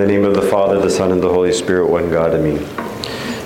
the 0.00 0.06
name 0.06 0.24
of 0.24 0.32
the 0.32 0.40
Father, 0.40 0.80
the 0.80 0.88
Son, 0.88 1.12
and 1.12 1.22
the 1.22 1.28
Holy 1.28 1.52
Spirit, 1.52 1.90
one 1.90 2.08
God, 2.10 2.32
Amen. 2.32 2.64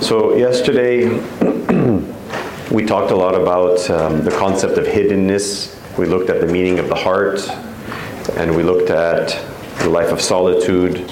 So, 0.01 0.37
yesterday 0.37 1.09
we 2.71 2.85
talked 2.85 3.11
a 3.11 3.15
lot 3.15 3.35
about 3.35 3.89
um, 3.89 4.23
the 4.23 4.31
concept 4.31 4.77
of 4.77 4.85
hiddenness. 4.85 5.75
We 5.97 6.05
looked 6.05 6.29
at 6.29 6.39
the 6.39 6.47
meaning 6.47 6.79
of 6.79 6.87
the 6.87 6.95
heart, 6.95 7.45
and 8.37 8.55
we 8.55 8.63
looked 8.63 8.89
at 8.89 9.31
the 9.79 9.89
life 9.89 10.13
of 10.13 10.21
solitude. 10.21 11.11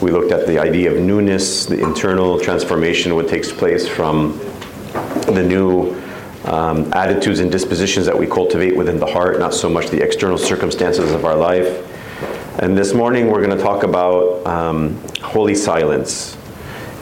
We 0.00 0.12
looked 0.12 0.30
at 0.30 0.46
the 0.46 0.60
idea 0.60 0.92
of 0.92 0.98
newness, 1.00 1.66
the 1.66 1.82
internal 1.82 2.38
transformation, 2.38 3.16
what 3.16 3.28
takes 3.28 3.50
place 3.50 3.88
from 3.88 4.38
the 5.26 5.42
new 5.42 6.00
um, 6.44 6.92
attitudes 6.92 7.40
and 7.40 7.50
dispositions 7.50 8.06
that 8.06 8.16
we 8.16 8.28
cultivate 8.28 8.76
within 8.76 9.00
the 9.00 9.06
heart, 9.06 9.40
not 9.40 9.54
so 9.54 9.68
much 9.68 9.88
the 9.88 10.00
external 10.00 10.38
circumstances 10.38 11.10
of 11.10 11.24
our 11.24 11.34
life. 11.34 11.84
And 12.60 12.76
this 12.76 12.92
morning 12.92 13.30
we're 13.30 13.40
going 13.40 13.56
to 13.56 13.62
talk 13.62 13.84
about 13.84 14.44
um, 14.44 15.00
holy 15.22 15.54
silence. 15.54 16.36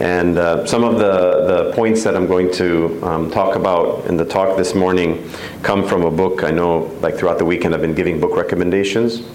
And 0.01 0.37
uh, 0.37 0.67
some 0.67 0.85
of 0.85 0.99
the, 0.99 1.47
the 1.47 1.73
points 1.73 2.05
that 2.05 2.15
I'm 2.15 2.27
going 2.27 2.53
to 2.53 3.03
um, 3.03 3.31
talk 3.31 3.57
about 3.57 4.05
in 4.05 4.19
the 4.19 4.25
talk 4.27 4.59
this 4.59 4.75
morning 4.75 5.31
come 5.63 5.89
from 5.89 6.05
a 6.05 6.11
book. 6.11 6.45
I 6.45 6.51
know, 6.51 6.95
like 7.01 7.17
throughout 7.17 7.39
the 7.39 7.47
weekend, 7.47 7.75
I've 7.75 7.81
been 7.81 7.95
giving 7.95 8.21
book 8.21 8.37
recommendations. 8.37 9.27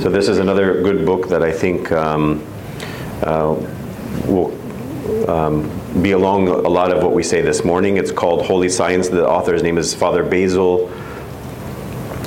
So 0.00 0.10
this 0.10 0.28
is 0.28 0.36
another 0.36 0.82
good 0.82 1.06
book 1.06 1.28
that 1.28 1.42
I 1.42 1.50
think 1.50 1.90
um, 1.90 2.46
uh, 3.22 3.54
will 4.26 4.52
um, 5.30 5.70
be 6.02 6.10
along 6.10 6.48
a 6.48 6.68
lot 6.68 6.94
of 6.94 7.02
what 7.02 7.14
we 7.14 7.22
say 7.22 7.40
this 7.40 7.64
morning. 7.64 7.96
It's 7.96 8.12
called 8.12 8.44
Holy 8.44 8.68
Silence. 8.68 9.08
The 9.08 9.26
author's 9.26 9.62
name 9.62 9.78
is 9.78 9.94
Father 9.94 10.22
Basil 10.22 10.90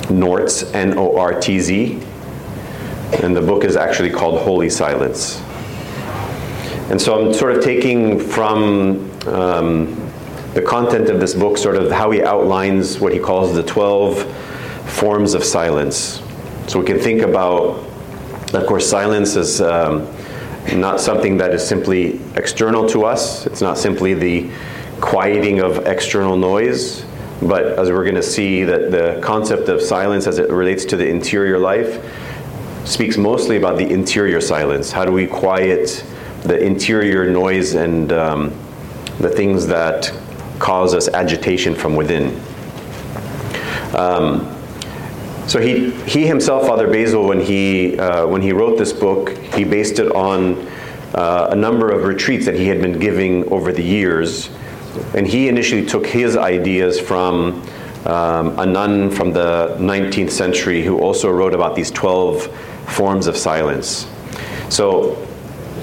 Nortz, 0.08 0.74
N 0.74 0.98
O 0.98 1.16
R 1.16 1.40
T 1.40 1.60
Z 1.60 2.02
and 3.12 3.36
the 3.36 3.40
book 3.40 3.64
is 3.64 3.76
actually 3.76 4.10
called 4.10 4.40
Holy 4.40 4.68
Silence. 4.68 5.40
And 6.90 7.00
so 7.00 7.18
I'm 7.18 7.32
sort 7.32 7.56
of 7.56 7.64
taking 7.64 8.18
from 8.18 9.10
um, 9.26 10.12
the 10.54 10.62
content 10.62 11.08
of 11.08 11.20
this 11.20 11.34
book, 11.34 11.58
sort 11.58 11.76
of 11.76 11.90
how 11.90 12.10
he 12.10 12.22
outlines 12.22 13.00
what 13.00 13.12
he 13.12 13.18
calls 13.18 13.54
the 13.54 13.62
12 13.62 14.22
forms 14.90 15.34
of 15.34 15.44
silence. 15.44 16.22
So 16.68 16.78
we 16.78 16.86
can 16.86 16.98
think 16.98 17.22
about, 17.22 17.84
of 18.54 18.66
course, 18.66 18.88
silence 18.88 19.36
is 19.36 19.60
um, 19.60 20.08
not 20.74 21.00
something 21.00 21.36
that 21.38 21.52
is 21.52 21.66
simply 21.66 22.20
external 22.36 22.88
to 22.88 23.04
us, 23.04 23.46
it's 23.46 23.60
not 23.60 23.78
simply 23.78 24.14
the 24.14 24.50
quieting 25.00 25.60
of 25.60 25.86
external 25.86 26.36
noise. 26.36 27.04
But 27.42 27.78
as 27.78 27.90
we're 27.90 28.04
going 28.04 28.14
to 28.14 28.22
see, 28.22 28.64
that 28.64 28.90
the 28.90 29.20
concept 29.22 29.68
of 29.68 29.82
silence 29.82 30.26
as 30.26 30.38
it 30.38 30.50
relates 30.50 30.84
to 30.86 30.96
the 30.96 31.06
interior 31.06 31.58
life 31.58 32.02
speaks 32.86 33.16
mostly 33.16 33.56
about 33.56 33.76
the 33.76 33.88
interior 33.88 34.40
silence. 34.40 34.92
How 34.92 35.04
do 35.04 35.12
we 35.12 35.26
quiet 35.26 36.04
the 36.42 36.58
interior 36.58 37.28
noise 37.28 37.74
and 37.74 38.12
um, 38.12 38.50
the 39.18 39.28
things 39.28 39.66
that 39.66 40.12
cause 40.58 40.94
us 40.94 41.08
agitation 41.08 41.74
from 41.74 41.96
within? 41.96 42.40
Um, 43.94 44.52
so 45.48 45.60
he, 45.60 45.90
he 46.02 46.26
himself, 46.26 46.66
Father 46.66 46.88
Basil, 46.88 47.26
when 47.26 47.40
he, 47.40 47.98
uh, 47.98 48.26
when 48.26 48.42
he 48.42 48.52
wrote 48.52 48.78
this 48.78 48.92
book, 48.92 49.30
he 49.54 49.64
based 49.64 49.98
it 49.98 50.10
on 50.12 50.66
uh, 51.14 51.48
a 51.50 51.56
number 51.56 51.90
of 51.90 52.04
retreats 52.04 52.46
that 52.46 52.54
he 52.54 52.66
had 52.66 52.80
been 52.80 52.98
giving 52.98 53.48
over 53.52 53.72
the 53.72 53.82
years. 53.82 54.50
And 55.14 55.26
he 55.26 55.48
initially 55.48 55.84
took 55.84 56.06
his 56.06 56.36
ideas 56.36 57.00
from 57.00 57.62
um, 58.06 58.58
a 58.58 58.66
nun 58.66 59.10
from 59.10 59.32
the 59.32 59.76
19th 59.78 60.30
century 60.30 60.82
who 60.82 60.98
also 60.98 61.30
wrote 61.30 61.54
about 61.54 61.74
these 61.74 61.90
12 61.90 62.46
forms 62.88 63.26
of 63.26 63.36
silence. 63.36 64.08
So, 64.68 65.16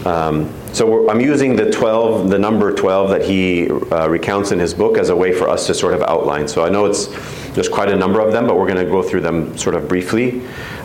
um, 0.05 0.51
so 0.73 1.09
I'm 1.09 1.21
using 1.21 1.55
the 1.55 1.69
12, 1.69 2.29
the 2.29 2.39
number 2.39 2.73
12 2.73 3.09
that 3.09 3.23
he 3.23 3.69
uh, 3.69 4.07
recounts 4.09 4.51
in 4.51 4.59
his 4.59 4.73
book 4.73 4.97
as 4.97 5.09
a 5.09 5.16
way 5.16 5.33
for 5.33 5.47
us 5.49 5.67
to 5.67 5.73
sort 5.73 5.94
of 5.94 6.01
outline. 6.03 6.47
So 6.47 6.66
I 6.66 6.69
know 6.69 6.85
it's 6.85 7.07
there's 7.53 7.69
quite 7.69 7.89
a 7.89 7.95
number 7.95 8.19
of 8.19 8.31
them, 8.31 8.47
but 8.47 8.57
we're 8.57 8.67
going 8.67 8.84
to 8.84 8.91
go 8.91 9.03
through 9.03 9.22
them 9.22 9.55
sort 9.57 9.75
of 9.75 9.88
briefly. 9.88 10.41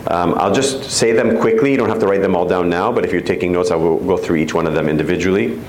Um, 0.07 0.35
I'll 0.37 0.53
just 0.53 0.83
say 0.83 1.13
them 1.13 1.39
quickly. 1.39 1.71
You 1.71 1.77
don't 1.77 1.89
have 1.89 1.99
to 1.99 2.05
write 2.05 2.21
them 2.21 2.35
all 2.35 2.47
down 2.47 2.69
now, 2.69 2.91
but 2.91 3.05
if 3.05 3.11
you're 3.11 3.21
taking 3.21 3.51
notes, 3.51 3.71
I 3.71 3.75
will 3.75 3.97
go 3.97 4.17
through 4.17 4.35
each 4.37 4.53
one 4.53 4.67
of 4.67 4.75
them 4.75 4.87
individually. 4.87 5.59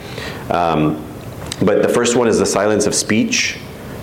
Um, 0.51 1.03
but 1.63 1.83
the 1.83 1.89
first 1.89 2.17
one 2.17 2.29
is 2.29 2.39
the 2.39 2.47
silence 2.47 2.87
of 2.87 2.95
speech. 2.95 3.59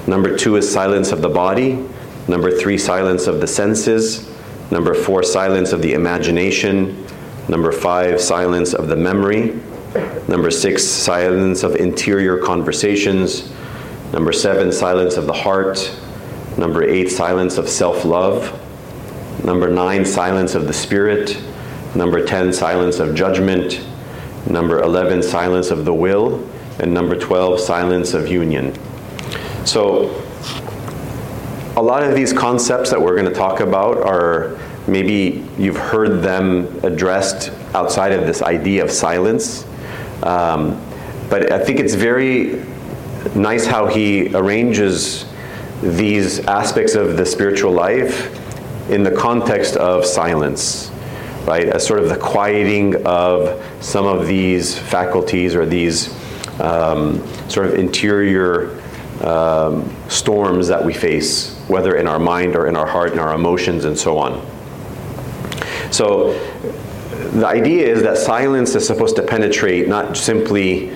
Number 0.08 0.38
two 0.38 0.56
is 0.56 0.72
silence 0.72 1.12
of 1.12 1.22
the 1.22 1.30
body. 1.30 1.86
Number 2.28 2.50
three, 2.50 2.78
silence 2.78 3.28
of 3.28 3.42
the 3.42 3.48
senses. 3.48 4.30
Number 4.72 4.94
four, 4.94 5.22
silence 5.22 5.74
of 5.74 5.82
the 5.82 5.94
imagination. 5.94 7.06
Number 7.50 7.72
five, 7.72 8.20
silence 8.22 8.74
of 8.74 8.88
the 8.88 8.96
memory. 8.96 9.60
Number 10.28 10.50
six, 10.50 10.84
silence 10.84 11.64
of 11.64 11.76
interior 11.76 12.38
conversations. 12.38 13.52
Number 14.14 14.32
seven, 14.32 14.72
silence 14.72 15.18
of 15.18 15.26
the 15.26 15.34
heart. 15.34 15.94
Number 16.58 16.84
eight, 16.84 17.10
silence 17.12 17.58
of 17.58 17.70
self 17.70 18.06
love. 18.06 18.64
Number 19.44 19.70
nine, 19.70 20.06
silence 20.06 20.56
of 20.56 20.68
the 20.68 20.74
spirit. 20.74 21.42
Number 21.96 22.26
10, 22.26 22.54
silence 22.54 23.00
of 23.00 23.16
judgment. 23.16 23.86
Number 24.50 24.82
11, 24.82 25.24
silence 25.24 25.72
of 25.72 25.86
the 25.86 25.94
will. 25.94 26.48
And 26.80 26.94
number 26.94 27.18
12, 27.18 27.60
silence 27.60 28.14
of 28.14 28.28
union. 28.28 28.78
So, 29.68 30.06
a 31.76 31.82
lot 31.82 32.02
of 32.02 32.16
these 32.16 32.32
concepts 32.32 32.90
that 32.90 33.02
we're 33.02 33.18
going 33.18 33.28
to 33.28 33.34
talk 33.34 33.60
about 33.60 33.98
are 33.98 34.58
maybe 34.88 35.46
you've 35.58 35.76
heard 35.76 36.22
them 36.22 36.80
addressed 36.86 37.52
outside 37.76 38.14
of 38.14 38.26
this 38.26 38.42
idea 38.42 38.82
of 38.82 38.90
silence. 38.90 39.66
Um, 40.24 40.82
but 41.30 41.52
I 41.52 41.60
think 41.62 41.82
it's 41.82 41.96
very 41.96 42.64
nice 43.36 43.66
how 43.66 43.88
he 43.88 44.34
arranges 44.34 45.26
these 45.82 46.40
aspects 46.46 46.96
of 46.96 47.18
the 47.18 47.26
spiritual 47.26 47.74
life 47.74 48.34
in 48.90 49.04
the 49.04 49.12
context 49.12 49.76
of 49.76 50.06
silence, 50.06 50.94
right? 51.46 51.68
As 51.68 51.86
sort 51.86 52.00
of 52.00 52.08
the 52.08 52.16
quieting 52.16 53.06
of 53.06 53.62
some 53.82 54.06
of 54.06 54.28
these 54.28 54.80
faculties 54.80 55.56
or 55.56 55.66
these 55.66 56.10
um, 56.62 57.22
sort 57.50 57.68
of 57.68 57.74
interior 57.74 58.82
um, 59.22 59.96
storms 60.10 60.68
that 60.68 60.84
we 60.84 60.94
face, 60.94 61.58
whether 61.68 61.96
in 61.96 62.08
our 62.08 62.20
mind 62.20 62.56
or 62.56 62.68
in 62.68 62.76
our 62.76 62.86
heart, 62.86 63.14
in 63.14 63.20
our 63.20 63.34
emotions, 63.34 63.86
and 63.86 63.98
so 63.98 64.18
on. 64.18 64.46
So, 65.92 66.34
the 67.32 67.48
idea 67.48 67.88
is 67.88 68.04
that 68.04 68.18
silence 68.18 68.76
is 68.76 68.86
supposed 68.86 69.16
to 69.16 69.24
penetrate 69.24 69.88
not 69.88 70.16
simply 70.18 70.90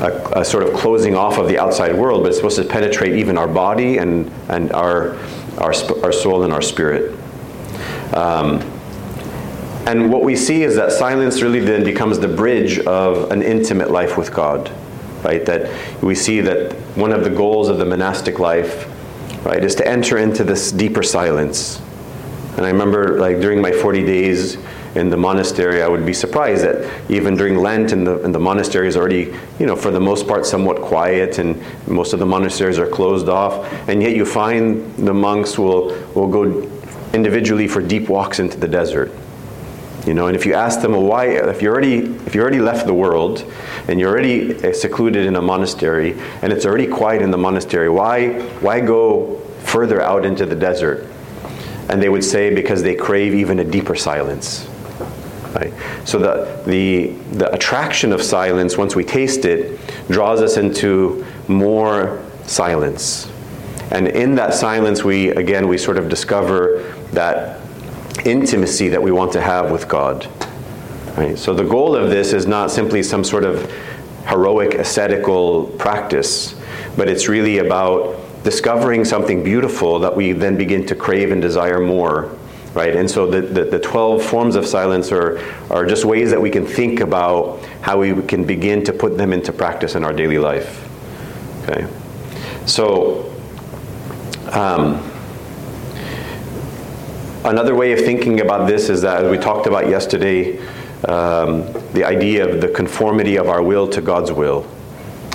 a, 0.00 0.40
a, 0.40 0.44
sort 0.44 0.64
of 0.64 0.74
closing 0.74 1.14
off 1.14 1.38
of 1.38 1.48
the 1.48 1.58
outside 1.58 1.94
world, 1.96 2.22
but 2.22 2.28
it's 2.28 2.36
supposed 2.36 2.56
to 2.56 2.64
penetrate 2.64 3.14
even 3.16 3.38
our 3.38 3.48
body 3.48 3.98
and, 3.98 4.30
and 4.48 4.72
our, 4.72 5.14
our, 5.58 5.72
our 6.02 6.12
soul 6.12 6.42
and 6.42 6.52
our 6.52 6.62
spirit. 6.62 7.18
Um, 8.14 8.60
and 9.86 10.12
what 10.12 10.22
we 10.22 10.36
see 10.36 10.62
is 10.62 10.76
that 10.76 10.92
silence 10.92 11.42
really 11.42 11.60
then 11.60 11.84
becomes 11.84 12.18
the 12.18 12.28
bridge 12.28 12.78
of 12.80 13.30
an 13.30 13.42
intimate 13.42 13.90
life 13.90 14.16
with 14.16 14.32
God 14.32 14.70
right? 15.24 15.44
That 15.46 16.02
we 16.02 16.14
see 16.14 16.40
that 16.42 16.72
one 16.96 17.12
of 17.12 17.24
the 17.24 17.30
goals 17.30 17.68
of 17.68 17.78
the 17.78 17.84
monastic 17.84 18.38
life, 18.38 18.88
right, 19.44 19.62
is 19.64 19.74
to 19.76 19.88
enter 19.88 20.18
into 20.18 20.44
this 20.44 20.70
deeper 20.70 21.02
silence. 21.02 21.80
And 22.56 22.64
I 22.64 22.70
remember, 22.70 23.18
like, 23.18 23.40
during 23.40 23.60
my 23.60 23.72
40 23.72 24.04
days 24.04 24.58
in 24.94 25.10
the 25.10 25.16
monastery, 25.16 25.82
I 25.82 25.88
would 25.88 26.06
be 26.06 26.12
surprised 26.12 26.62
that 26.64 27.10
even 27.10 27.36
during 27.36 27.56
Lent, 27.56 27.90
and 27.90 28.06
the, 28.06 28.22
and 28.22 28.32
the 28.32 28.38
monastery 28.38 28.86
is 28.86 28.96
already, 28.96 29.34
you 29.58 29.66
know, 29.66 29.74
for 29.74 29.90
the 29.90 29.98
most 29.98 30.28
part, 30.28 30.46
somewhat 30.46 30.80
quiet, 30.80 31.38
and 31.38 31.60
most 31.88 32.12
of 32.12 32.20
the 32.20 32.26
monasteries 32.26 32.78
are 32.78 32.86
closed 32.86 33.28
off. 33.28 33.66
And 33.88 34.00
yet, 34.00 34.14
you 34.14 34.24
find 34.24 34.94
the 34.96 35.14
monks 35.14 35.58
will 35.58 35.88
will 36.14 36.28
go 36.28 36.70
individually 37.12 37.66
for 37.66 37.80
deep 37.80 38.08
walks 38.08 38.38
into 38.38 38.56
the 38.56 38.68
desert 38.68 39.10
you 40.06 40.12
know, 40.12 40.26
and 40.26 40.36
if 40.36 40.44
you 40.44 40.52
ask 40.52 40.82
them, 40.82 40.92
well, 40.92 41.02
why, 41.02 41.28
if 41.28 41.62
you 41.62 41.70
already, 41.70 41.98
if 42.26 42.34
you 42.34 42.42
already 42.42 42.60
left 42.60 42.86
the 42.86 42.94
world 42.94 43.50
and 43.88 43.98
you're 43.98 44.10
already 44.10 44.54
uh, 44.62 44.72
secluded 44.72 45.24
in 45.24 45.36
a 45.36 45.42
monastery 45.42 46.18
and 46.42 46.52
it's 46.52 46.66
already 46.66 46.86
quiet 46.86 47.22
in 47.22 47.30
the 47.30 47.38
monastery, 47.38 47.88
why, 47.88 48.40
why 48.60 48.80
go 48.80 49.38
further 49.62 50.02
out 50.02 50.26
into 50.26 50.44
the 50.44 50.54
desert? 50.54 51.08
And 51.88 52.02
they 52.02 52.10
would 52.10 52.24
say 52.24 52.54
because 52.54 52.82
they 52.82 52.94
crave 52.94 53.34
even 53.34 53.60
a 53.60 53.64
deeper 53.64 53.94
silence. 53.94 54.68
Right? 55.54 55.72
So 56.04 56.18
the, 56.18 56.62
the, 56.66 57.08
the 57.36 57.52
attraction 57.52 58.12
of 58.12 58.22
silence, 58.22 58.76
once 58.76 58.94
we 58.94 59.04
taste 59.04 59.44
it, 59.44 59.80
draws 60.08 60.42
us 60.42 60.58
into 60.58 61.24
more 61.48 62.22
silence. 62.44 63.30
And 63.90 64.08
in 64.08 64.34
that 64.34 64.52
silence, 64.52 65.04
we, 65.04 65.30
again, 65.30 65.68
we 65.68 65.78
sort 65.78 65.96
of 65.96 66.08
discover 66.08 66.94
that 67.12 67.60
intimacy 68.26 68.88
that 68.88 69.02
we 69.02 69.12
want 69.12 69.32
to 69.32 69.40
have 69.40 69.70
with 69.70 69.88
God. 69.88 70.28
Right? 71.16 71.38
So 71.38 71.54
the 71.54 71.64
goal 71.64 71.94
of 71.94 72.10
this 72.10 72.32
is 72.32 72.46
not 72.46 72.70
simply 72.70 73.02
some 73.02 73.24
sort 73.24 73.44
of 73.44 73.70
heroic 74.26 74.74
ascetical 74.74 75.66
practice, 75.78 76.54
but 76.96 77.08
it's 77.08 77.28
really 77.28 77.58
about 77.58 78.20
discovering 78.42 79.04
something 79.04 79.42
beautiful 79.42 79.98
that 80.00 80.14
we 80.14 80.32
then 80.32 80.56
begin 80.56 80.84
to 80.86 80.94
crave 80.94 81.32
and 81.32 81.40
desire 81.40 81.80
more 81.80 82.36
right? 82.74 82.96
And 82.96 83.08
so 83.08 83.26
the, 83.26 83.40
the, 83.40 83.64
the 83.64 83.78
12 83.78 84.22
forms 84.22 84.56
of 84.56 84.66
silence 84.66 85.12
are, 85.12 85.38
are 85.70 85.86
just 85.86 86.04
ways 86.04 86.30
that 86.30 86.40
we 86.40 86.50
can 86.50 86.66
think 86.66 87.00
about 87.00 87.64
how 87.80 88.00
we 88.00 88.20
can 88.22 88.44
begin 88.44 88.84
to 88.84 88.92
put 88.92 89.16
them 89.16 89.32
into 89.32 89.52
practice 89.52 89.94
in 89.94 90.04
our 90.04 90.12
daily 90.12 90.38
life. 90.38 90.82
Okay? 91.62 91.86
So, 92.66 93.32
um, 94.50 95.10
another 97.44 97.74
way 97.74 97.92
of 97.92 98.00
thinking 98.00 98.40
about 98.40 98.66
this 98.66 98.88
is 98.88 99.02
that, 99.02 99.24
as 99.24 99.30
we 99.30 99.38
talked 99.38 99.66
about 99.66 99.88
yesterday, 99.88 100.58
um, 101.06 101.72
the 101.92 102.04
idea 102.04 102.48
of 102.48 102.60
the 102.60 102.68
conformity 102.68 103.36
of 103.36 103.48
our 103.48 103.62
will 103.62 103.88
to 103.88 104.00
God's 104.00 104.32
will, 104.32 104.66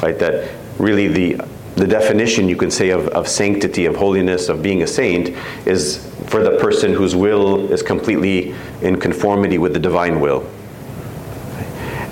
right? 0.01 0.17
That 0.17 0.51
really 0.79 1.07
the 1.07 1.45
the 1.75 1.87
definition 1.87 2.49
you 2.49 2.57
can 2.57 2.69
say 2.69 2.89
of, 2.89 3.07
of 3.09 3.25
sanctity, 3.25 3.85
of 3.85 3.95
holiness, 3.95 4.49
of 4.49 4.61
being 4.61 4.81
a 4.81 4.87
saint 4.87 5.29
is 5.65 6.05
for 6.27 6.43
the 6.43 6.57
person 6.57 6.91
whose 6.91 7.15
will 7.15 7.71
is 7.71 7.81
completely 7.81 8.53
in 8.81 8.99
conformity 8.99 9.57
with 9.57 9.71
the 9.71 9.79
divine 9.79 10.19
will. 10.19 10.45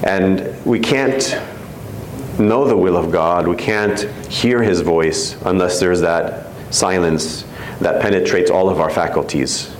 And 0.03 0.55
we 0.65 0.79
can't 0.79 1.37
know 2.39 2.65
the 2.65 2.77
will 2.77 2.95
of 2.95 3.11
God, 3.11 3.45
we 3.45 3.57
can't 3.57 3.99
hear 4.31 4.63
his 4.63 4.79
voice 4.79 5.35
unless 5.41 5.81
there's 5.81 5.99
that 5.99 6.47
silence 6.73 7.43
that 7.81 8.01
penetrates 8.01 8.49
all 8.49 8.69
of 8.69 8.79
our 8.79 8.89
faculties. 8.89 9.75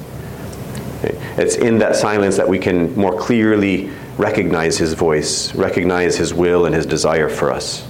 It's 1.04 1.56
in 1.56 1.78
that 1.80 1.96
silence 1.96 2.38
that 2.38 2.48
we 2.48 2.60
can 2.60 2.96
more 2.96 3.18
clearly 3.18 3.92
recognize 4.18 4.78
his 4.78 4.94
voice, 4.94 5.54
recognize 5.54 6.18
his 6.18 6.34
will 6.34 6.66
and 6.66 6.74
his 6.74 6.86
desire 6.86 7.30
for 7.30 7.52
us. 7.52 7.88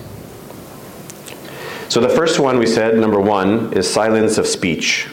So 1.90 2.02
the 2.02 2.10
first 2.10 2.40
one 2.40 2.60
we 2.60 2.66
said, 2.66 2.98
number 2.98 3.20
one, 3.20 3.72
is 3.74 3.90
silence 3.90 4.38
of 4.38 4.46
speech. 4.46 5.08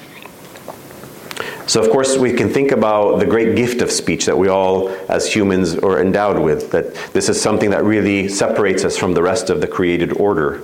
So, 1.67 1.82
of 1.82 1.91
course, 1.91 2.19
we 2.19 2.32
can 2.32 2.50
think 2.50 2.73
about 2.73 3.20
the 3.20 3.26
great 3.26 3.56
gift 3.56 3.81
of 3.81 3.91
speech 3.91 4.26
that 4.26 4.37
we 4.37 4.49
all, 4.49 4.91
as 5.08 5.32
humans, 5.32 5.76
are 5.76 6.00
endowed 6.00 6.38
with. 6.38 6.70
That 6.73 6.94
this 7.14 7.31
is 7.31 7.41
something 7.41 7.70
that 7.70 7.85
really 7.85 8.29
separates 8.29 8.85
us 8.85 8.99
from 8.99 9.14
the 9.14 9.23
rest 9.23 9.49
of 9.49 9.62
the 9.62 9.67
created 9.67 10.12
order, 10.19 10.62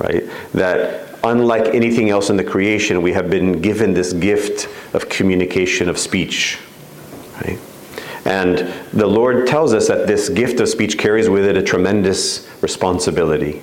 right? 0.00 0.24
That 0.52 1.11
unlike 1.24 1.74
anything 1.74 2.10
else 2.10 2.30
in 2.30 2.36
the 2.36 2.44
creation, 2.44 3.02
we 3.02 3.12
have 3.12 3.30
been 3.30 3.60
given 3.60 3.94
this 3.94 4.12
gift 4.12 4.68
of 4.94 5.08
communication 5.08 5.88
of 5.88 5.98
speech, 5.98 6.58
right? 7.42 7.58
And 8.24 8.72
the 8.92 9.06
Lord 9.06 9.46
tells 9.46 9.74
us 9.74 9.88
that 9.88 10.06
this 10.06 10.28
gift 10.28 10.60
of 10.60 10.68
speech 10.68 10.96
carries 10.96 11.28
with 11.28 11.44
it 11.44 11.56
a 11.56 11.62
tremendous 11.62 12.48
responsibility. 12.62 13.62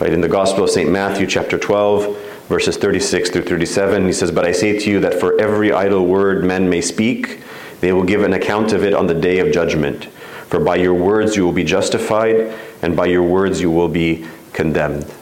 Right? 0.00 0.12
In 0.12 0.20
the 0.20 0.28
Gospel 0.28 0.64
of 0.64 0.70
St. 0.70 0.90
Matthew, 0.90 1.26
chapter 1.26 1.58
12, 1.58 2.16
verses 2.48 2.76
36 2.76 3.30
through 3.30 3.42
37, 3.42 4.06
he 4.06 4.12
says, 4.12 4.30
But 4.30 4.44
I 4.44 4.52
say 4.52 4.78
to 4.78 4.90
you 4.90 5.00
that 5.00 5.18
for 5.18 5.40
every 5.40 5.72
idle 5.72 6.06
word 6.06 6.44
men 6.44 6.68
may 6.68 6.80
speak, 6.80 7.40
they 7.80 7.92
will 7.92 8.04
give 8.04 8.22
an 8.22 8.32
account 8.32 8.72
of 8.72 8.84
it 8.84 8.94
on 8.94 9.08
the 9.08 9.14
day 9.14 9.40
of 9.40 9.52
judgment. 9.52 10.04
For 10.48 10.60
by 10.60 10.76
your 10.76 10.94
words 10.94 11.34
you 11.34 11.44
will 11.44 11.52
be 11.52 11.64
justified, 11.64 12.54
and 12.82 12.96
by 12.96 13.06
your 13.06 13.22
words 13.22 13.60
you 13.60 13.70
will 13.70 13.88
be 13.88 14.26
condemned. 14.52 15.12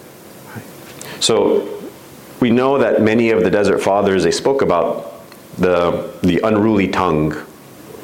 So 1.21 1.81
we 2.41 2.51
know 2.51 2.79
that 2.79 3.03
many 3.03 3.31
of 3.31 3.45
the 3.45 3.51
desert 3.51 3.79
fathers 3.79 4.25
they 4.25 4.31
spoke 4.31 4.63
about 4.63 5.23
the 5.59 6.13
the 6.23 6.41
unruly 6.43 6.89
tongue. 6.89 7.37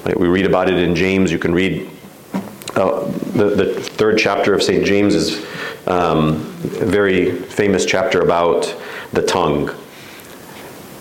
We 0.05 0.29
read 0.29 0.47
about 0.47 0.69
it 0.69 0.79
in 0.79 0.95
James. 0.95 1.33
You 1.33 1.39
can 1.39 1.53
read 1.53 1.91
uh, 2.77 3.07
the, 3.33 3.51
the 3.57 3.75
third 3.75 4.19
chapter 4.19 4.55
of 4.55 4.63
St. 4.63 4.85
James 4.85 5.15
is 5.15 5.45
um, 5.87 6.37
a 6.81 6.85
very 6.85 7.33
famous 7.33 7.85
chapter 7.87 8.21
about 8.21 8.73
the 9.13 9.23
tongue. 9.23 9.71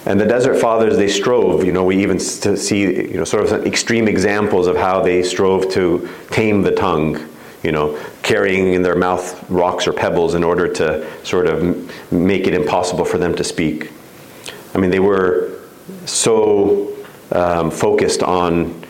And 0.05 0.19
the 0.19 0.25
Desert 0.25 0.59
Fathers, 0.59 0.97
they 0.97 1.07
strove, 1.07 1.65
you 1.65 1.71
know, 1.71 1.83
we 1.83 2.01
even 2.01 2.19
see, 2.19 2.81
you 2.81 3.17
know, 3.17 3.23
sort 3.23 3.43
of 3.45 3.65
extreme 3.65 4.07
examples 4.07 4.67
of 4.67 4.77
how 4.77 5.01
they 5.01 5.21
strove 5.21 5.71
to 5.73 6.07
tame 6.29 6.61
the 6.61 6.71
tongue, 6.71 7.27
you 7.63 7.71
know, 7.71 7.99
carrying 8.25 8.73
in 8.73 8.81
their 8.81 8.95
mouth 8.95 9.47
rocks 9.51 9.87
or 9.87 9.93
pebbles 9.93 10.33
in 10.33 10.43
order 10.43 10.67
to 10.67 11.07
sort 11.23 11.45
of 11.45 12.11
make 12.11 12.47
it 12.47 12.55
impossible 12.55 13.05
for 13.05 13.19
them 13.19 13.35
to 13.35 13.43
speak. 13.43 13.91
I 14.73 14.79
mean, 14.79 14.89
they 14.89 14.99
were 14.99 15.59
so 16.05 16.91
um, 17.31 17.69
focused 17.69 18.23
on 18.23 18.83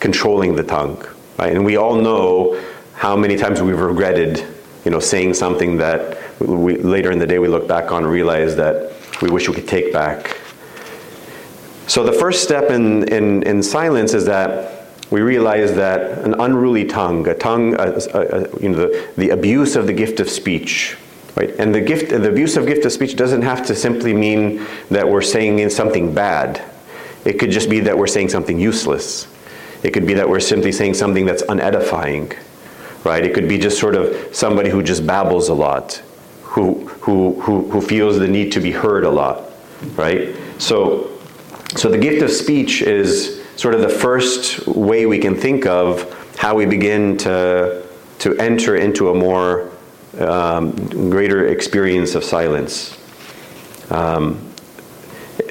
controlling 0.00 0.56
the 0.56 0.62
tongue. 0.62 1.06
Right? 1.38 1.54
And 1.54 1.62
we 1.62 1.76
all 1.76 1.94
know 1.94 2.58
how 2.94 3.16
many 3.16 3.36
times 3.36 3.60
we've 3.60 3.78
regretted, 3.78 4.38
you 4.86 4.90
know, 4.90 4.98
saying 4.98 5.34
something 5.34 5.76
that 5.76 6.18
we, 6.40 6.78
later 6.78 7.10
in 7.12 7.18
the 7.18 7.26
day 7.26 7.38
we 7.38 7.48
look 7.48 7.68
back 7.68 7.92
on 7.92 8.04
and 8.04 8.10
realize 8.10 8.56
that 8.56 8.94
we 9.20 9.28
wish 9.30 9.46
we 9.46 9.54
could 9.54 9.68
take 9.68 9.92
back. 9.92 10.38
So 11.86 12.02
the 12.02 12.14
first 12.14 12.42
step 12.42 12.70
in, 12.70 13.06
in, 13.12 13.42
in 13.42 13.62
silence 13.62 14.14
is 14.14 14.24
that 14.24 14.79
we 15.10 15.22
realize 15.22 15.74
that 15.74 16.18
an 16.24 16.34
unruly 16.34 16.84
tongue, 16.84 17.26
a 17.26 17.34
tongue, 17.34 17.74
a, 17.74 17.98
a, 18.14 18.20
a, 18.20 18.60
you 18.60 18.68
know, 18.68 18.78
the, 18.78 19.08
the 19.16 19.30
abuse 19.30 19.74
of 19.74 19.86
the 19.86 19.92
gift 19.92 20.20
of 20.20 20.28
speech, 20.30 20.96
right? 21.36 21.50
And 21.58 21.74
the 21.74 21.80
gift, 21.80 22.10
the 22.10 22.28
abuse 22.28 22.56
of 22.56 22.66
gift 22.66 22.84
of 22.84 22.92
speech 22.92 23.16
doesn't 23.16 23.42
have 23.42 23.66
to 23.66 23.74
simply 23.74 24.14
mean 24.14 24.64
that 24.90 25.08
we're 25.08 25.22
saying 25.22 25.68
something 25.70 26.14
bad. 26.14 26.62
It 27.24 27.38
could 27.38 27.50
just 27.50 27.68
be 27.68 27.80
that 27.80 27.98
we're 27.98 28.06
saying 28.06 28.28
something 28.28 28.58
useless. 28.58 29.26
It 29.82 29.90
could 29.90 30.06
be 30.06 30.14
that 30.14 30.28
we're 30.28 30.40
simply 30.40 30.72
saying 30.72 30.94
something 30.94 31.26
that's 31.26 31.42
unedifying, 31.42 32.36
right? 33.04 33.24
It 33.24 33.34
could 33.34 33.48
be 33.48 33.58
just 33.58 33.78
sort 33.78 33.96
of 33.96 34.34
somebody 34.34 34.70
who 34.70 34.82
just 34.82 35.06
babbles 35.06 35.48
a 35.48 35.54
lot, 35.54 36.02
who, 36.42 36.86
who, 36.86 37.40
who, 37.40 37.68
who 37.70 37.80
feels 37.80 38.18
the 38.18 38.28
need 38.28 38.52
to 38.52 38.60
be 38.60 38.70
heard 38.70 39.04
a 39.04 39.10
lot, 39.10 39.50
right? 39.96 40.36
So, 40.58 41.18
so 41.76 41.90
the 41.90 41.98
gift 41.98 42.22
of 42.22 42.30
speech 42.30 42.82
is 42.82 43.39
sort 43.56 43.74
of 43.74 43.80
the 43.80 43.88
first 43.88 44.66
way 44.66 45.06
we 45.06 45.18
can 45.18 45.34
think 45.34 45.66
of 45.66 46.16
how 46.36 46.54
we 46.54 46.66
begin 46.66 47.16
to, 47.18 47.86
to 48.20 48.36
enter 48.38 48.76
into 48.76 49.10
a 49.10 49.14
more 49.14 49.70
um, 50.18 50.72
greater 51.10 51.48
experience 51.48 52.14
of 52.14 52.24
silence. 52.24 52.96
Um, 53.90 54.46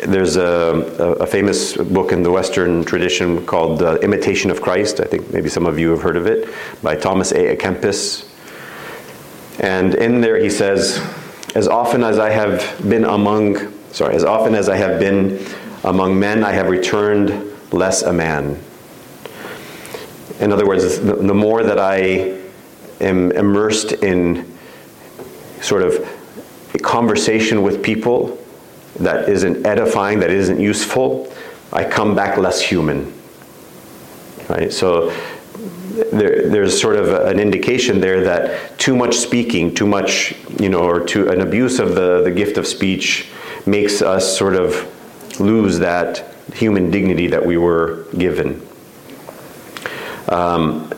there's 0.05 0.37
a, 0.37 1.17
a, 1.19 1.25
famous 1.25 1.75
book 1.75 2.11
in 2.11 2.23
the 2.23 2.31
Western 2.31 2.83
tradition 2.83 3.45
called 3.45 3.81
uh, 3.81 3.97
Imitation 3.99 4.49
of 4.49 4.61
Christ. 4.61 4.99
I 4.99 5.05
think 5.05 5.31
maybe 5.31 5.49
some 5.49 5.65
of 5.65 5.77
you 5.77 5.91
have 5.91 6.01
heard 6.01 6.15
of 6.15 6.25
it, 6.25 6.49
by 6.81 6.95
Thomas 6.95 7.31
A. 7.31 7.55
Kempis. 7.57 8.25
And 9.59 9.95
in 9.95 10.21
there 10.21 10.37
he 10.37 10.49
says, 10.49 10.99
as 11.55 11.67
often 11.67 12.03
as 12.03 12.19
I 12.19 12.29
have 12.29 12.79
been 12.87 13.03
among, 13.03 13.73
sorry, 13.91 14.15
as 14.15 14.23
often 14.23 14.55
as 14.55 14.69
I 14.69 14.77
have 14.77 14.99
been 14.99 15.45
among 15.83 16.17
men, 16.19 16.43
I 16.43 16.51
have 16.51 16.69
returned 16.69 17.48
less 17.71 18.01
a 18.01 18.13
man. 18.13 18.61
In 20.39 20.51
other 20.51 20.65
words, 20.65 20.99
the, 20.99 21.15
the 21.15 21.33
more 21.33 21.63
that 21.63 21.79
I 21.79 22.39
am 23.01 23.31
immersed 23.31 23.91
in 23.91 24.57
sort 25.61 25.83
of 25.83 26.07
a 26.73 26.79
conversation 26.79 27.61
with 27.61 27.83
people, 27.83 28.37
that 28.99 29.29
isn't 29.29 29.65
edifying, 29.65 30.19
that 30.19 30.31
isn't 30.31 30.59
useful, 30.59 31.31
I 31.71 31.83
come 31.83 32.15
back 32.15 32.37
less 32.37 32.61
human. 32.61 33.13
Right? 34.49 34.73
So 34.73 35.11
there, 36.11 36.49
there's 36.49 36.79
sort 36.79 36.95
of 36.95 37.09
an 37.27 37.39
indication 37.39 37.99
there 37.99 38.23
that 38.23 38.77
too 38.79 38.95
much 38.95 39.15
speaking, 39.15 39.73
too 39.73 39.85
much, 39.87 40.33
you 40.59 40.69
know, 40.69 40.81
or 40.81 41.05
too, 41.05 41.29
an 41.29 41.41
abuse 41.41 41.79
of 41.79 41.95
the, 41.95 42.21
the 42.23 42.31
gift 42.31 42.57
of 42.57 42.65
speech 42.65 43.27
makes 43.65 44.01
us 44.01 44.37
sort 44.37 44.55
of 44.55 44.87
lose 45.39 45.79
that 45.79 46.28
human 46.53 46.91
dignity 46.91 47.27
that 47.27 47.45
we 47.45 47.57
were 47.57 48.05
given. 48.17 48.65
Um, 50.29 50.91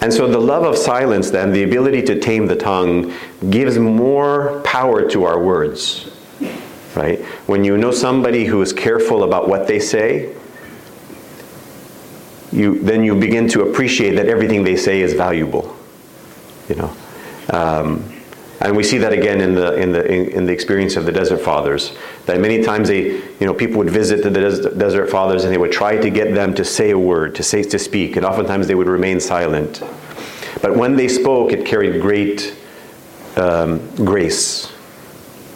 and 0.00 0.12
so 0.12 0.28
the 0.28 0.38
love 0.38 0.64
of 0.64 0.76
silence, 0.76 1.30
then, 1.30 1.52
the 1.52 1.62
ability 1.62 2.02
to 2.02 2.20
tame 2.20 2.46
the 2.46 2.56
tongue, 2.56 3.12
gives 3.48 3.78
more 3.78 4.60
power 4.64 5.08
to 5.10 5.24
our 5.24 5.38
words 5.38 6.10
right? 6.96 7.20
When 7.46 7.64
you 7.64 7.76
know 7.76 7.90
somebody 7.90 8.44
who 8.44 8.62
is 8.62 8.72
careful 8.72 9.24
about 9.24 9.48
what 9.48 9.66
they 9.66 9.78
say, 9.78 10.34
you, 12.52 12.78
then 12.80 13.02
you 13.02 13.18
begin 13.18 13.48
to 13.48 13.62
appreciate 13.62 14.14
that 14.14 14.28
everything 14.28 14.62
they 14.62 14.76
say 14.76 15.00
is 15.00 15.12
valuable, 15.14 15.76
you 16.68 16.76
know. 16.76 16.96
Um, 17.50 18.13
and 18.64 18.76
we 18.76 18.82
see 18.82 18.98
that 18.98 19.12
again 19.12 19.40
in 19.40 19.54
the, 19.54 19.74
in, 19.74 19.92
the, 19.92 20.04
in, 20.04 20.28
in, 20.30 20.46
the 20.46 20.52
experience 20.52 20.96
of 20.96 21.06
the 21.06 21.12
Desert 21.12 21.38
Fathers. 21.38 21.96
That 22.26 22.40
many 22.40 22.62
times 22.62 22.88
they, 22.88 23.02
you 23.02 23.46
know, 23.46 23.54
people 23.54 23.78
would 23.78 23.90
visit 23.90 24.22
the 24.22 24.30
Desert 24.30 25.10
Fathers 25.10 25.44
and 25.44 25.52
they 25.52 25.58
would 25.58 25.72
try 25.72 25.96
to 25.96 26.10
get 26.10 26.34
them 26.34 26.54
to 26.54 26.64
say 26.64 26.90
a 26.90 26.98
word, 26.98 27.34
to 27.36 27.42
say, 27.42 27.62
to 27.62 27.78
speak, 27.78 28.16
and 28.16 28.24
oftentimes 28.24 28.66
they 28.66 28.74
would 28.74 28.88
remain 28.88 29.20
silent. 29.20 29.82
But 30.62 30.76
when 30.76 30.96
they 30.96 31.08
spoke, 31.08 31.52
it 31.52 31.66
carried 31.66 32.00
great 32.00 32.56
um, 33.36 33.94
grace 33.96 34.74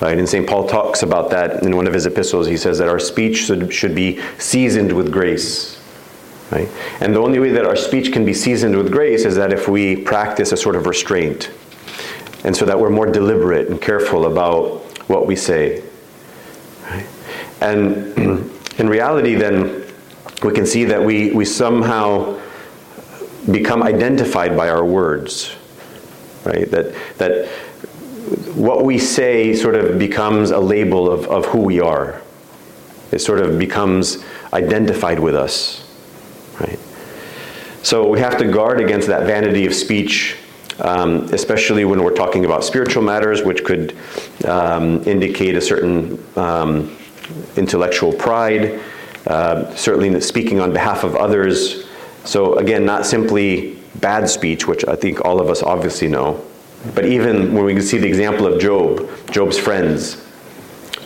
Right? 0.01 0.17
And 0.17 0.29
St. 0.29 0.47
Paul 0.47 0.69
talks 0.69 1.03
about 1.03 1.31
that 1.31 1.65
in 1.65 1.75
one 1.75 1.89
of 1.89 1.93
his 1.93 2.07
epistles. 2.07 2.47
He 2.47 2.57
says 2.57 2.79
that 2.79 2.89
our 2.89 3.01
speech 3.01 3.39
should, 3.39 3.73
should 3.73 3.95
be 3.95 4.21
seasoned 4.39 4.93
with 4.93 5.13
grace. 5.13 5.81
Right? 6.53 6.69
And 7.01 7.15
the 7.15 7.21
only 7.21 7.41
way 7.41 7.51
that 7.51 7.65
our 7.65 7.77
speech 7.77 8.13
can 8.13 8.25
be 8.25 8.33
seasoned 8.33 8.77
with 8.77 8.93
grace 8.93 9.25
is 9.25 9.35
that 9.37 9.53
if 9.53 9.67
we 9.67 9.97
practice 9.97 10.53
a 10.53 10.57
sort 10.57 10.77
of 10.77 10.87
restraint. 10.87 11.51
And 12.45 12.57
so 12.57 12.65
that 12.67 12.79
we're 12.79 12.91
more 12.91 13.07
deliberate 13.07 13.69
and 13.69 13.81
careful 13.81 14.27
about 14.27 14.83
what 15.09 15.27
we 15.27 15.37
say. 15.37 15.83
Right? 16.85 17.07
And 17.61 18.17
in 18.79 18.89
reality, 18.89 19.35
then, 19.35 19.85
we 20.43 20.53
can 20.53 20.67
see 20.67 20.85
that 20.85 21.03
we, 21.03 21.33
we 21.33 21.45
somehow 21.45 22.39
become 23.51 23.83
identified 23.83 24.57
by 24.57 24.69
our 24.69 24.85
words, 24.85 25.55
right? 26.45 26.71
That, 26.71 26.95
that 27.19 27.49
what 28.55 28.85
we 28.85 28.99
say 28.99 29.55
sort 29.55 29.75
of 29.75 29.99
becomes 29.99 30.51
a 30.51 30.59
label 30.59 31.11
of, 31.11 31.27
of 31.27 31.47
who 31.47 31.61
we 31.61 31.81
are. 31.81 32.21
It 33.11 33.21
sort 33.21 33.41
of 33.41 33.59
becomes 33.59 34.25
identified 34.53 35.19
with 35.19 35.35
us, 35.35 35.85
right? 36.61 36.79
So 37.83 38.07
we 38.07 38.21
have 38.21 38.37
to 38.39 38.45
guard 38.51 38.81
against 38.81 39.09
that 39.09 39.27
vanity 39.27 39.67
of 39.67 39.75
speech, 39.75 40.37
um, 40.81 41.25
especially 41.33 41.85
when 41.85 42.03
we're 42.03 42.15
talking 42.15 42.45
about 42.45 42.65
spiritual 42.65 43.03
matters, 43.03 43.43
which 43.43 43.65
could 43.65 43.97
um, 44.45 45.03
indicate 45.05 45.55
a 45.55 45.61
certain 45.61 46.23
um, 46.37 46.97
intellectual 47.57 48.13
pride, 48.13 48.81
uh, 49.27 49.75
certainly 49.75 50.21
speaking 50.21 50.61
on 50.61 50.73
behalf 50.73 51.05
of 51.05 51.17
others. 51.17 51.87
So, 52.25 52.57
again, 52.57 52.85
not 52.85 53.07
simply 53.07 53.79
bad 53.97 54.29
speech, 54.29 54.67
which 54.67 54.85
I 54.87 54.95
think 54.95 55.25
all 55.25 55.41
of 55.41 55.49
us 55.49 55.63
obviously 55.63 56.09
know, 56.09 56.45
but 56.95 57.05
even 57.07 57.55
when 57.55 57.65
we 57.65 57.81
see 57.81 57.99
the 57.99 58.07
example 58.07 58.47
of 58.47 58.61
Job, 58.61 59.09
Job's 59.31 59.59
friends, 59.59 60.25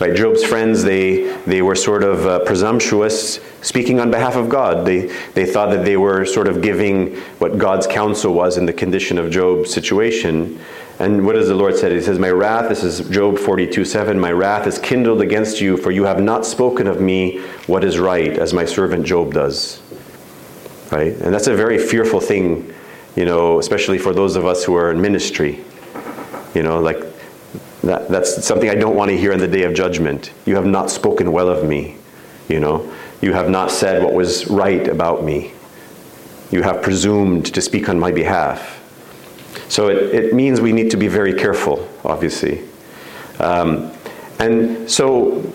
right? 0.03 0.17
Job's 0.17 0.43
friends, 0.43 0.83
they, 0.83 1.37
they 1.47 1.63
were 1.63 1.77
sort 1.77 2.03
of 2.03 2.27
uh, 2.27 2.41
presumptuous, 2.41 3.39
speaking 3.61 4.01
on 4.01 4.11
behalf 4.11 4.35
of 4.35 4.49
God. 4.49 4.85
They, 4.85 5.07
they 5.35 5.47
thought 5.47 5.71
that 5.71 5.85
they 5.85 5.97
were 5.97 6.27
sort 6.27 6.49
of 6.49 6.61
giving 6.61 7.17
what 7.39 7.57
God's 7.57 7.87
counsel 7.87 8.35
was 8.35 8.59
in 8.59 8.67
the 8.67 8.73
condition 8.73 9.17
of 9.17 9.31
Job's 9.31 9.73
situation. 9.73 10.59
And 10.99 11.25
what 11.25 11.35
does 11.35 11.47
the 11.47 11.55
Lord 11.55 11.77
say? 11.77 11.95
He 11.95 12.01
says, 12.01 12.19
My 12.19 12.31
wrath, 12.31 12.69
this 12.69 12.83
is 12.83 13.09
Job 13.11 13.39
42 13.39 13.85
7, 13.85 14.19
my 14.19 14.33
wrath 14.33 14.67
is 14.67 14.79
kindled 14.79 15.23
against 15.23 15.61
you, 15.61 15.77
for 15.77 15.93
you 15.93 16.03
have 16.05 16.21
not 16.21 16.45
spoken 16.45 16.89
of 16.89 17.01
me 17.01 17.39
what 17.69 17.85
is 17.85 18.01
right, 18.01 18.37
as 18.39 18.53
my 18.53 18.65
servant 18.65 19.07
Job 19.07 19.33
does. 19.33 19.81
Right? 20.91 21.13
And 21.13 21.33
that's 21.33 21.47
a 21.47 21.55
very 21.55 21.79
fearful 21.79 22.21
thing, 22.21 22.75
you 23.15 23.25
know, 23.25 23.61
especially 23.61 23.99
for 23.99 24.13
those 24.13 24.35
of 24.35 24.47
us 24.47 24.65
who 24.65 24.75
are 24.75 24.91
in 24.91 25.01
ministry. 25.01 25.65
You 26.55 26.63
know, 26.63 26.81
like 26.81 27.12
that, 27.83 28.09
that's 28.09 28.45
something 28.45 28.71
I 28.71 28.75
don't 28.75 28.97
want 28.97 29.11
to 29.11 29.17
hear 29.17 29.33
in 29.33 29.41
the 29.41 29.49
day 29.49 29.65
of 29.65 29.75
judgment. 29.75 30.33
You 30.47 30.55
have 30.57 30.67
not 30.67 30.91
spoken 30.91 31.33
well 31.33 31.49
of 31.49 31.67
me. 31.67 31.97
You 32.49 32.61
know, 32.61 32.93
you 33.21 33.33
have 33.33 33.51
not 33.51 33.71
said 33.71 34.03
what 34.03 34.15
was 34.15 34.49
right 34.49 34.87
about 34.89 35.25
me. 35.25 35.53
You 36.51 36.63
have 36.63 36.83
presumed 36.83 37.47
to 37.55 37.61
speak 37.61 37.89
on 37.89 37.99
my 37.99 38.13
behalf. 38.13 38.79
So 39.69 39.89
it, 39.89 40.15
it 40.15 40.35
means 40.35 40.61
we 40.61 40.73
need 40.73 40.91
to 40.91 40.97
be 40.97 41.09
very 41.09 41.33
careful, 41.33 41.89
obviously. 42.05 42.63
Um, 43.41 43.93
and 44.39 44.91
so 44.91 45.51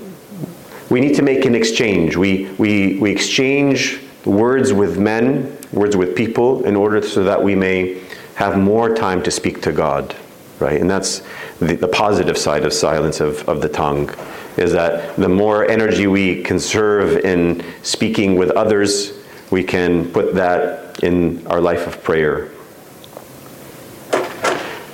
we 0.90 1.00
need 1.00 1.16
to 1.16 1.22
make 1.22 1.46
an 1.46 1.56
exchange. 1.56 2.16
We, 2.16 2.50
we, 2.58 2.98
we 3.00 3.12
exchange 3.12 4.00
words 4.26 4.74
with 4.74 4.98
men, 4.98 5.58
words 5.72 5.96
with 5.96 6.16
people, 6.16 6.66
in 6.66 6.76
order 6.76 7.02
so 7.02 7.24
that 7.24 7.42
we 7.42 7.56
may 7.56 8.02
have 8.36 8.58
more 8.58 8.94
time 8.96 9.22
to 9.24 9.32
speak 9.32 9.62
to 9.64 9.72
God, 9.72 10.16
right? 10.60 10.80
And 10.80 10.90
that's 10.90 11.22
the, 11.60 11.76
the 11.76 11.88
positive 11.88 12.38
side 12.38 12.66
of 12.66 12.74
silence 12.74 13.20
of, 13.20 13.48
of 13.48 13.62
the 13.62 13.70
tongue, 13.70 14.10
is 14.58 14.72
that 14.74 15.16
the 15.16 15.30
more 15.30 15.68
energy 15.70 16.08
we 16.08 16.42
conserve 16.44 17.24
in 17.26 17.64
speaking 17.84 18.36
with 18.36 18.52
others, 18.52 19.14
we 19.52 19.64
can 19.64 20.12
put 20.12 20.36
that 20.36 21.04
in 21.04 21.46
our 21.48 21.62
life 21.62 21.88
of 21.88 22.04
prayer. 22.04 22.52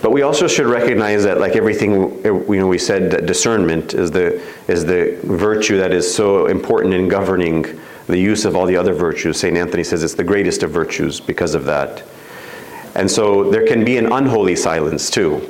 But 0.04 0.12
we 0.12 0.22
also 0.22 0.50
should 0.50 0.66
recognize 0.66 1.24
that, 1.24 1.40
like 1.40 1.56
everything, 1.56 1.94
eh, 2.26 2.30
you 2.30 2.60
know, 2.60 2.68
we 2.68 2.78
said 2.78 3.10
that 3.12 3.26
discernment 3.26 3.94
is 3.94 4.12
the 4.12 4.42
is 4.68 4.84
the 4.84 5.18
virtue 5.24 5.78
that 5.78 5.94
is 5.94 6.14
so 6.14 6.48
important 6.48 6.94
in 6.94 7.08
governing 7.08 7.80
the 8.08 8.18
use 8.18 8.44
of 8.44 8.58
all 8.58 8.66
the 8.66 8.76
other 8.76 8.94
virtues. 8.94 9.40
Saint 9.40 9.56
Anthony 9.56 9.82
says 9.82 10.04
it's 10.04 10.14
the 10.14 10.24
greatest 10.24 10.62
of 10.62 10.72
virtues 10.72 11.22
because 11.22 11.56
of 11.56 11.64
that. 11.66 12.04
And 12.96 13.10
so 13.10 13.50
there 13.50 13.66
can 13.66 13.86
be 13.86 13.98
an 13.98 14.12
unholy 14.12 14.58
silence 14.58 15.10
too, 15.10 15.48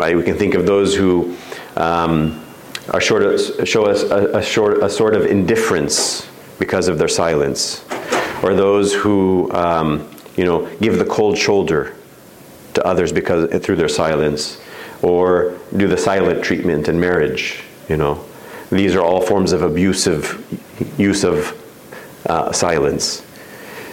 right? 0.00 0.16
We 0.16 0.22
can 0.22 0.38
think 0.38 0.54
of 0.54 0.64
those 0.64 0.96
who 0.96 1.36
um, 1.76 2.42
are 2.88 3.02
short 3.02 3.22
of, 3.22 3.68
show 3.68 3.84
us 3.84 4.02
a, 4.04 4.38
a, 4.38 4.42
short, 4.42 4.82
a 4.82 4.88
sort 4.88 5.14
of 5.14 5.26
indifference 5.26 6.26
because 6.58 6.88
of 6.88 6.96
their 6.96 7.08
silence, 7.08 7.84
or 8.42 8.54
those 8.54 8.94
who 8.94 9.52
um, 9.52 10.10
you 10.36 10.44
know 10.44 10.66
give 10.76 10.98
the 10.98 11.04
cold 11.04 11.36
shoulder 11.36 11.94
to 12.72 12.86
others 12.86 13.12
because 13.12 13.62
through 13.62 13.76
their 13.76 13.90
silence, 13.90 14.58
or 15.02 15.58
do 15.76 15.86
the 15.86 15.98
silent 15.98 16.42
treatment 16.42 16.88
in 16.88 16.98
marriage. 16.98 17.62
You 17.90 17.98
know, 17.98 18.24
these 18.70 18.94
are 18.94 19.02
all 19.02 19.20
forms 19.20 19.52
of 19.52 19.60
abusive 19.60 20.24
use 20.98 21.24
of 21.24 21.54
uh, 22.26 22.52
silence. 22.52 23.22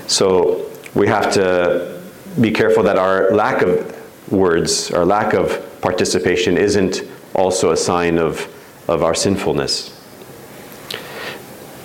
So 0.07 0.71
we 0.95 1.07
have 1.07 1.33
to 1.33 2.01
be 2.39 2.51
careful 2.51 2.83
that 2.83 2.97
our 2.97 3.31
lack 3.31 3.61
of 3.61 3.93
words, 4.31 4.91
our 4.91 5.05
lack 5.05 5.33
of 5.33 5.66
participation, 5.81 6.57
isn't 6.57 7.03
also 7.33 7.71
a 7.71 7.77
sign 7.77 8.17
of, 8.17 8.47
of 8.87 9.03
our 9.03 9.13
sinfulness. 9.13 9.93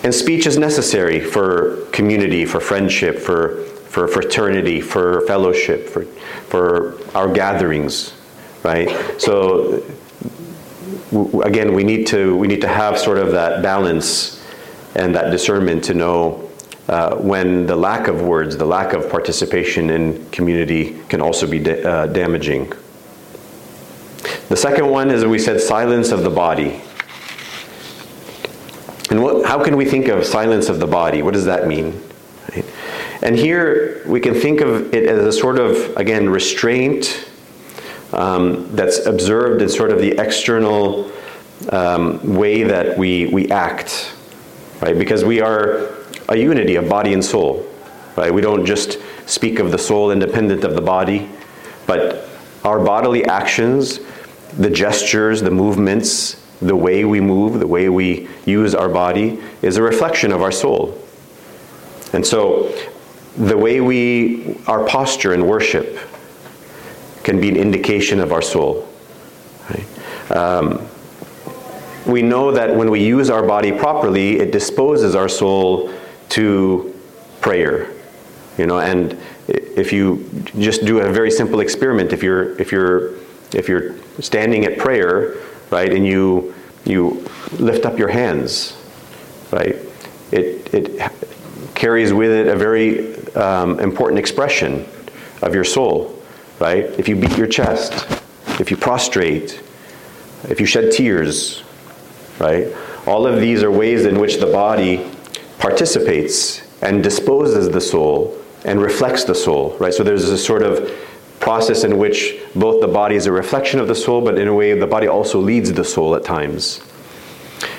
And 0.05 0.13
speech 0.13 0.47
is 0.47 0.59
necessary 0.59 1.21
for 1.21 1.87
community, 1.93 2.45
for 2.45 2.61
friendship, 2.61 3.19
for, 3.19 3.65
for 3.89 4.09
fraternity, 4.09 4.81
for 4.81 5.21
fellowship, 5.27 5.89
for, 5.89 6.05
for 6.49 6.99
our 7.17 7.33
gatherings, 7.33 8.13
right? 8.65 8.91
So 9.21 9.83
again, 11.45 11.75
we 11.75 11.85
need 11.85 12.07
to 12.09 12.37
we 12.37 12.49
need 12.49 12.61
to 12.63 12.69
have 12.69 12.99
sort 12.99 13.19
of 13.19 13.33
that 13.33 13.63
balance 13.63 14.43
and 14.95 15.15
that 15.15 15.31
discernment 15.31 15.85
to 15.85 15.95
know 15.95 16.51
uh, 16.89 17.17
when 17.17 17.67
the 17.67 17.77
lack 17.77 18.09
of 18.09 18.23
words, 18.23 18.57
the 18.57 18.65
lack 18.65 18.93
of 18.93 19.09
participation 19.11 19.91
in 19.91 20.29
community 20.31 21.01
can 21.09 21.21
also 21.21 21.47
be 21.47 21.59
da- 21.59 21.83
uh, 21.83 22.07
damaging. 22.07 22.73
The 24.49 24.57
second 24.57 24.89
one 24.89 25.11
is 25.11 25.25
we 25.25 25.39
said 25.39 25.61
silence 25.61 26.13
of 26.13 26.23
the 26.23 26.31
body. 26.31 26.81
And 29.11 29.23
what, 29.23 29.47
how 29.47 29.63
can 29.63 29.77
we 29.77 29.85
think 29.85 30.09
of 30.09 30.25
silence 30.25 30.69
of 30.69 30.81
the 30.81 30.87
body? 30.87 31.23
What 31.23 31.35
does 31.35 31.45
that 31.45 31.67
mean? 31.67 32.03
Right? 32.51 32.65
And 33.23 33.37
here 33.37 34.03
we 34.07 34.21
can 34.21 34.35
think 34.35 34.61
of 34.61 34.95
it 34.95 35.07
as 35.07 35.25
a 35.25 35.33
sort 35.33 35.59
of, 35.59 35.97
again, 35.97 36.29
restraint 36.29 37.29
um, 38.13 38.75
that's 38.75 39.07
observed 39.07 39.63
in 39.63 39.69
sort 39.69 39.91
of 39.91 39.99
the 39.99 40.19
external 40.21 41.11
um, 41.71 42.37
way 42.37 42.63
that 42.63 42.99
we, 42.99 43.27
we 43.27 43.51
act, 43.51 44.15
right? 44.81 44.99
Because 44.99 45.25
we 45.25 45.41
are 45.41 45.91
a 46.29 46.37
unity 46.37 46.77
of 46.77 46.89
body 46.89 47.13
and 47.13 47.25
soul, 47.25 47.67
right? 48.17 48.33
We 48.33 48.43
don't 48.43 48.67
just 48.67 48.99
speak 49.27 49.59
of 49.59 49.71
the 49.71 49.79
soul 49.79 50.11
independent 50.11 50.65
of 50.65 50.75
the 50.75 50.81
body, 50.81 51.29
but 51.87 52.29
our 52.65 52.79
bodily 52.79 53.25
actions, 53.25 54.01
the 54.59 54.71
gestures, 54.71 55.41
the 55.41 55.51
movements, 55.51 56.43
the 56.61 56.77
way 56.77 57.05
we 57.05 57.21
move, 57.21 57.59
the 57.59 57.67
way 57.67 57.89
we 57.89 58.29
use 58.45 58.75
our 58.75 58.89
body 58.89 59.41
is 59.63 59.77
a 59.77 59.83
reflection 59.83 60.33
of 60.33 60.43
our 60.43 60.53
soul. 60.53 60.97
And 62.13 62.25
so 62.25 62.73
the 63.37 63.57
way 63.57 63.81
we, 63.81 64.59
our 64.67 64.87
posture 64.87 65.35
in 65.35 65.47
worship 65.47 65.99
can 67.25 67.41
be 67.41 67.49
an 67.49 67.57
indication 67.57 68.21
of 68.21 68.33
our 68.33 68.43
soul. 68.43 68.89
Right? 69.71 70.37
Um, 70.37 70.87
we 72.07 72.23
know 72.23 72.53
that 72.53 72.75
when 72.75 72.91
we 72.91 73.05
use 73.05 73.31
our 73.31 73.47
body 73.47 73.73
properly, 73.73 74.39
it 74.39 74.53
disposes 74.53 75.15
our 75.15 75.29
soul 75.29 75.93
to 76.31 76.99
prayer. 77.41 77.93
You 78.59 78.67
know, 78.67 78.81
and 78.81 79.19
if 79.77 79.93
you 79.93 80.29
just 80.59 80.85
do 80.85 81.01
a 81.01 81.11
very 81.11 81.31
simple 81.31 81.61
experiment, 81.61 82.13
if 82.13 82.23
you're 82.23 82.59
if 82.61 82.73
you're 82.73 83.15
if 83.55 83.69
you're 83.69 83.95
standing 84.21 84.65
at 84.65 84.79
prayer, 84.79 85.37
right, 85.71 85.93
and 85.93 86.07
you 86.07 86.55
you 86.85 87.25
lift 87.59 87.87
up 87.87 87.99
your 87.99 88.09
hands, 88.09 88.77
right, 89.51 89.77
it 90.31 90.75
it 90.75 91.13
carries 91.75 92.13
with 92.13 92.31
it 92.31 92.47
a 92.49 92.57
very 92.57 93.17
um, 93.35 93.81
important 93.81 94.19
expression 94.19 94.87
of 95.43 95.55
your 95.55 95.65
soul, 95.65 96.23
right? 96.61 96.85
If 96.99 97.09
you 97.09 97.17
beat 97.17 97.37
your 97.37 97.49
chest, 97.49 98.07
if 98.61 98.71
you 98.71 98.77
prostrate, 98.77 99.63
if 100.45 100.61
you 100.61 100.67
shed 100.67 100.93
tears, 100.93 101.63
right? 102.39 102.69
All 103.07 103.27
of 103.27 103.41
these 103.41 103.63
are 103.63 103.71
ways 103.71 104.05
in 104.05 104.21
which 104.21 104.37
the 104.37 104.47
body 104.47 105.11
participates 105.59 106.63
and 106.83 107.03
disposes 107.03 107.69
the 107.71 107.81
soul 107.81 108.42
and 108.65 108.81
reflects 108.81 109.25
the 109.25 109.35
soul, 109.35 109.77
right? 109.79 109.93
So 109.93 110.03
there's 110.03 110.29
a 110.29 110.39
sort 110.39 110.63
of 110.63 110.91
process 111.41 111.83
in 111.83 111.99
which 111.99 112.37
both 112.55 112.81
the 112.81 112.89
body 112.89 113.17
is 113.17 113.27
a 113.27 113.33
reflection 113.33 113.81
of 113.81 113.89
the 113.89 113.95
soul, 113.95 114.21
but 114.21 114.39
in 114.39 114.47
a 114.47 114.55
way 114.55 114.79
the 114.79 114.87
body 114.87 115.09
also 115.09 115.41
leads 115.41 115.73
the 115.73 115.85
soul 115.85 116.15
at 116.15 116.25
times. 116.25 116.81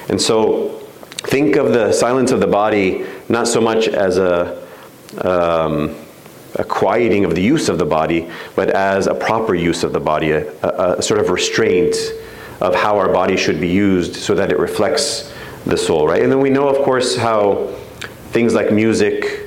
And 0.10 0.22
so 0.22 0.80
think 1.18 1.56
of 1.56 1.72
the 1.72 1.94
silence 1.94 2.32
of 2.32 2.42
the 2.42 2.48
body 2.48 3.06
not 3.30 3.48
so 3.48 3.62
much 3.62 3.88
as 3.88 4.18
a, 4.18 4.62
um, 5.22 5.96
a 6.56 6.64
quieting 6.66 7.24
of 7.24 7.36
the 7.36 7.42
use 7.42 7.70
of 7.70 7.78
the 7.78 7.86
body, 7.86 8.30
but 8.56 8.70
as 8.70 9.08
a 9.08 9.14
proper 9.14 9.56
use 9.56 9.84
of 9.84 9.94
the 9.94 10.00
body, 10.00 10.32
a, 10.32 10.54
a, 10.62 10.98
a 10.98 11.02
sort 11.02 11.22
of 11.22 11.30
restraint 11.30 11.96
of 12.60 12.76
how 12.76 12.98
our 12.98 13.12
body 13.12 13.38
should 13.38 13.62
be 13.62 13.70
used 13.70 14.16
so 14.16 14.36
that 14.36 14.52
it 14.52 14.60
reflects 14.60 15.34
the 15.66 15.78
soul, 15.78 16.08
right? 16.08 16.22
And 16.22 16.32
then 16.32 16.42
we 16.42 16.50
know, 16.50 16.68
of 16.68 16.84
course, 16.84 17.16
how 17.16 17.74
things 18.32 18.54
like 18.54 18.72
music 18.72 19.43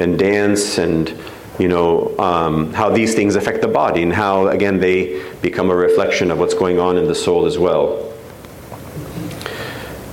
and 0.00 0.18
dance 0.18 0.78
and 0.78 1.14
you 1.58 1.68
know 1.68 2.16
um, 2.18 2.72
how 2.72 2.90
these 2.90 3.14
things 3.14 3.36
affect 3.36 3.60
the 3.60 3.68
body 3.68 4.02
and 4.02 4.12
how 4.12 4.48
again 4.48 4.80
they 4.80 5.22
become 5.42 5.70
a 5.70 5.76
reflection 5.76 6.30
of 6.30 6.38
what's 6.38 6.54
going 6.54 6.78
on 6.78 6.96
in 6.96 7.06
the 7.06 7.14
soul 7.14 7.46
as 7.46 7.58
well. 7.58 8.06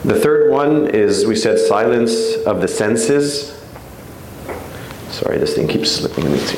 The 0.03 0.19
third 0.19 0.51
one 0.51 0.87
is 0.87 1.25
we 1.25 1.35
said 1.35 1.59
silence 1.59 2.35
of 2.45 2.61
the 2.61 2.67
senses. 2.67 3.61
Sorry, 5.09 5.37
this 5.37 5.55
thing 5.55 5.67
keeps 5.67 5.91
slipping. 5.91 6.25
Let 6.25 6.33
me 6.33 6.39
see. 6.39 6.57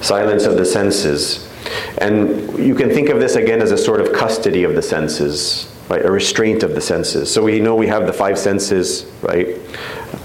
Silence 0.00 0.44
of 0.44 0.56
the 0.56 0.64
senses. 0.64 1.48
And 1.98 2.58
you 2.58 2.74
can 2.74 2.90
think 2.90 3.08
of 3.08 3.20
this 3.20 3.36
again 3.36 3.62
as 3.62 3.70
a 3.70 3.78
sort 3.78 4.00
of 4.00 4.12
custody 4.12 4.64
of 4.64 4.74
the 4.74 4.82
senses, 4.82 5.73
right? 5.88 6.04
A 6.04 6.10
restraint 6.10 6.62
of 6.62 6.74
the 6.74 6.80
senses. 6.80 7.32
So 7.32 7.42
we 7.42 7.60
know 7.60 7.74
we 7.74 7.88
have 7.88 8.06
the 8.06 8.12
five 8.12 8.38
senses, 8.38 9.06
right? 9.22 9.58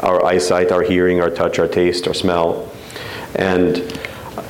Our 0.01 0.25
eyesight, 0.25 0.71
our 0.71 0.81
hearing, 0.81 1.21
our 1.21 1.29
touch, 1.29 1.59
our 1.59 1.67
taste, 1.67 2.07
our 2.07 2.13
smell. 2.13 2.71
And 3.35 3.99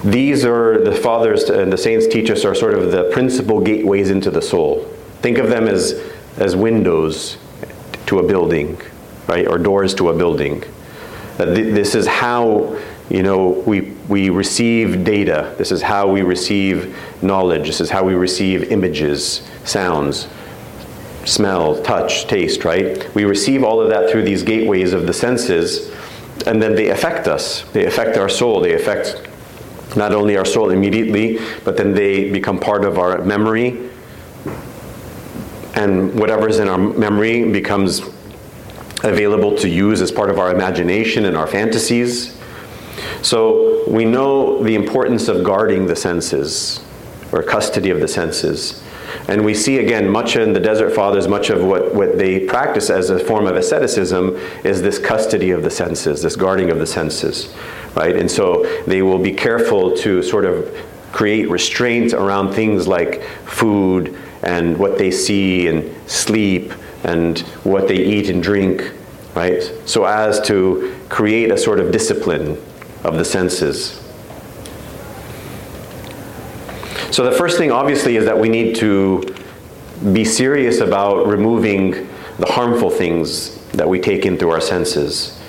these 0.04 0.46
are 0.46 0.84
the 0.84 0.94
fathers 0.94 1.50
and 1.50 1.74
the 1.74 1.78
saints 1.78 2.08
teach 2.08 2.30
us 2.30 2.46
are 2.46 2.56
sort 2.56 2.74
of 2.74 2.92
the 2.92 3.10
principal 3.12 3.60
gateways 3.60 4.10
into 4.10 4.32
the 4.32 4.42
soul. 4.42 4.86
Think 5.22 5.38
of 5.38 5.50
them 5.50 5.68
as, 5.68 6.02
as 6.38 6.56
windows 6.56 7.38
to 8.06 8.20
a 8.20 8.24
building, 8.24 8.80
right? 9.28 9.48
Or 9.48 9.58
doors 9.58 9.94
to 9.96 10.10
a 10.10 10.18
building. 10.18 10.64
Uh, 11.38 11.46
this 11.46 11.96
is 11.96 12.06
how 12.08 12.78
you 13.10 13.24
know 13.24 13.50
we, 13.66 13.82
we 14.08 14.30
receive 14.30 15.04
data. 15.04 15.56
This 15.58 15.72
is 15.72 15.82
how 15.82 16.08
we 16.08 16.22
receive 16.22 16.96
knowledge. 17.24 17.68
This 17.68 17.82
is 17.82 17.90
how 17.90 18.04
we 18.04 18.14
receive 18.14 18.72
images, 18.72 19.48
sounds, 19.64 20.28
smell, 21.26 21.82
touch, 21.84 22.28
taste, 22.28 22.64
right? 22.66 23.14
We 23.16 23.26
receive 23.26 23.64
all 23.64 23.82
of 23.82 23.90
that 23.90 24.10
through 24.10 24.24
these 24.24 24.44
gateways 24.44 24.94
of 24.94 25.08
the 25.08 25.14
senses, 25.14 25.94
and 26.48 26.62
then 26.62 26.76
they 26.76 26.90
affect 26.90 27.28
us. 27.28 27.64
They 27.72 27.86
affect 27.86 28.18
our 28.18 28.30
soul. 28.30 28.62
They 28.62 28.74
affect 28.74 29.28
not 29.96 30.14
only 30.14 30.38
our 30.38 30.46
soul 30.46 30.70
immediately, 30.70 31.40
but 31.64 31.78
then 31.78 31.94
they 31.94 32.30
become 32.30 32.60
part 32.60 32.86
of 32.86 32.98
our 32.98 33.24
memory. 33.24 33.90
And 35.76 36.18
whatever's 36.20 36.60
in 36.60 36.68
our 36.68 36.78
memory 36.78 37.52
becomes 37.52 38.02
available 39.04 39.58
to 39.58 39.70
use 39.70 40.02
as 40.02 40.12
part 40.12 40.30
of 40.30 40.40
our 40.40 40.52
imagination 40.52 41.26
and 41.26 41.38
our 41.38 41.48
fantasies. 41.48 42.38
So 43.22 43.90
we 43.90 44.06
know 44.06 44.62
the 44.64 44.76
importance 44.76 45.28
of 45.28 45.44
guarding 45.44 45.88
the 45.88 45.96
senses 45.96 46.84
or 47.32 47.44
custody 47.44 47.90
of 47.90 48.00
the 48.00 48.08
senses. 48.08 48.84
And 49.28 49.46
we 49.46 49.54
see 49.54 49.80
again, 49.80 50.10
much 50.10 50.36
in 50.36 50.54
the 50.54 50.60
Desert 50.60 50.94
Fathers, 50.94 51.28
much 51.28 51.50
of 51.50 51.64
what, 51.64 51.94
what 51.94 52.18
they 52.18 52.40
practice 52.40 52.90
as 52.90 53.10
a 53.10 53.20
form 53.20 53.48
of 53.48 53.56
asceticism 53.56 54.36
is 54.64 54.82
this 54.82 55.00
custody 55.00 55.52
of 55.52 55.64
the 55.64 55.70
senses, 55.70 56.22
this 56.22 56.36
guarding 56.36 56.70
of 56.70 56.80
the 56.80 56.88
senses, 56.88 57.54
right? 57.96 58.16
And 58.16 58.30
so 58.30 58.64
they 58.86 59.02
will 59.02 59.20
be 59.20 59.32
careful 59.32 59.96
to 59.98 60.24
sort 60.24 60.46
of 60.46 60.76
create 61.12 61.50
restraint 61.50 62.14
around 62.14 62.54
things 62.54 62.88
like 62.88 63.24
food 63.46 64.18
and 64.44 64.78
what 64.78 64.98
they 64.98 65.12
see 65.12 65.68
and 65.68 65.96
sleep 66.10 66.74
and 67.04 67.40
what 67.64 67.88
they 67.88 67.98
eat 67.98 68.30
and 68.30 68.44
drink, 68.44 68.92
right? 69.36 69.62
So 69.86 70.06
as 70.06 70.40
to 70.42 70.96
create 71.10 71.52
a 71.52 71.58
sort 71.58 71.80
of 71.80 71.92
discipline 71.92 72.62
of 73.04 73.16
the 73.16 73.26
senses. 73.26 73.99
So, 77.12 77.24
the 77.24 77.32
first 77.32 77.58
thing, 77.58 77.72
obviously, 77.72 78.18
is 78.18 78.26
that 78.26 78.38
we 78.38 78.50
need 78.50 78.76
to 78.78 79.36
be 80.14 80.24
serious 80.24 80.80
about 80.80 81.28
removing 81.28 82.08
the 82.38 82.46
harmful 82.46 82.90
things 82.90 83.58
that 83.72 83.88
we 83.88 84.00
take 84.00 84.26
in 84.26 84.38
through 84.38 84.52
our 84.52 84.62
senses. 84.62 85.40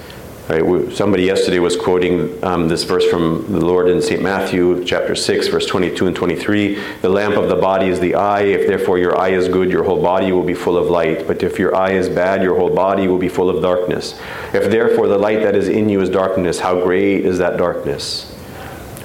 Right? 0.48 0.92
Somebody 0.92 1.22
yesterday 1.22 1.60
was 1.60 1.76
quoting 1.76 2.42
um, 2.42 2.66
this 2.66 2.82
verse 2.82 3.06
from 3.06 3.52
the 3.52 3.64
Lord 3.64 3.88
in 3.88 4.02
St. 4.02 4.20
Matthew 4.20 4.84
chapter 4.84 5.14
6, 5.14 5.46
verse 5.46 5.64
22 5.66 6.08
and 6.08 6.16
23. 6.16 6.74
The 7.02 7.08
lamp 7.08 7.36
of 7.36 7.48
the 7.48 7.54
body 7.54 7.86
is 7.86 8.00
the 8.00 8.16
eye. 8.16 8.42
If 8.42 8.66
therefore 8.66 8.98
your 8.98 9.16
eye 9.16 9.28
is 9.28 9.46
good, 9.46 9.70
your 9.70 9.84
whole 9.84 10.02
body 10.02 10.32
will 10.32 10.42
be 10.42 10.54
full 10.54 10.76
of 10.76 10.88
light. 10.88 11.28
But 11.28 11.44
if 11.44 11.60
your 11.60 11.76
eye 11.76 11.92
is 11.92 12.08
bad, 12.08 12.42
your 12.42 12.56
whole 12.56 12.74
body 12.74 13.06
will 13.06 13.18
be 13.18 13.28
full 13.28 13.48
of 13.48 13.62
darkness. 13.62 14.18
If 14.52 14.72
therefore 14.72 15.06
the 15.06 15.18
light 15.18 15.40
that 15.42 15.54
is 15.54 15.68
in 15.68 15.88
you 15.88 16.00
is 16.00 16.10
darkness, 16.10 16.58
how 16.58 16.82
great 16.82 17.24
is 17.24 17.38
that 17.38 17.56
darkness? 17.56 18.36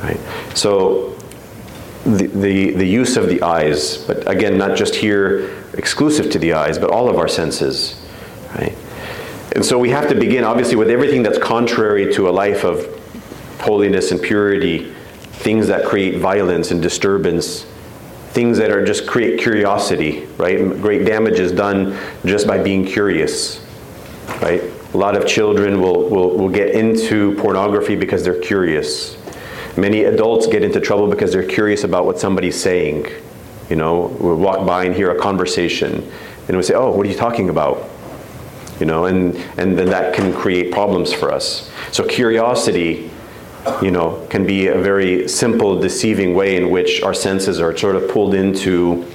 Right? 0.02 0.20
So 0.56 1.15
the, 2.06 2.28
the, 2.28 2.72
the 2.72 2.86
use 2.86 3.18
of 3.18 3.28
the 3.30 3.42
eyes, 3.42 3.98
but 4.06 4.28
again, 4.30 4.58
not 4.58 4.78
just 4.78 4.96
here 4.96 5.64
exclusive 5.74 6.32
to 6.32 6.40
the 6.40 6.54
eyes, 6.54 6.78
but 6.78 6.92
all 6.92 7.10
of 7.10 7.18
our 7.18 7.28
senses. 7.28 8.02
Right? 8.56 8.76
And 9.56 9.66
so 9.66 9.80
we 9.80 9.90
have 9.90 10.08
to 10.10 10.16
begin, 10.16 10.44
obviously, 10.44 10.76
with 10.76 10.90
everything 10.90 11.24
that's 11.24 11.40
contrary 11.40 12.14
to 12.14 12.30
a 12.30 12.32
life 12.32 12.64
of 12.64 12.86
holiness 13.60 14.12
and 14.12 14.22
purity, 14.22 14.94
things 15.32 15.68
that 15.68 15.86
create 15.86 16.20
violence 16.20 16.72
and 16.72 16.82
disturbance, 16.82 17.66
things 18.30 18.58
that 18.58 18.70
are 18.70 18.86
just 18.86 19.08
create 19.08 19.40
curiosity, 19.40 20.26
right? 20.38 20.58
Great 20.82 21.06
damage 21.06 21.40
is 21.40 21.52
done 21.52 21.98
just 22.26 22.46
by 22.46 22.62
being 22.62 22.86
curious, 22.86 23.66
right? 24.42 24.62
A 24.94 24.98
lot 24.98 25.16
of 25.16 25.26
children 25.28 25.82
will, 25.82 26.10
will, 26.10 26.38
will 26.38 26.50
get 26.50 26.70
into 26.70 27.36
pornography 27.36 27.96
because 27.96 28.24
they're 28.24 28.42
curious. 28.42 29.18
Many 29.78 30.04
adults 30.04 30.48
get 30.48 30.64
into 30.64 30.80
trouble 30.80 31.08
because 31.08 31.32
they're 31.32 31.48
curious 31.48 31.84
about 31.84 32.06
what 32.06 32.20
somebody's 32.20 32.60
saying. 32.60 33.08
You 33.70 33.76
know, 33.76 34.08
we 34.20 34.34
walk 34.34 34.66
by 34.66 34.86
and 34.86 34.96
hear 34.96 35.12
a 35.12 35.20
conversation, 35.20 36.10
and 36.48 36.58
we 36.58 36.64
say, 36.64 36.76
Oh, 36.76 36.92
what 36.92 37.06
are 37.06 37.10
you 37.10 37.16
talking 37.16 37.50
about? 37.50 37.90
you 38.80 38.86
know, 38.86 39.06
and, 39.06 39.36
and 39.58 39.78
then 39.78 39.88
that 39.88 40.14
can 40.14 40.34
create 40.34 40.72
problems 40.72 41.14
for 41.14 41.32
us. 41.32 41.72
So 41.92 42.06
curiosity, 42.06 43.10
you 43.82 43.92
know, 43.92 44.26
can 44.30 44.46
be 44.46 44.68
a 44.68 44.78
very 44.78 45.28
simple, 45.28 45.80
deceiving 45.80 46.36
way 46.36 46.56
in 46.56 46.70
which 46.70 47.02
our 47.02 47.14
senses 47.14 47.60
are 47.60 47.76
sort 47.76 47.96
of 47.96 48.10
pulled 48.10 48.36
into 48.36 49.10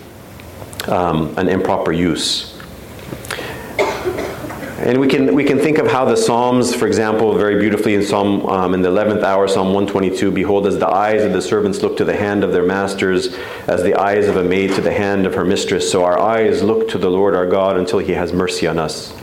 um, 0.89 1.37
an 1.39 1.49
improper 1.49 1.93
use. 1.93 2.50
And 4.91 4.99
we 4.99 5.07
can, 5.07 5.37
we 5.37 5.45
can 5.45 5.61
think 5.61 5.79
of 5.79 5.87
how 5.87 6.05
the 6.05 6.17
Psalms, 6.17 6.75
for 6.75 6.89
example, 6.89 7.39
very 7.39 7.61
beautifully 7.61 7.95
in 7.95 8.03
Psalm 8.03 8.45
um, 8.47 8.75
in 8.75 8.83
the 8.83 8.89
11th 8.89 9.23
hour, 9.23 9.47
Psalm 9.47 9.69
122, 9.69 10.33
behold, 10.33 10.67
as 10.67 10.81
the 10.81 10.89
eyes 10.89 11.23
of 11.23 11.33
the 11.33 11.41
servants 11.41 11.81
look 11.81 11.97
to 11.99 12.05
the 12.05 12.17
hand 12.17 12.43
of 12.43 12.51
their 12.51 12.67
masters, 12.67 13.33
as 13.69 13.85
the 13.85 13.95
eyes 13.95 14.27
of 14.27 14.35
a 14.35 14.43
maid 14.43 14.75
to 14.75 14.81
the 14.81 14.93
hand 14.93 15.27
of 15.27 15.35
her 15.35 15.45
mistress, 15.45 15.89
so 15.89 16.03
our 16.03 16.19
eyes 16.19 16.65
look 16.65 16.89
to 16.89 16.99
the 16.99 17.09
Lord 17.09 17.37
our 17.37 17.47
God 17.47 17.77
until 17.77 18.01
he 18.01 18.11
has 18.15 18.33
mercy 18.33 18.67
on 18.67 18.81
us 18.81 19.17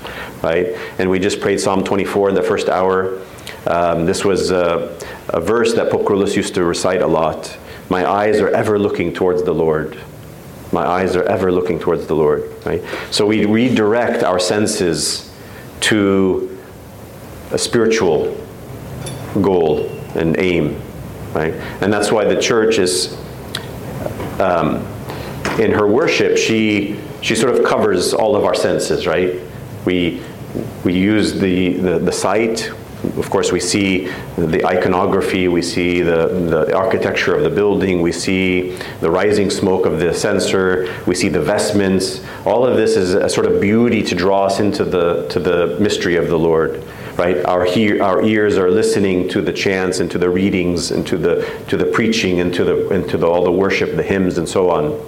right? 0.43 0.67
And 0.99 1.09
we 1.09 1.19
just 1.19 1.41
prayed 1.41 1.59
Psalm 1.59 1.83
24 1.83 2.29
in 2.29 2.35
the 2.35 2.43
first 2.43 2.69
hour. 2.69 3.19
Um, 3.65 4.05
this 4.05 4.23
was 4.23 4.51
a, 4.51 4.97
a, 5.29 5.41
verse 5.41 5.73
that 5.73 5.91
Pope 5.91 6.05
Kyrillos 6.05 6.35
used 6.35 6.53
to 6.55 6.63
recite 6.63 7.01
a 7.01 7.07
lot. 7.07 7.57
My 7.89 8.07
eyes 8.07 8.39
are 8.39 8.49
ever 8.49 8.77
looking 8.77 9.13
towards 9.13 9.43
the 9.43 9.53
Lord. 9.53 9.97
My 10.71 10.85
eyes 10.85 11.15
are 11.15 11.23
ever 11.23 11.51
looking 11.51 11.79
towards 11.79 12.05
the 12.05 12.15
Lord, 12.15 12.43
right? 12.65 12.83
So 13.09 13.25
we 13.25 13.45
redirect 13.45 14.23
our 14.23 14.39
senses 14.39 15.26
to 15.81 16.57
a 17.51 17.57
spiritual 17.57 18.35
goal 19.41 19.89
and 20.15 20.37
aim, 20.39 20.81
right? 21.33 21.53
And 21.81 21.91
that's 21.91 22.11
why 22.11 22.25
the 22.25 22.39
church 22.39 22.79
is, 22.79 23.17
um, 24.39 24.85
in 25.59 25.71
her 25.71 25.87
worship, 25.87 26.37
she 26.37 26.99
she 27.21 27.35
sort 27.35 27.55
of 27.55 27.65
covers 27.65 28.13
all 28.13 28.35
of 28.35 28.45
our 28.45 28.53
senses, 28.53 29.07
right? 29.07 29.41
We, 29.85 30.21
we 30.83 30.93
use 30.93 31.39
the, 31.39 31.73
the, 31.73 31.99
the 31.99 32.11
sight. 32.11 32.71
Of 33.03 33.29
course, 33.29 33.51
we 33.51 33.59
see 33.59 34.07
the 34.37 34.65
iconography, 34.65 35.47
we 35.47 35.61
see 35.61 36.01
the, 36.01 36.27
the 36.67 36.75
architecture 36.75 37.35
of 37.35 37.43
the 37.43 37.49
building, 37.49 38.01
we 38.01 38.11
see 38.11 38.71
the 39.01 39.11
rising 39.11 39.51
smoke 39.51 39.85
of 39.85 39.99
the 39.99 40.13
censer, 40.15 40.91
we 41.05 41.13
see 41.13 41.29
the 41.29 41.41
vestments. 41.41 42.23
All 42.43 42.65
of 42.65 42.75
this 42.75 42.97
is 42.97 43.13
a 43.13 43.29
sort 43.29 43.45
of 43.45 43.61
beauty 43.61 44.01
to 44.01 44.15
draw 44.15 44.45
us 44.45 44.59
into 44.59 44.83
the, 44.83 45.27
to 45.29 45.39
the 45.39 45.77
mystery 45.79 46.15
of 46.15 46.27
the 46.27 46.39
Lord. 46.39 46.83
Right? 47.17 47.43
Our, 47.45 47.65
he- 47.65 47.99
our 47.99 48.23
ears 48.23 48.57
are 48.57 48.69
listening 48.71 49.29
to 49.29 49.41
the 49.41 49.53
chants 49.53 49.99
and 49.99 50.09
to 50.11 50.17
the 50.17 50.29
readings 50.29 50.91
and 50.91 51.05
to 51.07 51.17
the, 51.17 51.63
to 51.67 51.77
the 51.77 51.85
preaching 51.85 52.39
and 52.39 52.53
to, 52.55 52.63
the, 52.63 52.89
and 52.89 53.07
to 53.09 53.17
the, 53.17 53.27
all 53.27 53.43
the 53.43 53.51
worship, 53.51 53.95
the 53.95 54.03
hymns, 54.03 54.39
and 54.39 54.49
so 54.49 54.69
on. 54.71 54.99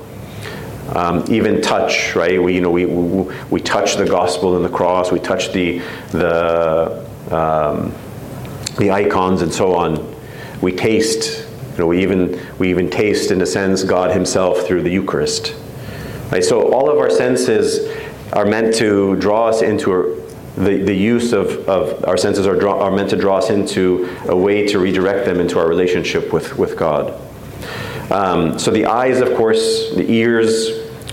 Um, 0.96 1.24
even 1.32 1.62
touch, 1.62 2.16
right? 2.16 2.42
We, 2.42 2.56
you 2.56 2.62
know, 2.62 2.72
we, 2.72 2.86
we, 2.88 3.36
we, 3.52 3.62
touch 3.62 3.96
the 3.96 4.06
gospel 4.06 4.56
and 4.56 4.66
the 4.66 4.70
cross. 4.70 5.12
We 5.12 5.20
touch 5.20 5.54
the, 5.54 5.80
the, 6.10 7.08
um, 7.32 7.94
the 8.78 8.92
icons 8.92 9.42
and 9.42 9.54
so 9.54 9.76
on. 9.76 10.16
We 10.62 10.72
taste, 10.72 11.48
you 11.74 11.78
know, 11.78 11.88
we 11.88 12.02
even, 12.02 12.40
we 12.58 12.70
even 12.70 12.90
taste, 12.90 13.32
in 13.32 13.42
a 13.42 13.46
sense, 13.46 13.84
God 13.84 14.12
himself 14.12 14.68
through 14.68 14.84
the 14.84 14.90
Eucharist. 14.90 15.56
Right? 16.32 16.44
So 16.44 16.72
all 16.74 16.90
of 16.90 16.98
our 16.98 17.10
senses 17.10 17.88
are 18.34 18.46
meant 18.46 18.76
to 18.76 19.16
draw 19.16 19.48
us 19.48 19.62
into 19.62 20.16
the, 20.56 20.78
the 20.84 20.94
use 20.94 21.32
of, 21.32 21.68
of 21.70 22.04
our 22.06 22.18
senses 22.18 22.46
are, 22.46 22.56
draw, 22.56 22.80
are 22.82 22.92
meant 22.92 23.10
to 23.12 23.16
draw 23.16 23.38
us 23.38 23.50
into 23.50 24.10
a 24.28 24.36
way 24.36 24.68
to 24.68 24.80
redirect 24.80 25.26
them 25.26 25.40
into 25.40 25.58
our 25.58 25.68
relationship 25.68 26.34
with, 26.34 26.58
with 26.58 26.78
God. 26.78 27.20
Um, 28.12 28.60
so 28.60 28.72
the 28.72 28.86
eyes, 28.86 29.22
of 29.22 29.36
course, 29.38 29.94
the 29.96 30.12
ears, 30.12 30.70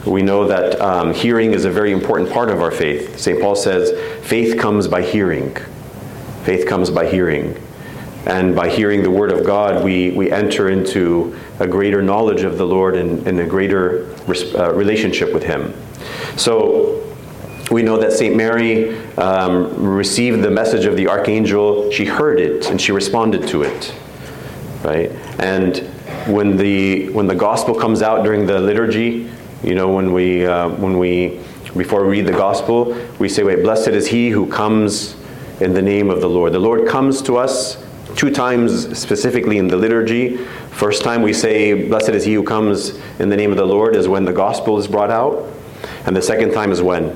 We 0.06 0.22
know 0.22 0.46
that 0.46 0.80
um, 0.80 1.12
hearing 1.12 1.52
is 1.52 1.64
a 1.64 1.70
very 1.70 1.90
important 1.90 2.30
part 2.30 2.48
of 2.48 2.62
our 2.62 2.70
faith. 2.70 3.18
St. 3.18 3.40
Paul 3.40 3.56
says, 3.56 3.90
faith 4.24 4.56
comes 4.56 4.86
by 4.86 5.02
hearing. 5.02 5.56
Faith 6.46 6.64
comes 6.68 6.90
by 6.90 7.04
hearing. 7.08 7.60
And 8.24 8.54
by 8.54 8.68
hearing 8.68 9.02
the 9.02 9.10
Word 9.10 9.32
of 9.32 9.44
God, 9.44 9.84
we, 9.84 10.12
we 10.12 10.30
enter 10.30 10.70
into 10.70 11.36
a 11.58 11.66
greater 11.66 12.00
knowledge 12.02 12.42
of 12.42 12.56
the 12.56 12.64
Lord 12.64 12.94
and, 12.94 13.26
and 13.26 13.40
a 13.40 13.44
greater 13.44 14.14
uh, 14.54 14.72
relationship 14.72 15.34
with 15.34 15.42
Him. 15.42 15.74
So 16.36 17.04
we 17.72 17.82
know 17.82 17.98
that 17.98 18.12
St. 18.12 18.36
Mary 18.36 18.96
um, 19.16 19.74
received 19.84 20.44
the 20.44 20.50
message 20.52 20.84
of 20.84 20.96
the 20.96 21.08
archangel. 21.08 21.90
She 21.90 22.04
heard 22.04 22.38
it 22.38 22.70
and 22.70 22.80
she 22.80 22.92
responded 22.92 23.48
to 23.48 23.62
it. 23.62 23.92
Right? 24.84 25.10
And 25.40 25.78
when 26.32 26.56
the, 26.56 27.08
when 27.10 27.26
the 27.26 27.34
gospel 27.34 27.74
comes 27.74 28.02
out 28.02 28.22
during 28.22 28.46
the 28.46 28.60
liturgy, 28.60 29.28
you 29.64 29.74
know, 29.74 29.92
when 29.92 30.12
we, 30.12 30.46
uh, 30.46 30.68
when 30.68 30.98
we, 30.98 31.40
before 31.76 32.04
we 32.04 32.18
read 32.18 32.26
the 32.26 32.38
gospel, 32.38 32.96
we 33.18 33.28
say, 33.28 33.42
wait, 33.42 33.64
blessed 33.64 33.88
is 33.88 34.06
he 34.06 34.30
who 34.30 34.46
comes 34.46 35.16
in 35.60 35.72
the 35.72 35.82
name 35.82 36.10
of 36.10 36.20
the 36.20 36.28
Lord. 36.28 36.52
The 36.52 36.58
Lord 36.58 36.88
comes 36.88 37.22
to 37.22 37.36
us 37.36 37.82
two 38.14 38.30
times 38.30 38.98
specifically 38.98 39.58
in 39.58 39.68
the 39.68 39.76
liturgy. 39.76 40.36
First 40.70 41.02
time 41.02 41.22
we 41.22 41.32
say, 41.32 41.88
blessed 41.88 42.10
is 42.10 42.24
he 42.24 42.34
who 42.34 42.42
comes 42.42 42.98
in 43.18 43.28
the 43.28 43.36
name 43.36 43.50
of 43.50 43.56
the 43.56 43.66
Lord, 43.66 43.96
is 43.96 44.08
when 44.08 44.24
the 44.24 44.32
gospel 44.32 44.78
is 44.78 44.86
brought 44.86 45.10
out. 45.10 45.52
And 46.06 46.16
the 46.16 46.22
second 46.22 46.52
time 46.52 46.72
is 46.72 46.82
when? 46.82 47.10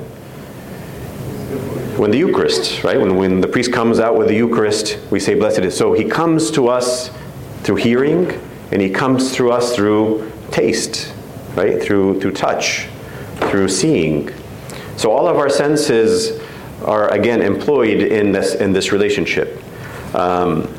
When 1.97 2.11
the 2.11 2.19
Eucharist, 2.19 2.83
right? 2.83 3.01
When, 3.01 3.17
when 3.17 3.41
the 3.41 3.49
priest 3.49 3.73
comes 3.73 4.01
out 4.01 4.17
with 4.17 4.29
the 4.29 4.35
Eucharist, 4.35 4.99
we 5.11 5.21
say, 5.21 5.35
blessed 5.35 5.61
is. 5.61 5.77
So 5.77 5.93
he 5.93 6.05
comes 6.05 6.51
to 6.53 6.69
us 6.69 7.11
through 7.63 7.77
hearing, 7.77 8.31
and 8.73 8.81
he 8.81 8.91
comes 8.91 9.35
through 9.35 9.53
us 9.53 9.75
through 9.75 10.33
taste 10.51 11.13
right? 11.55 11.83
Through, 11.83 12.21
through 12.21 12.33
touch, 12.33 12.89
through 13.51 13.69
seeing. 13.69 14.31
So 14.97 15.11
all 15.11 15.27
of 15.27 15.37
our 15.37 15.49
senses 15.49 16.40
are, 16.85 17.09
again, 17.13 17.43
employed 17.43 18.03
in 18.03 18.33
this, 18.33 18.55
in 18.55 18.73
this 18.73 18.93
relationship. 18.93 19.63
Um, 20.15 20.75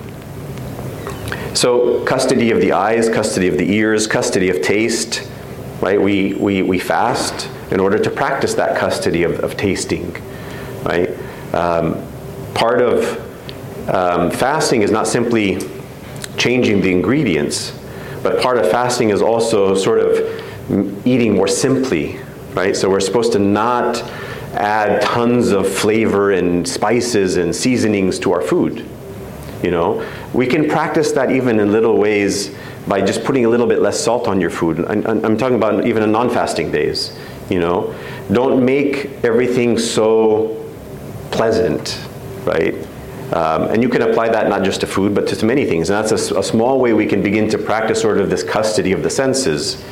so 1.54 2.04
custody 2.06 2.52
of 2.52 2.62
the 2.62 2.72
eyes, 2.72 3.10
custody 3.10 3.48
of 3.48 3.58
the 3.58 3.72
ears, 3.74 4.08
custody 4.08 4.50
of 4.50 4.62
taste, 4.62 5.30
right? 5.82 6.02
We, 6.02 6.34
we, 6.34 6.62
we 6.62 6.80
fast 6.80 7.50
in 7.72 7.80
order 7.80 8.00
to 8.00 8.10
practice 8.10 8.54
that 8.56 8.78
custody 8.78 9.24
of, 9.24 9.40
of 9.40 9.58
tasting, 9.58 10.14
right? 10.84 11.10
Um, 11.54 12.06
part 12.54 12.82
of 12.82 13.90
um, 13.90 14.32
fasting 14.32 14.82
is 14.82 14.92
not 14.92 15.08
simply 15.08 15.60
changing 16.38 16.82
the 16.82 16.92
ingredients, 16.92 17.78
but 18.24 18.42
part 18.42 18.58
of 18.58 18.70
fasting 18.70 19.10
is 19.10 19.22
also 19.22 19.76
sort 19.76 20.00
of 20.00 21.06
eating 21.06 21.36
more 21.36 21.48
simply, 21.48 22.20
right? 22.54 22.76
So 22.76 22.90
we're 22.90 23.00
supposed 23.00 23.34
to 23.34 23.40
not 23.40 23.98
add 24.54 25.02
tons 25.02 25.52
of 25.52 25.68
flavor 25.68 26.32
and 26.32 26.68
spices 26.68 27.38
and 27.38 27.56
seasonings 27.56 28.20
to 28.20 28.32
our 28.32 28.42
food. 28.42 28.88
You 29.64 29.72
know, 29.72 30.08
we 30.34 30.48
can 30.48 30.68
practice 30.68 31.12
that 31.14 31.32
even 31.32 31.60
in 31.60 31.72
little 31.72 31.98
ways 31.98 32.56
by 32.88 33.02
just 33.02 33.24
putting 33.24 33.46
a 33.46 33.50
little 33.50 33.68
bit 33.68 33.80
less 33.80 34.00
salt 34.00 34.28
on 34.28 34.42
your 34.42 34.50
food. 34.50 34.84
I'm, 34.86 35.06
I'm 35.06 35.38
talking 35.38 35.56
about 35.56 35.86
even 35.86 36.04
in 36.04 36.12
non-fasting 36.12 36.72
days. 36.72 37.18
You 37.50 37.60
know, 37.60 37.96
don't 38.32 38.66
make 38.66 39.24
everything 39.24 39.78
so 39.78 40.70
pleasant, 41.32 42.04
right? 42.44 42.74
Um, 43.34 43.70
and 43.70 43.84
you 43.84 43.88
can 43.88 44.02
apply 44.02 44.30
that 44.30 44.50
not 44.50 44.64
just 44.64 44.82
to 44.82 44.88
food, 44.88 45.14
but 45.14 45.28
to, 45.28 45.36
to 45.36 45.46
many 45.46 45.66
things. 45.66 45.90
And 45.90 46.04
that's 46.04 46.32
a, 46.32 46.40
a 46.40 46.44
small 46.44 46.80
way 46.80 46.94
we 46.94 47.06
can 47.06 47.22
begin 47.22 47.50
to 47.50 47.58
practice 47.58 48.02
sort 48.02 48.20
of 48.20 48.30
this 48.30 48.44
custody 48.44 48.92
of 48.92 49.04
the 49.04 49.10
senses 49.10 49.84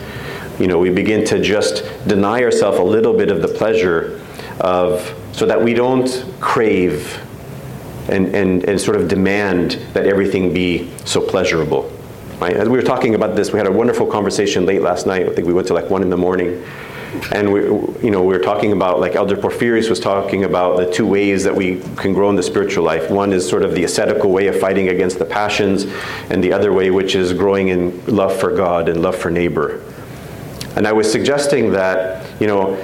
you 0.60 0.67
know, 0.67 0.78
we 0.78 0.89
begin 0.89 1.24
to 1.26 1.41
just 1.41 1.84
deny 2.06 2.43
ourselves 2.43 2.80
a 2.80 2.84
little 2.84 3.13
bit 3.13 3.32
of 3.32 3.41
the 3.41 3.48
pleasure 3.48 4.19
of, 4.60 5.15
so 5.32 5.45
that 5.45 5.62
we 5.62 5.74
don't 5.74 6.26
crave 6.39 7.22
and, 8.10 8.36
and, 8.36 8.63
and 8.63 8.80
sort 8.80 8.98
of 8.98 9.08
demand 9.08 9.74
that 9.93 10.06
everything 10.06 10.54
be 10.54 10.89
so 11.06 11.22
pleasurable. 11.22 11.91
Right? 12.39 12.56
As 12.56 12.69
we 12.69 12.78
were 12.78 12.84
talking 12.84 13.15
about 13.15 13.36
this, 13.36 13.52
we 13.52 13.58
had 13.58 13.67
a 13.67 13.72
wonderful 13.72 14.08
conversation 14.08 14.65
late 14.65 14.82
last 14.82 15.06
night. 15.06 15.28
I 15.28 15.34
think 15.34 15.45
we 15.45 15.54
went 15.54 15.67
to 15.67 15.74
like 15.74 15.89
one 15.89 16.02
in 16.02 16.10
the 16.10 16.17
morning. 16.17 16.63
And 17.32 17.52
we, 17.52 17.62
you 17.62 18.12
know, 18.12 18.22
we 18.22 18.38
were 18.38 18.43
talking 18.43 18.72
about, 18.72 19.00
like 19.00 19.15
Elder 19.15 19.36
Porphyrius 19.36 19.89
was 19.89 20.00
talking 20.00 20.43
about 20.43 20.78
the 20.78 20.91
two 20.91 21.08
ways 21.08 21.43
that 21.43 21.56
we 21.56 21.82
can 21.98 22.13
grow 22.13 22.30
in 22.30 22.36
the 22.36 22.43
spiritual 22.43 22.84
life. 22.84 23.10
One 23.10 23.34
is 23.34 23.50
sort 23.50 23.63
of 23.63 23.74
the 23.74 23.84
ascetical 23.84 24.32
way 24.32 24.48
of 24.48 24.60
fighting 24.60 24.89
against 24.89 25.17
the 25.17 25.26
passions, 25.26 25.86
and 26.30 26.43
the 26.43 26.54
other 26.54 26.72
way, 26.72 26.91
which 26.91 27.15
is 27.15 27.34
growing 27.34 27.69
in 27.69 28.06
love 28.06 28.39
for 28.39 28.56
God 28.56 28.89
and 28.89 29.02
love 29.02 29.15
for 29.15 29.32
neighbor. 29.32 29.82
And 30.76 30.88
I 30.88 30.93
was 30.93 31.12
suggesting 31.12 31.72
that, 31.72 32.26
you 32.39 32.45
know, 32.45 32.78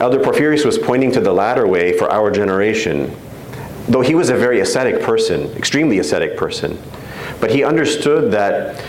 Elder 0.00 0.18
Porphyrius 0.18 0.64
was 0.64 0.78
pointing 0.78 1.10
to 1.12 1.20
the 1.20 1.32
latter 1.32 1.66
way 1.66 1.96
for 1.96 2.10
our 2.10 2.30
generation, 2.30 3.14
though 3.88 4.00
he 4.00 4.14
was 4.14 4.30
a 4.30 4.36
very 4.36 4.60
ascetic 4.60 5.02
person, 5.02 5.50
extremely 5.56 5.98
ascetic 5.98 6.36
person. 6.36 6.80
But 7.40 7.50
he 7.50 7.64
understood 7.64 8.30
that, 8.32 8.84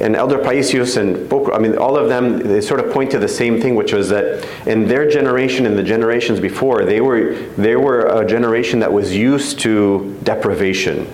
and 0.00 0.14
Elder 0.14 0.38
Paisius 0.38 0.96
and 0.96 1.32
I 1.52 1.58
mean, 1.58 1.76
all 1.76 1.96
of 1.96 2.08
them, 2.08 2.38
they 2.38 2.60
sort 2.60 2.78
of 2.78 2.92
point 2.92 3.10
to 3.10 3.18
the 3.18 3.28
same 3.28 3.60
thing, 3.60 3.74
which 3.74 3.92
was 3.92 4.08
that 4.10 4.46
in 4.66 4.86
their 4.86 5.10
generation 5.10 5.66
and 5.66 5.76
the 5.76 5.82
generations 5.82 6.38
before, 6.38 6.84
they 6.84 7.00
were, 7.00 7.34
they 7.56 7.74
were 7.74 8.06
a 8.06 8.24
generation 8.26 8.78
that 8.78 8.92
was 8.92 9.14
used 9.14 9.58
to 9.60 10.18
deprivation. 10.22 11.08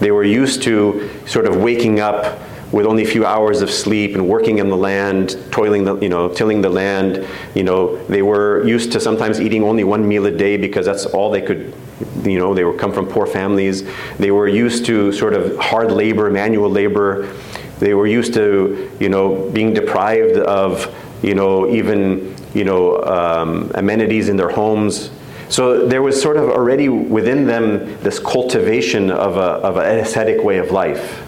They 0.00 0.10
were 0.10 0.24
used 0.24 0.62
to 0.64 1.10
sort 1.26 1.46
of 1.46 1.56
waking 1.56 2.00
up 2.00 2.38
with 2.72 2.86
only 2.86 3.02
a 3.02 3.06
few 3.06 3.26
hours 3.26 3.62
of 3.62 3.70
sleep 3.70 4.14
and 4.14 4.28
working 4.28 4.58
in 4.58 4.68
the 4.68 4.76
land, 4.76 5.36
toiling 5.50 5.84
the, 5.84 5.96
you 5.96 6.08
know, 6.08 6.28
tilling 6.28 6.60
the 6.60 6.68
land. 6.68 7.26
You 7.54 7.64
know, 7.64 7.96
they 8.06 8.22
were 8.22 8.64
used 8.66 8.92
to 8.92 9.00
sometimes 9.00 9.40
eating 9.40 9.64
only 9.64 9.84
one 9.84 10.06
meal 10.06 10.26
a 10.26 10.30
day 10.30 10.56
because 10.56 10.86
that's 10.86 11.06
all 11.06 11.30
they 11.30 11.42
could, 11.42 11.74
you 12.22 12.38
know, 12.38 12.54
they 12.54 12.64
were 12.64 12.74
come 12.74 12.92
from 12.92 13.06
poor 13.06 13.26
families. 13.26 13.84
They 14.18 14.30
were 14.30 14.46
used 14.46 14.86
to 14.86 15.12
sort 15.12 15.34
of 15.34 15.58
hard 15.58 15.90
labor, 15.90 16.30
manual 16.30 16.70
labor. 16.70 17.34
They 17.80 17.94
were 17.94 18.06
used 18.06 18.34
to, 18.34 18.90
you 19.00 19.08
know, 19.08 19.50
being 19.50 19.74
deprived 19.74 20.36
of, 20.38 20.94
you 21.22 21.34
know, 21.34 21.68
even, 21.70 22.36
you 22.54 22.64
know, 22.64 23.02
um, 23.02 23.72
amenities 23.74 24.28
in 24.28 24.36
their 24.36 24.50
homes. 24.50 25.10
So 25.48 25.86
there 25.86 26.02
was 26.02 26.20
sort 26.20 26.36
of 26.36 26.48
already 26.50 26.88
within 26.88 27.46
them 27.46 28.00
this 28.02 28.20
cultivation 28.20 29.10
of, 29.10 29.36
a, 29.36 29.66
of 29.66 29.76
an 29.78 29.98
ascetic 29.98 30.44
way 30.44 30.58
of 30.58 30.70
life. 30.70 31.26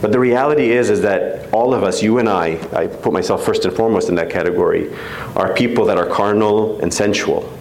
But 0.00 0.12
the 0.12 0.20
reality 0.20 0.70
is, 0.70 0.90
is 0.90 1.02
that 1.02 1.52
all 1.52 1.74
of 1.74 1.82
us, 1.82 2.02
you 2.02 2.18
and 2.18 2.28
I, 2.28 2.58
I 2.72 2.86
put 2.86 3.12
myself 3.12 3.44
first 3.44 3.64
and 3.64 3.74
foremost 3.74 4.08
in 4.08 4.14
that 4.14 4.30
category, 4.30 4.94
are 5.34 5.52
people 5.54 5.84
that 5.86 5.98
are 5.98 6.06
carnal 6.06 6.80
and 6.80 6.92
sensual. 6.92 7.52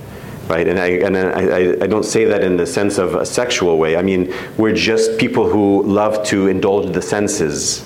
Right, 0.48 0.66
and, 0.66 0.80
I, 0.80 0.88
and 0.88 1.18
I, 1.18 1.84
I 1.84 1.88
don't 1.88 2.06
say 2.06 2.24
that 2.24 2.42
in 2.42 2.56
the 2.56 2.66
sense 2.66 2.98
of 2.98 3.16
a 3.16 3.26
sexual 3.26 3.78
way. 3.78 3.98
I 3.98 4.02
mean, 4.02 4.34
we're 4.58 4.74
just 4.74 5.20
people 5.20 5.50
who 5.50 5.84
love 5.84 6.26
to 6.28 6.48
indulge 6.48 6.94
the 6.94 7.02
senses. 7.02 7.86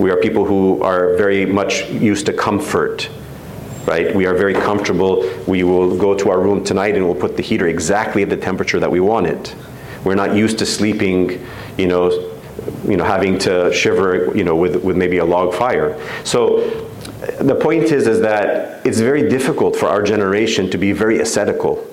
We 0.00 0.10
are 0.10 0.16
people 0.16 0.44
who 0.44 0.82
are 0.82 1.16
very 1.16 1.46
much 1.46 1.88
used 1.90 2.26
to 2.26 2.32
comfort, 2.32 3.08
right? 3.86 4.12
We 4.16 4.26
are 4.26 4.34
very 4.34 4.52
comfortable. 4.52 5.30
We 5.46 5.62
will 5.62 5.96
go 5.96 6.12
to 6.16 6.28
our 6.30 6.40
room 6.40 6.64
tonight 6.64 6.96
and 6.96 7.04
we'll 7.04 7.14
put 7.14 7.36
the 7.36 7.42
heater 7.42 7.68
exactly 7.68 8.24
at 8.24 8.30
the 8.30 8.36
temperature 8.36 8.80
that 8.80 8.90
we 8.90 8.98
want 8.98 9.28
it. 9.28 9.54
We're 10.02 10.16
not 10.16 10.34
used 10.34 10.58
to 10.58 10.66
sleeping, 10.66 11.46
you 11.78 11.86
know, 11.86 12.31
you 12.86 12.96
know, 12.96 13.04
having 13.04 13.38
to 13.38 13.72
shiver, 13.72 14.36
you 14.36 14.44
know, 14.44 14.56
with, 14.56 14.76
with 14.82 14.96
maybe 14.96 15.18
a 15.18 15.24
log 15.24 15.54
fire. 15.54 16.00
So 16.24 16.60
the 17.40 17.54
point 17.54 17.84
is, 17.84 18.06
is 18.06 18.20
that 18.20 18.84
it's 18.86 19.00
very 19.00 19.28
difficult 19.28 19.76
for 19.76 19.86
our 19.86 20.02
generation 20.02 20.70
to 20.70 20.78
be 20.78 20.92
very 20.92 21.20
ascetical, 21.20 21.86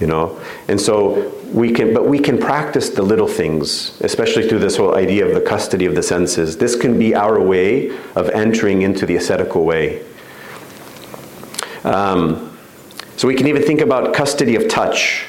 you 0.00 0.06
know, 0.06 0.40
and 0.68 0.80
so 0.80 1.32
we 1.52 1.72
can, 1.72 1.92
but 1.92 2.06
we 2.06 2.18
can 2.18 2.38
practice 2.38 2.90
the 2.90 3.02
little 3.02 3.28
things, 3.28 4.00
especially 4.00 4.48
through 4.48 4.58
this 4.60 4.76
whole 4.76 4.94
idea 4.94 5.26
of 5.26 5.34
the 5.34 5.40
custody 5.40 5.86
of 5.86 5.94
the 5.94 6.02
senses. 6.02 6.56
This 6.56 6.74
can 6.74 6.98
be 6.98 7.14
our 7.14 7.40
way 7.40 7.90
of 8.16 8.28
entering 8.30 8.82
into 8.82 9.06
the 9.06 9.16
ascetical 9.16 9.64
way. 9.64 10.04
Um, 11.84 12.56
so 13.16 13.28
we 13.28 13.34
can 13.34 13.46
even 13.46 13.62
think 13.62 13.80
about 13.80 14.14
custody 14.14 14.56
of 14.56 14.68
touch, 14.68 15.26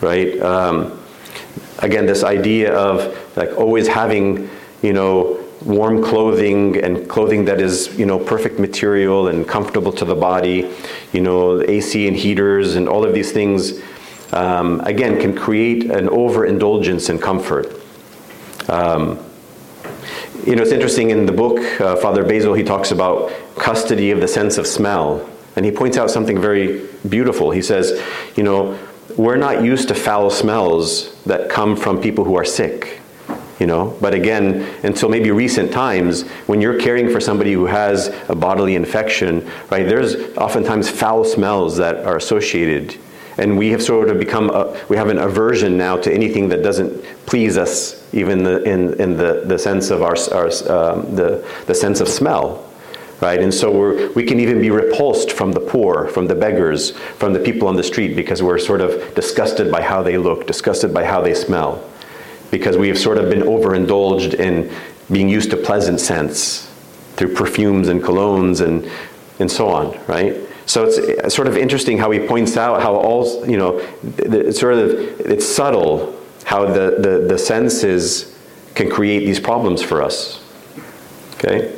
right? 0.00 0.38
Um, 0.40 1.02
again, 1.78 2.06
this 2.06 2.24
idea 2.24 2.74
of 2.74 3.16
like 3.36 3.50
always 3.56 3.86
having, 3.86 4.48
you 4.82 4.92
know, 4.92 5.42
warm 5.64 6.02
clothing 6.02 6.82
and 6.82 7.08
clothing 7.08 7.44
that 7.44 7.60
is, 7.60 7.96
you 7.98 8.06
know, 8.06 8.18
perfect 8.18 8.58
material 8.58 9.28
and 9.28 9.46
comfortable 9.48 9.92
to 9.92 10.04
the 10.04 10.14
body, 10.14 10.70
you 11.12 11.20
know, 11.20 11.60
AC 11.62 12.06
and 12.06 12.16
heaters 12.16 12.76
and 12.76 12.88
all 12.88 13.04
of 13.04 13.14
these 13.14 13.32
things, 13.32 13.80
um, 14.32 14.80
again, 14.80 15.20
can 15.20 15.34
create 15.34 15.90
an 15.90 16.08
overindulgence 16.08 17.08
in 17.08 17.18
comfort. 17.18 17.80
Um, 18.68 19.18
you 20.46 20.54
know, 20.54 20.62
it's 20.62 20.72
interesting 20.72 21.10
in 21.10 21.26
the 21.26 21.32
book, 21.32 21.58
uh, 21.80 21.96
Father 21.96 22.22
Basil, 22.22 22.54
he 22.54 22.62
talks 22.62 22.90
about 22.92 23.32
custody 23.56 24.10
of 24.10 24.20
the 24.20 24.28
sense 24.28 24.58
of 24.58 24.66
smell. 24.66 25.28
And 25.56 25.64
he 25.64 25.72
points 25.72 25.96
out 25.96 26.10
something 26.10 26.40
very 26.40 26.86
beautiful. 27.08 27.50
He 27.50 27.62
says, 27.62 28.00
you 28.36 28.42
know, 28.42 28.78
we're 29.16 29.36
not 29.36 29.64
used 29.64 29.88
to 29.88 29.94
foul 29.94 30.30
smells 30.30 31.14
that 31.24 31.48
come 31.48 31.74
from 31.74 32.00
people 32.00 32.24
who 32.24 32.36
are 32.36 32.44
sick. 32.44 33.00
You 33.58 33.66
know? 33.66 33.96
But 34.00 34.14
again 34.14 34.68
until 34.82 35.08
maybe 35.08 35.30
recent 35.30 35.72
times 35.72 36.22
when 36.46 36.60
you're 36.60 36.78
caring 36.78 37.10
for 37.10 37.20
somebody 37.20 37.52
who 37.52 37.66
has 37.66 38.08
a 38.28 38.34
bodily 38.34 38.74
infection 38.74 39.48
right 39.70 39.88
there's 39.88 40.14
oftentimes 40.36 40.88
foul 40.88 41.24
smells 41.24 41.76
that 41.76 42.04
are 42.04 42.16
associated. 42.16 42.98
And 43.38 43.58
we 43.58 43.68
have 43.68 43.82
sort 43.82 44.08
of 44.08 44.18
become 44.18 44.48
a, 44.48 44.82
we 44.88 44.96
have 44.96 45.08
an 45.08 45.18
aversion 45.18 45.76
now 45.76 45.98
to 45.98 46.12
anything 46.12 46.48
that 46.48 46.62
doesn't 46.62 47.04
please 47.26 47.58
us 47.58 48.02
even 48.14 48.42
the, 48.42 48.62
in, 48.62 48.98
in 49.00 49.16
the, 49.16 49.42
the 49.44 49.58
sense 49.58 49.90
of 49.90 50.02
our, 50.02 50.16
our 50.32 50.46
um, 50.70 51.14
the, 51.14 51.46
the 51.66 51.74
sense 51.74 52.00
of 52.00 52.08
smell 52.08 52.62
right? 53.20 53.40
And 53.40 53.52
so 53.52 53.72
we're, 53.72 54.12
we 54.12 54.24
can 54.24 54.40
even 54.40 54.60
be 54.60 54.70
repulsed 54.70 55.32
from 55.32 55.52
the 55.52 55.60
poor 55.60 56.08
from 56.08 56.26
the 56.26 56.34
beggars 56.34 56.90
from 56.90 57.32
the 57.32 57.40
people 57.40 57.68
on 57.68 57.76
the 57.76 57.82
street 57.82 58.14
because 58.14 58.42
we're 58.42 58.58
sort 58.58 58.80
of 58.80 59.14
disgusted 59.14 59.70
by 59.70 59.82
how 59.82 60.02
they 60.02 60.18
look 60.18 60.46
disgusted 60.46 60.92
by 60.92 61.04
how 61.04 61.20
they 61.20 61.34
smell 61.34 61.82
because 62.58 62.76
we 62.76 62.88
have 62.88 62.98
sort 62.98 63.18
of 63.18 63.28
been 63.30 63.42
overindulged 63.42 64.34
in 64.34 64.70
being 65.12 65.28
used 65.28 65.50
to 65.50 65.56
pleasant 65.56 66.00
scents 66.00 66.72
through 67.16 67.34
perfumes 67.34 67.88
and 67.88 68.02
colognes 68.02 68.60
and, 68.60 68.90
and 69.38 69.50
so 69.50 69.68
on, 69.68 69.98
right? 70.06 70.36
So 70.66 70.84
it's 70.84 71.34
sort 71.34 71.46
of 71.46 71.56
interesting 71.56 71.96
how 71.96 72.10
he 72.10 72.18
points 72.18 72.56
out 72.56 72.82
how 72.82 72.94
all, 72.94 73.48
you 73.48 73.56
know, 73.56 73.80
it's 74.18 74.58
sort 74.58 74.74
of, 74.74 74.90
it's 75.20 75.46
subtle 75.46 76.20
how 76.44 76.66
the, 76.66 76.96
the, 76.98 77.26
the 77.28 77.38
senses 77.38 78.36
can 78.74 78.90
create 78.90 79.20
these 79.20 79.38
problems 79.38 79.82
for 79.82 80.02
us. 80.02 80.42
Okay? 81.34 81.72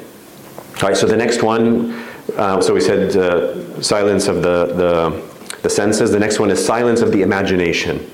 All 0.76 0.88
right, 0.88 0.96
so 0.96 1.06
the 1.06 1.16
next 1.16 1.42
one, 1.42 1.92
uh, 2.36 2.60
so 2.60 2.72
we 2.72 2.80
said 2.80 3.14
uh, 3.16 3.82
silence 3.82 4.26
of 4.28 4.36
the, 4.36 4.66
the, 4.66 5.58
the 5.62 5.70
senses. 5.70 6.10
The 6.10 6.18
next 6.18 6.38
one 6.38 6.50
is 6.50 6.64
silence 6.64 7.00
of 7.00 7.12
the 7.12 7.22
imagination. 7.22 8.10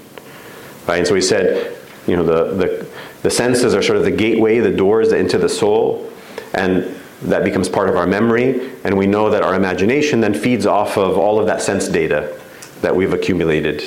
Right, 0.88 0.98
and 0.98 1.06
so 1.06 1.14
we 1.14 1.20
said 1.20 1.76
you 2.06 2.16
know, 2.16 2.24
the, 2.24 2.54
the, 2.54 2.86
the 3.22 3.30
senses 3.30 3.74
are 3.74 3.82
sort 3.82 3.98
of 3.98 4.04
the 4.04 4.10
gateway, 4.10 4.58
the 4.58 4.70
doors 4.70 5.12
into 5.12 5.38
the 5.38 5.48
soul, 5.48 6.10
and 6.52 6.94
that 7.22 7.44
becomes 7.44 7.68
part 7.68 7.88
of 7.88 7.96
our 7.96 8.06
memory. 8.06 8.70
And 8.84 8.98
we 8.98 9.06
know 9.06 9.30
that 9.30 9.42
our 9.42 9.54
imagination 9.54 10.20
then 10.20 10.34
feeds 10.34 10.66
off 10.66 10.98
of 10.98 11.16
all 11.16 11.40
of 11.40 11.46
that 11.46 11.62
sense 11.62 11.88
data 11.88 12.38
that 12.82 12.94
we've 12.94 13.12
accumulated. 13.12 13.82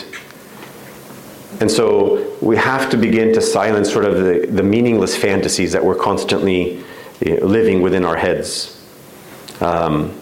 And 1.59 1.69
so 1.69 2.35
we 2.41 2.55
have 2.57 2.89
to 2.91 2.97
begin 2.97 3.33
to 3.33 3.41
silence 3.41 3.91
sort 3.91 4.05
of 4.05 4.23
the, 4.23 4.47
the 4.47 4.63
meaningless 4.63 5.15
fantasies 5.15 5.71
that 5.71 5.83
we're 5.83 5.95
constantly 5.95 6.83
living 7.21 7.81
within 7.81 8.05
our 8.05 8.15
heads. 8.15 8.73
Um, 9.59 10.19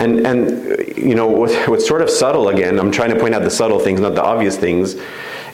and, 0.00 0.26
and 0.26 0.96
you 0.96 1.14
know, 1.14 1.26
what's 1.26 1.86
sort 1.86 2.02
of 2.02 2.10
subtle 2.10 2.48
again, 2.48 2.78
I'm 2.78 2.92
trying 2.92 3.10
to 3.10 3.20
point 3.20 3.34
out 3.34 3.42
the 3.42 3.50
subtle 3.50 3.78
things, 3.78 4.00
not 4.00 4.14
the 4.14 4.22
obvious 4.22 4.56
things, 4.56 4.96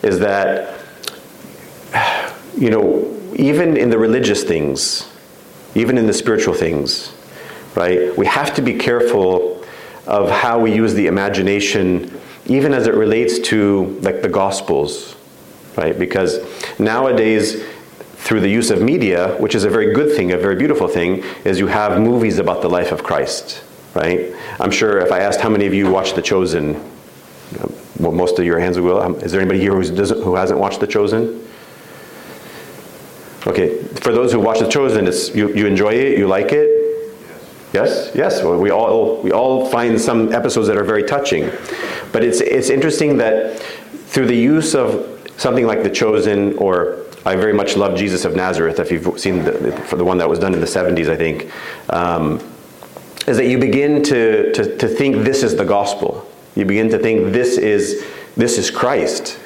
is 0.04 0.18
that, 0.20 0.78
you 2.56 2.70
know, 2.70 3.10
even 3.34 3.76
in 3.76 3.90
the 3.90 3.98
religious 3.98 4.44
things, 4.44 5.08
even 5.74 5.96
in 5.98 6.06
the 6.06 6.12
spiritual 6.12 6.54
things, 6.54 7.12
right, 7.74 8.16
we 8.16 8.26
have 8.26 8.54
to 8.54 8.62
be 8.62 8.74
careful 8.74 9.64
of 10.06 10.30
how 10.30 10.58
we 10.58 10.72
use 10.74 10.94
the 10.94 11.06
imagination, 11.06 12.20
even 12.46 12.74
as 12.74 12.86
it 12.86 12.94
relates 12.94 13.38
to 13.38 13.98
like 14.02 14.20
the 14.20 14.28
Gospels, 14.28 15.16
right? 15.76 15.98
Because 15.98 16.38
nowadays, 16.78 17.64
through 18.16 18.40
the 18.40 18.48
use 18.48 18.70
of 18.70 18.80
media, 18.80 19.34
which 19.40 19.54
is 19.54 19.64
a 19.64 19.70
very 19.70 19.92
good 19.94 20.14
thing, 20.14 20.32
a 20.32 20.38
very 20.38 20.56
beautiful 20.56 20.86
thing, 20.86 21.24
is 21.44 21.58
you 21.58 21.66
have 21.66 22.00
movies 22.00 22.38
about 22.38 22.62
the 22.62 22.68
life 22.68 22.92
of 22.92 23.02
Christ, 23.02 23.64
right? 23.94 24.34
I'm 24.60 24.70
sure 24.70 24.98
if 24.98 25.10
I 25.10 25.20
asked 25.20 25.40
how 25.40 25.48
many 25.48 25.66
of 25.66 25.74
you 25.74 25.90
watched 25.90 26.14
The 26.14 26.22
Chosen, 26.22 26.93
well, 27.98 28.12
most 28.12 28.38
of 28.38 28.44
your 28.44 28.58
hands 28.58 28.78
will. 28.78 29.00
Um, 29.00 29.14
is 29.16 29.32
there 29.32 29.40
anybody 29.40 29.60
here 29.60 29.72
who 29.72 30.34
hasn't 30.34 30.58
watched 30.58 30.80
The 30.80 30.86
Chosen? 30.86 31.46
Okay, 33.46 33.78
for 33.78 34.12
those 34.12 34.32
who 34.32 34.40
watch 34.40 34.58
The 34.58 34.68
Chosen, 34.68 35.06
it's, 35.06 35.34
you, 35.34 35.54
you 35.54 35.66
enjoy 35.66 35.92
it, 35.92 36.18
you 36.18 36.26
like 36.26 36.52
it? 36.52 36.70
Yes, 37.72 38.12
yes. 38.14 38.42
Well, 38.42 38.58
we 38.58 38.70
all 38.70 39.20
we 39.22 39.32
all 39.32 39.66
find 39.66 40.00
some 40.00 40.32
episodes 40.32 40.68
that 40.68 40.76
are 40.76 40.84
very 40.84 41.02
touching, 41.02 41.50
but 42.12 42.22
it's 42.22 42.40
it's 42.40 42.70
interesting 42.70 43.16
that 43.16 43.60
through 44.06 44.26
the 44.26 44.36
use 44.36 44.76
of 44.76 45.32
something 45.36 45.66
like 45.66 45.82
The 45.82 45.90
Chosen, 45.90 46.56
or 46.56 46.98
I 47.26 47.34
very 47.34 47.52
much 47.52 47.76
love 47.76 47.98
Jesus 47.98 48.24
of 48.24 48.36
Nazareth. 48.36 48.78
If 48.78 48.92
you've 48.92 49.18
seen 49.18 49.42
the, 49.42 49.72
for 49.88 49.96
the 49.96 50.04
one 50.04 50.18
that 50.18 50.28
was 50.28 50.38
done 50.38 50.54
in 50.54 50.60
the 50.60 50.66
'70s, 50.66 51.08
I 51.08 51.16
think, 51.16 51.50
um, 51.90 52.38
is 53.26 53.36
that 53.38 53.48
you 53.48 53.58
begin 53.58 54.04
to, 54.04 54.52
to 54.52 54.76
to 54.78 54.86
think 54.86 55.24
this 55.24 55.42
is 55.42 55.56
the 55.56 55.64
gospel. 55.64 56.30
You 56.54 56.64
begin 56.64 56.88
to 56.90 56.98
think 56.98 57.32
this 57.32 57.58
is 57.58 58.04
this 58.36 58.58
is 58.58 58.70
Christ. 58.70 59.38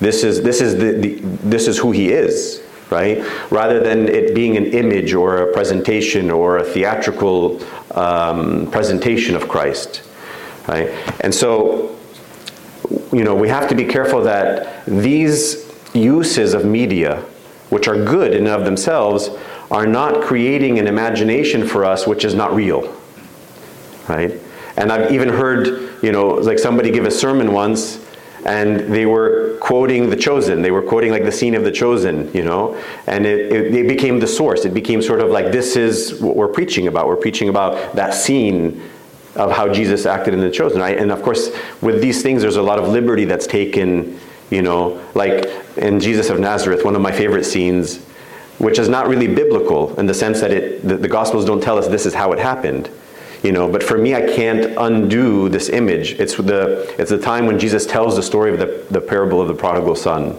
This 0.00 0.24
is 0.24 0.42
this 0.42 0.60
is 0.60 0.76
the, 0.76 0.92
the 0.92 1.14
this 1.48 1.68
is 1.68 1.78
who 1.78 1.92
he 1.92 2.10
is, 2.10 2.62
right? 2.90 3.24
Rather 3.50 3.80
than 3.80 4.08
it 4.08 4.34
being 4.34 4.56
an 4.56 4.66
image 4.66 5.14
or 5.14 5.38
a 5.38 5.52
presentation 5.52 6.30
or 6.30 6.58
a 6.58 6.64
theatrical 6.64 7.60
um, 7.92 8.70
presentation 8.70 9.36
of 9.36 9.48
Christ, 9.48 10.02
right? 10.68 10.88
And 11.20 11.34
so, 11.34 11.96
you 13.12 13.24
know, 13.24 13.34
we 13.34 13.48
have 13.48 13.68
to 13.68 13.74
be 13.74 13.84
careful 13.84 14.22
that 14.24 14.84
these 14.86 15.70
uses 15.94 16.54
of 16.54 16.64
media, 16.64 17.20
which 17.70 17.88
are 17.88 18.04
good 18.04 18.32
in 18.32 18.46
and 18.46 18.48
of 18.48 18.64
themselves, 18.64 19.30
are 19.70 19.86
not 19.86 20.22
creating 20.22 20.78
an 20.78 20.86
imagination 20.86 21.66
for 21.66 21.84
us 21.84 22.06
which 22.06 22.24
is 22.24 22.34
not 22.34 22.54
real, 22.54 22.94
right? 24.08 24.32
And 24.76 24.90
I've 24.90 25.12
even 25.12 25.28
heard, 25.28 25.93
you 26.04 26.12
know, 26.12 26.28
like 26.28 26.58
somebody 26.58 26.90
give 26.90 27.06
a 27.06 27.10
sermon 27.10 27.52
once 27.52 28.04
and 28.44 28.92
they 28.92 29.06
were 29.06 29.56
quoting 29.60 30.10
The 30.10 30.16
Chosen. 30.16 30.60
They 30.60 30.70
were 30.70 30.82
quoting 30.82 31.10
like 31.10 31.24
the 31.24 31.32
scene 31.32 31.54
of 31.54 31.64
The 31.64 31.72
Chosen, 31.72 32.30
you 32.34 32.44
know, 32.44 32.80
and 33.06 33.24
it, 33.24 33.50
it, 33.50 33.74
it, 33.74 33.88
became 33.88 34.20
the 34.20 34.26
source. 34.26 34.66
It 34.66 34.74
became 34.74 35.00
sort 35.00 35.20
of 35.20 35.30
like 35.30 35.50
this 35.50 35.76
is 35.76 36.20
what 36.20 36.36
we're 36.36 36.48
preaching 36.48 36.86
about. 36.86 37.06
We're 37.06 37.16
preaching 37.16 37.48
about 37.48 37.96
that 37.96 38.12
scene 38.12 38.82
of 39.34 39.50
how 39.50 39.72
Jesus 39.72 40.04
acted 40.04 40.34
in 40.34 40.40
The 40.40 40.50
Chosen. 40.50 40.82
I, 40.82 40.90
and 40.90 41.10
of 41.10 41.22
course, 41.22 41.50
with 41.80 42.02
these 42.02 42.22
things, 42.22 42.42
there's 42.42 42.56
a 42.56 42.62
lot 42.62 42.78
of 42.78 42.88
liberty 42.88 43.24
that's 43.24 43.46
taken, 43.46 44.20
you 44.50 44.60
know, 44.60 45.02
like 45.14 45.46
in 45.78 45.98
Jesus 46.00 46.28
of 46.28 46.38
Nazareth, 46.38 46.84
one 46.84 46.94
of 46.94 47.00
my 47.00 47.12
favorite 47.12 47.44
scenes, 47.44 48.04
which 48.58 48.78
is 48.78 48.90
not 48.90 49.08
really 49.08 49.26
biblical 49.26 49.98
in 49.98 50.04
the 50.04 50.14
sense 50.14 50.42
that 50.42 50.50
it, 50.50 50.86
the, 50.86 50.98
the 50.98 51.08
Gospels 51.08 51.46
don't 51.46 51.62
tell 51.62 51.78
us 51.78 51.88
this 51.88 52.04
is 52.04 52.12
how 52.12 52.32
it 52.32 52.38
happened 52.38 52.90
you 53.44 53.52
know 53.52 53.70
but 53.70 53.82
for 53.82 53.98
me 53.98 54.14
i 54.14 54.22
can't 54.22 54.74
undo 54.78 55.48
this 55.50 55.68
image. 55.68 56.12
It's 56.12 56.34
the 56.36 56.92
it's 56.98 57.10
the 57.10 57.18
time 57.18 57.46
when 57.46 57.58
jesus 57.58 57.86
tells 57.86 58.16
the 58.16 58.22
story 58.22 58.52
of 58.52 58.58
the, 58.58 58.84
the 58.90 59.00
parable 59.00 59.40
of 59.40 59.46
the 59.46 59.54
prodigal 59.54 59.94
son. 59.94 60.36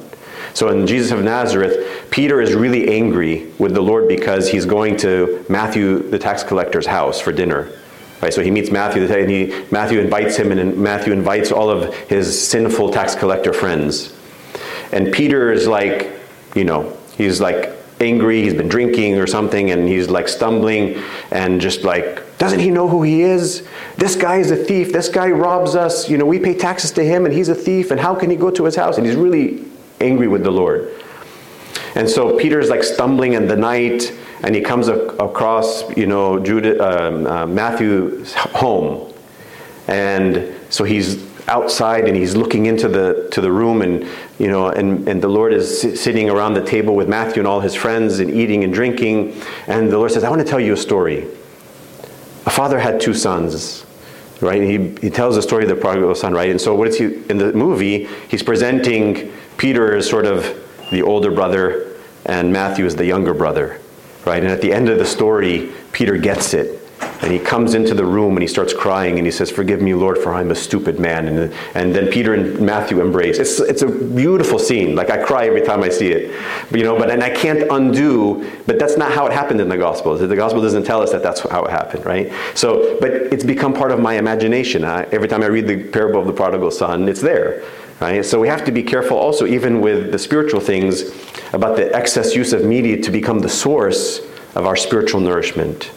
So 0.53 0.69
in 0.69 0.87
jesus 0.87 1.11
of 1.11 1.23
nazareth 1.23 2.09
peter 2.09 2.41
is 2.41 2.53
really 2.53 2.89
angry 2.89 3.51
with 3.59 3.73
the 3.73 3.81
lord 3.81 4.07
because 4.07 4.49
he's 4.49 4.65
going 4.65 4.97
to 4.97 5.45
matthew 5.47 5.99
the 6.09 6.19
tax 6.19 6.43
collector's 6.43 6.87
house 6.87 7.21
for 7.21 7.31
dinner. 7.31 7.71
Right? 8.21 8.33
So 8.33 8.41
he 8.41 8.49
meets 8.49 8.71
matthew 8.71 9.05
and 9.05 9.29
he, 9.29 9.65
matthew 9.69 9.99
invites 9.99 10.35
him 10.35 10.51
and 10.51 10.75
matthew 10.75 11.13
invites 11.13 11.51
all 11.51 11.69
of 11.69 11.93
his 12.09 12.25
sinful 12.49 12.89
tax 12.89 13.13
collector 13.13 13.53
friends. 13.53 14.15
And 14.91 15.13
peter 15.13 15.51
is 15.51 15.67
like 15.67 16.11
you 16.55 16.63
know 16.63 16.97
he's 17.17 17.39
like 17.39 17.71
angry 17.99 18.41
he's 18.41 18.53
been 18.53 18.67
drinking 18.67 19.17
or 19.17 19.25
something 19.25 19.71
and 19.71 19.88
he's 19.88 20.10
like 20.10 20.27
stumbling 20.27 21.01
and 21.31 21.62
just 21.62 21.84
like 21.84 22.25
doesn't 22.38 22.60
he 22.60 22.69
know 22.69 22.88
who 22.88 23.03
he 23.03 23.21
is? 23.21 23.65
This 23.97 24.15
guy 24.15 24.38
is 24.38 24.51
a 24.51 24.58
thief. 24.58 24.91
This 24.91 25.08
guy 25.08 25.29
robs 25.29 25.75
us. 25.75 26.10
You 26.10 26.17
know, 26.17 26.25
we 26.25 26.38
pay 26.38 26.53
taxes 26.53 26.91
to 26.91 27.03
him 27.03 27.25
and 27.25 27.34
he's 27.34 27.47
a 27.47 27.55
thief. 27.55 27.91
And 27.91 27.99
how 27.99 28.13
can 28.13 28.29
he 28.29 28.36
go 28.36 28.51
to 28.51 28.65
his 28.65 28.75
house? 28.75 28.97
And 28.97 29.08
he's 29.08 29.15
really 29.15 29.63
angry 30.01 30.27
with 30.27 30.43
the 30.43 30.51
Lord. 30.51 30.91
And 31.95 32.10
so 32.10 32.38
Peter's 32.38 32.69
like 32.69 32.84
stumbling 32.84 33.34
in 33.34 33.47
the 33.47 33.55
night 33.55 34.13
and 34.43 34.53
he 34.53 34.62
comes 34.62 34.89
across, 34.89 35.89
you 35.95 36.08
know, 36.08 36.38
Judah, 36.39 37.08
um, 37.08 37.25
uh, 37.25 37.45
Matthew's 37.45 38.34
home. 38.34 39.13
And 39.88 40.53
so 40.69 40.84
he's 40.84 41.23
outside 41.47 42.05
and 42.08 42.17
he's 42.17 42.36
looking 42.36 42.65
into 42.65 42.88
the 42.88 43.27
to 43.31 43.39
the 43.39 43.51
room 43.51 43.81
and 43.81 44.08
you 44.39 44.47
know 44.47 44.69
and, 44.69 45.08
and 45.08 45.21
the 45.21 45.27
lord 45.27 45.53
is 45.53 45.79
sitting 46.01 46.27
around 46.27 46.55
the 46.55 46.65
table 46.65 46.95
with 46.95 47.08
matthew 47.08 47.39
and 47.39 47.47
all 47.47 47.60
his 47.60 47.75
friends 47.75 48.17
and 48.17 48.31
eating 48.31 48.63
and 48.63 48.73
drinking 48.73 49.39
and 49.67 49.91
the 49.91 49.97
lord 49.97 50.12
says 50.12 50.23
i 50.23 50.29
want 50.29 50.41
to 50.41 50.47
tell 50.47 50.60
you 50.60 50.73
a 50.73 50.77
story 50.77 51.27
a 52.45 52.49
father 52.49 52.79
had 52.79 53.01
two 53.01 53.13
sons, 53.13 53.86
right? 54.39 54.62
He, 54.62 54.89
he 55.01 55.10
tells 55.10 55.36
the 55.36 55.41
story 55.41 55.63
of 55.63 55.69
the 55.69 55.75
prodigal 55.75 56.13
son, 56.15 56.34
right? 56.34 56.49
And 56.49 56.62
so 56.62 56.75
what 56.75 56.88
is 56.88 56.97
he, 56.97 57.05
in 57.29 57.38
the 57.38 57.53
movie, 57.53 58.05
he's 58.29 58.43
presenting 58.43 59.31
Peter 59.58 59.95
as 59.95 60.08
sort 60.08 60.25
of 60.25 60.43
the 60.91 61.01
older 61.01 61.31
brother 61.31 61.95
and 62.25 62.53
Matthew 62.53 62.86
as 62.86 62.95
the 62.95 63.05
younger 63.05 63.34
brother, 63.34 63.81
right? 64.25 64.43
And 64.43 64.51
at 64.51 64.62
the 64.62 64.71
end 64.71 64.89
of 64.89 64.99
the 64.99 65.05
story, 65.05 65.71
Peter 65.91 66.17
gets 66.17 66.53
it 66.53 66.85
and 67.25 67.33
he 67.33 67.39
comes 67.39 67.73
into 67.73 67.95
the 67.95 68.05
room 68.05 68.33
and 68.33 68.43
he 68.43 68.47
starts 68.47 68.71
crying 68.71 69.17
and 69.17 69.25
he 69.25 69.31
says, 69.31 69.49
Forgive 69.49 69.81
me, 69.81 69.95
Lord, 69.95 70.19
for 70.19 70.31
I'm 70.31 70.51
a 70.51 70.55
stupid 70.55 70.99
man. 70.99 71.27
And, 71.27 71.53
and 71.73 71.95
then 71.95 72.11
Peter 72.11 72.35
and 72.35 72.61
Matthew 72.61 73.01
embrace. 73.01 73.39
It's, 73.39 73.59
it's 73.59 73.81
a 73.81 73.88
beautiful 73.88 74.59
scene. 74.59 74.95
Like 74.95 75.09
I 75.09 75.17
cry 75.17 75.47
every 75.47 75.63
time 75.63 75.81
I 75.81 75.89
see 75.89 76.09
it. 76.09 76.39
But, 76.69 76.79
you 76.79 76.85
know, 76.85 76.95
but 76.95 77.09
and 77.09 77.23
I 77.23 77.31
can't 77.31 77.63
undo, 77.71 78.47
but 78.67 78.77
that's 78.77 78.95
not 78.95 79.11
how 79.11 79.25
it 79.25 79.33
happened 79.33 79.59
in 79.59 79.69
the 79.69 79.77
Gospels. 79.77 80.19
The 80.19 80.35
Gospel 80.35 80.61
doesn't 80.61 80.83
tell 80.83 81.01
us 81.01 81.11
that 81.13 81.23
that's 81.23 81.39
how 81.49 81.65
it 81.65 81.71
happened, 81.71 82.05
right? 82.05 82.31
So, 82.53 82.99
but 82.99 83.09
it's 83.09 83.43
become 83.43 83.73
part 83.73 83.91
of 83.91 83.99
my 83.99 84.13
imagination. 84.19 84.85
I, 84.85 85.05
every 85.05 85.27
time 85.27 85.41
I 85.41 85.47
read 85.47 85.65
the 85.65 85.83
parable 85.83 86.21
of 86.21 86.27
the 86.27 86.33
prodigal 86.33 86.69
son, 86.69 87.09
it's 87.09 87.21
there. 87.21 87.63
Right? 87.99 88.23
So 88.23 88.39
we 88.39 88.49
have 88.49 88.63
to 88.65 88.71
be 88.71 88.83
careful 88.83 89.17
also, 89.17 89.47
even 89.47 89.81
with 89.81 90.11
the 90.11 90.19
spiritual 90.19 90.59
things, 90.59 91.11
about 91.53 91.75
the 91.75 91.91
excess 91.95 92.35
use 92.35 92.53
of 92.53 92.65
media 92.65 93.01
to 93.01 93.09
become 93.09 93.39
the 93.39 93.49
source 93.49 94.19
of 94.53 94.67
our 94.67 94.75
spiritual 94.75 95.21
nourishment. 95.21 95.91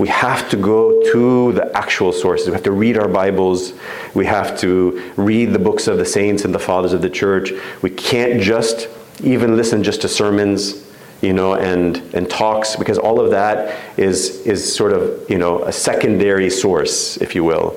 We 0.00 0.08
have 0.08 0.48
to 0.48 0.56
go 0.56 1.02
to 1.12 1.52
the 1.52 1.76
actual 1.76 2.10
sources. 2.10 2.46
We 2.46 2.54
have 2.54 2.62
to 2.62 2.72
read 2.72 2.96
our 2.96 3.06
Bibles. 3.06 3.74
We 4.14 4.24
have 4.24 4.58
to 4.60 5.12
read 5.16 5.52
the 5.52 5.58
books 5.58 5.88
of 5.88 5.98
the 5.98 6.06
saints 6.06 6.46
and 6.46 6.54
the 6.54 6.58
fathers 6.58 6.94
of 6.94 7.02
the 7.02 7.10
church. 7.10 7.52
We 7.82 7.90
can't 7.90 8.40
just 8.40 8.88
even 9.22 9.58
listen 9.58 9.82
just 9.82 10.00
to 10.00 10.08
sermons, 10.08 10.86
you 11.20 11.34
know, 11.34 11.52
and, 11.52 11.98
and 12.14 12.30
talks, 12.30 12.76
because 12.76 12.96
all 12.96 13.20
of 13.20 13.30
that 13.32 13.78
is, 13.98 14.46
is 14.46 14.74
sort 14.74 14.94
of, 14.94 15.28
you 15.28 15.36
know, 15.36 15.64
a 15.64 15.72
secondary 15.72 16.48
source, 16.48 17.18
if 17.18 17.34
you 17.34 17.44
will. 17.44 17.76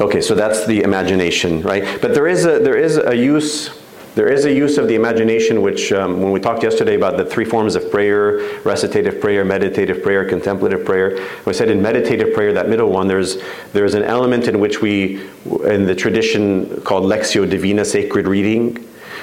Okay, 0.00 0.22
so 0.22 0.34
that's 0.34 0.64
the 0.64 0.82
imagination, 0.82 1.60
right? 1.60 2.00
But 2.00 2.14
there 2.14 2.26
is 2.26 2.46
a, 2.46 2.58
there 2.58 2.78
is 2.78 2.96
a 2.96 3.14
use 3.14 3.68
there 4.14 4.28
is 4.28 4.44
a 4.44 4.52
use 4.52 4.76
of 4.76 4.88
the 4.88 4.94
imagination, 4.94 5.62
which, 5.62 5.92
um, 5.92 6.20
when 6.20 6.32
we 6.32 6.40
talked 6.40 6.62
yesterday 6.62 6.96
about 6.96 7.16
the 7.16 7.24
three 7.24 7.44
forms 7.44 7.76
of 7.76 7.90
prayer 7.90 8.38
recitative 8.64 9.20
prayer, 9.20 9.44
meditative 9.44 10.02
prayer, 10.02 10.24
contemplative 10.28 10.84
prayer 10.84 11.18
we 11.46 11.52
said 11.52 11.70
in 11.70 11.80
meditative 11.80 12.34
prayer, 12.34 12.52
that 12.52 12.68
middle 12.68 12.90
one, 12.90 13.06
there's, 13.06 13.38
there's 13.72 13.94
an 13.94 14.02
element 14.02 14.48
in 14.48 14.60
which 14.60 14.80
we, 14.80 15.20
in 15.64 15.86
the 15.86 15.94
tradition 15.94 16.80
called 16.82 17.04
Lectio 17.04 17.48
Divina, 17.48 17.84
sacred 17.84 18.26
reading, 18.26 18.76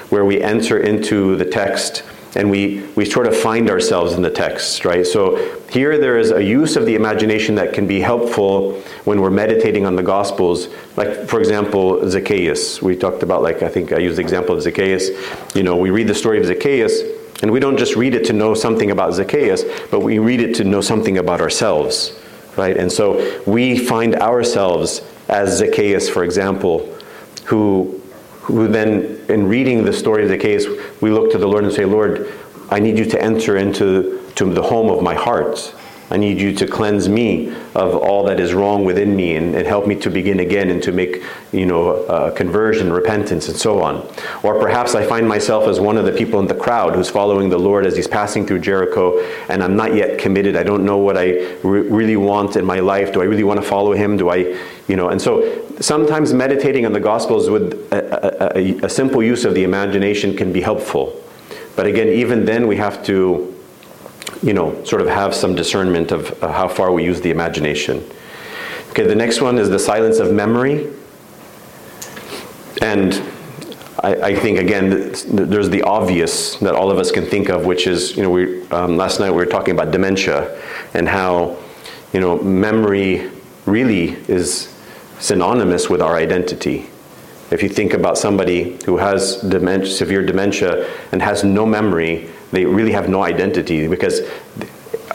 where 0.10 0.26
we 0.26 0.41
enter 0.41 0.80
into 0.80 1.36
the 1.36 1.45
text 1.45 2.04
and 2.36 2.52
we, 2.52 2.84
we 2.96 3.06
sort 3.06 3.28
of 3.28 3.36
find 3.36 3.70
ourselves 3.70 4.13
in 4.13 4.22
the 4.22 4.30
text, 4.30 4.86
right? 4.86 5.06
So 5.06 5.60
here 5.70 5.98
there 5.98 6.18
is 6.18 6.32
a 6.32 6.44
use 6.44 6.76
of 6.76 6.86
the 6.86 6.96
imagination 6.96 7.56
that 7.56 7.74
can 7.74 7.88
be 7.88 8.00
helpful 8.00 8.80
when 9.06 9.22
we're 9.22 9.32
meditating 9.32 9.86
on 9.86 9.96
the 9.96 10.04
Gospels. 10.04 10.68
Like, 10.96 11.28
for 11.28 11.40
example, 11.40 12.10
Zacchaeus. 12.10 12.82
We 12.82 12.96
talked 12.96 13.24
about, 13.24 13.42
like, 13.42 13.63
I 13.63 13.70
think 13.70 13.94
I 13.94 13.98
used 13.98 14.18
the 14.18 14.22
example 14.22 14.56
of 14.56 14.62
Zacchaeus. 14.62 15.10
You 15.56 15.63
know, 15.63 15.76
we 15.76 15.90
read 15.90 16.08
the 16.08 16.16
story 16.16 16.40
of 16.40 16.46
Zacchaeus, 16.46 17.02
and 17.42 17.52
we 17.52 17.60
don't 17.60 17.78
just 17.78 17.96
read 17.96 18.13
it 18.13 18.26
to 18.26 18.34
know 18.34 18.54
something 18.54 18.92
about 18.92 19.13
Zacchaeus, 19.13 19.63
but 19.90 20.02
we 20.02 20.20
read 20.20 20.42
it 20.42 20.56
to 20.56 20.63
know 20.63 20.82
something 20.82 21.18
about 21.18 21.42
ourselves, 21.42 22.20
right? 22.58 22.76
And 22.76 22.92
so 22.92 23.42
we 23.46 23.78
find 23.78 24.16
ourselves 24.16 25.02
as 25.30 25.58
Zacchaeus, 25.58 26.10
for 26.10 26.24
example, 26.24 26.94
who 27.46 27.97
who 28.48 28.68
then, 28.68 29.20
in 29.28 29.48
reading 29.48 29.84
the 29.84 29.94
story 29.94 30.24
of 30.24 30.30
Zacchaeus, 30.30 30.66
we 31.02 31.12
look 31.12 31.32
to 31.32 31.38
the 31.38 31.48
Lord 31.48 31.66
and 31.66 31.74
say, 31.74 31.86
Lord, 31.86 32.32
I 32.70 32.80
need 32.80 32.98
you 32.98 33.06
to 33.06 33.22
enter 33.22 33.58
into 33.58 34.24
to 34.36 34.46
the 34.46 34.62
home 34.62 34.90
of 34.90 35.04
my 35.04 35.16
heart. 35.16 35.74
I 36.10 36.16
need 36.16 36.40
you 36.40 36.54
to 36.54 36.68
cleanse 36.68 37.10
me 37.10 37.54
of 37.76 37.94
all 37.94 38.24
that 38.26 38.40
is 38.40 38.54
wrong 38.54 38.86
within 38.86 39.14
me 39.14 39.36
and, 39.36 39.54
and 39.54 39.68
help 39.68 39.86
me 39.86 39.96
to 39.96 40.10
begin 40.10 40.40
again 40.40 40.70
and 40.70 40.82
to 40.84 40.94
make, 40.94 41.22
you 41.52 41.66
know, 41.66 42.06
uh, 42.06 42.32
conversion, 42.32 42.94
repentance, 42.94 43.50
and 43.50 43.58
so 43.58 43.82
on. 43.82 44.08
Or 44.42 44.58
perhaps 44.58 44.96
I 44.96 45.06
find 45.06 45.28
myself 45.28 45.68
as 45.68 45.82
one 45.82 45.98
of 45.98 46.06
the 46.06 46.14
people 46.14 46.40
in 46.40 46.48
the 46.48 46.56
crowd 46.56 46.96
who's 46.96 47.10
following 47.10 47.50
the 47.50 47.58
Lord 47.58 47.86
as 47.86 47.98
he's 47.98 48.08
passing 48.08 48.48
through 48.48 48.60
Jericho 48.60 49.20
and 49.50 49.62
I'm 49.62 49.76
not 49.76 49.96
yet 49.96 50.18
committed. 50.18 50.56
I 50.56 50.64
don't 50.64 50.86
know 50.86 50.98
what 50.98 51.18
I 51.18 51.32
re- 51.64 51.82
really 51.82 52.16
want 52.16 52.56
in 52.56 52.64
my 52.64 52.80
life. 52.80 53.12
Do 53.12 53.22
I 53.22 53.26
really 53.26 53.44
want 53.44 53.62
to 53.62 53.68
follow 53.68 53.92
him? 53.92 54.16
Do 54.16 54.30
I, 54.30 54.58
you 54.88 54.96
know, 54.96 55.10
and 55.10 55.22
so 55.22 55.66
sometimes 55.80 56.34
meditating 56.34 56.86
on 56.86 56.94
the 56.94 57.00
Gospels 57.00 57.50
with 57.50 57.74
a, 57.92 58.58
a, 58.58 58.86
a, 58.86 58.90
simple 58.90 59.24
use 59.24 59.46
of 59.46 59.54
the 59.54 59.63
imagination 59.63 60.36
can 60.36 60.52
be 60.52 60.62
helpful. 60.62 61.22
But 61.76 61.86
again, 61.86 62.08
even 62.08 62.46
then, 62.46 62.68
we 62.68 62.78
have 62.78 63.04
to, 63.06 63.56
you 64.42 64.54
know, 64.54 64.84
sort 64.84 65.02
of 65.02 65.08
have 65.08 65.36
some 65.36 65.56
discernment 65.56 66.12
of 66.12 66.40
how 66.40 66.68
far 66.68 66.92
we 66.92 67.04
use 67.04 67.22
the 67.22 67.30
imagination. 67.30 68.04
Okay, 68.90 69.06
the 69.06 69.16
next 69.16 69.42
one 69.42 69.58
is 69.60 69.70
the 69.70 69.80
silence 69.80 70.18
of 70.20 70.34
memory. 70.34 70.92
And 72.82 73.22
I, 74.04 74.16
I 74.16 74.36
think, 74.36 74.58
again, 74.58 75.13
there's 75.28 75.70
the 75.70 75.84
obvious 75.84 76.56
that 76.58 76.74
all 76.74 76.90
of 76.90 76.98
us 76.98 77.12
can 77.12 77.26
think 77.26 77.50
of, 77.50 77.66
which 77.66 77.86
is, 77.86 78.16
you 78.18 78.24
know, 78.24 78.30
we, 78.30 78.68
um, 78.70 78.98
last 78.98 79.20
night 79.20 79.30
we 79.30 79.38
were 79.38 79.46
talking 79.46 79.76
about 79.76 79.92
dementia 79.92 80.60
and 80.94 81.08
how, 81.08 81.58
you 82.13 82.20
know, 82.20 82.42
memory 82.42 83.30
really 83.66 84.12
is 84.28 84.74
synonymous 85.19 85.89
with 85.89 86.01
our 86.01 86.15
identity. 86.15 86.89
If 87.49 87.63
you 87.63 87.69
think 87.69 87.93
about 87.93 88.17
somebody 88.17 88.77
who 88.86 88.97
has 88.97 89.38
dementia, 89.38 89.88
severe 89.89 90.25
dementia 90.25 90.89
and 91.12 91.21
has 91.21 91.43
no 91.43 91.65
memory, 91.65 92.30
they 92.51 92.65
really 92.65 92.91
have 92.91 93.10
no 93.10 93.23
identity 93.23 93.88
because 93.88 94.21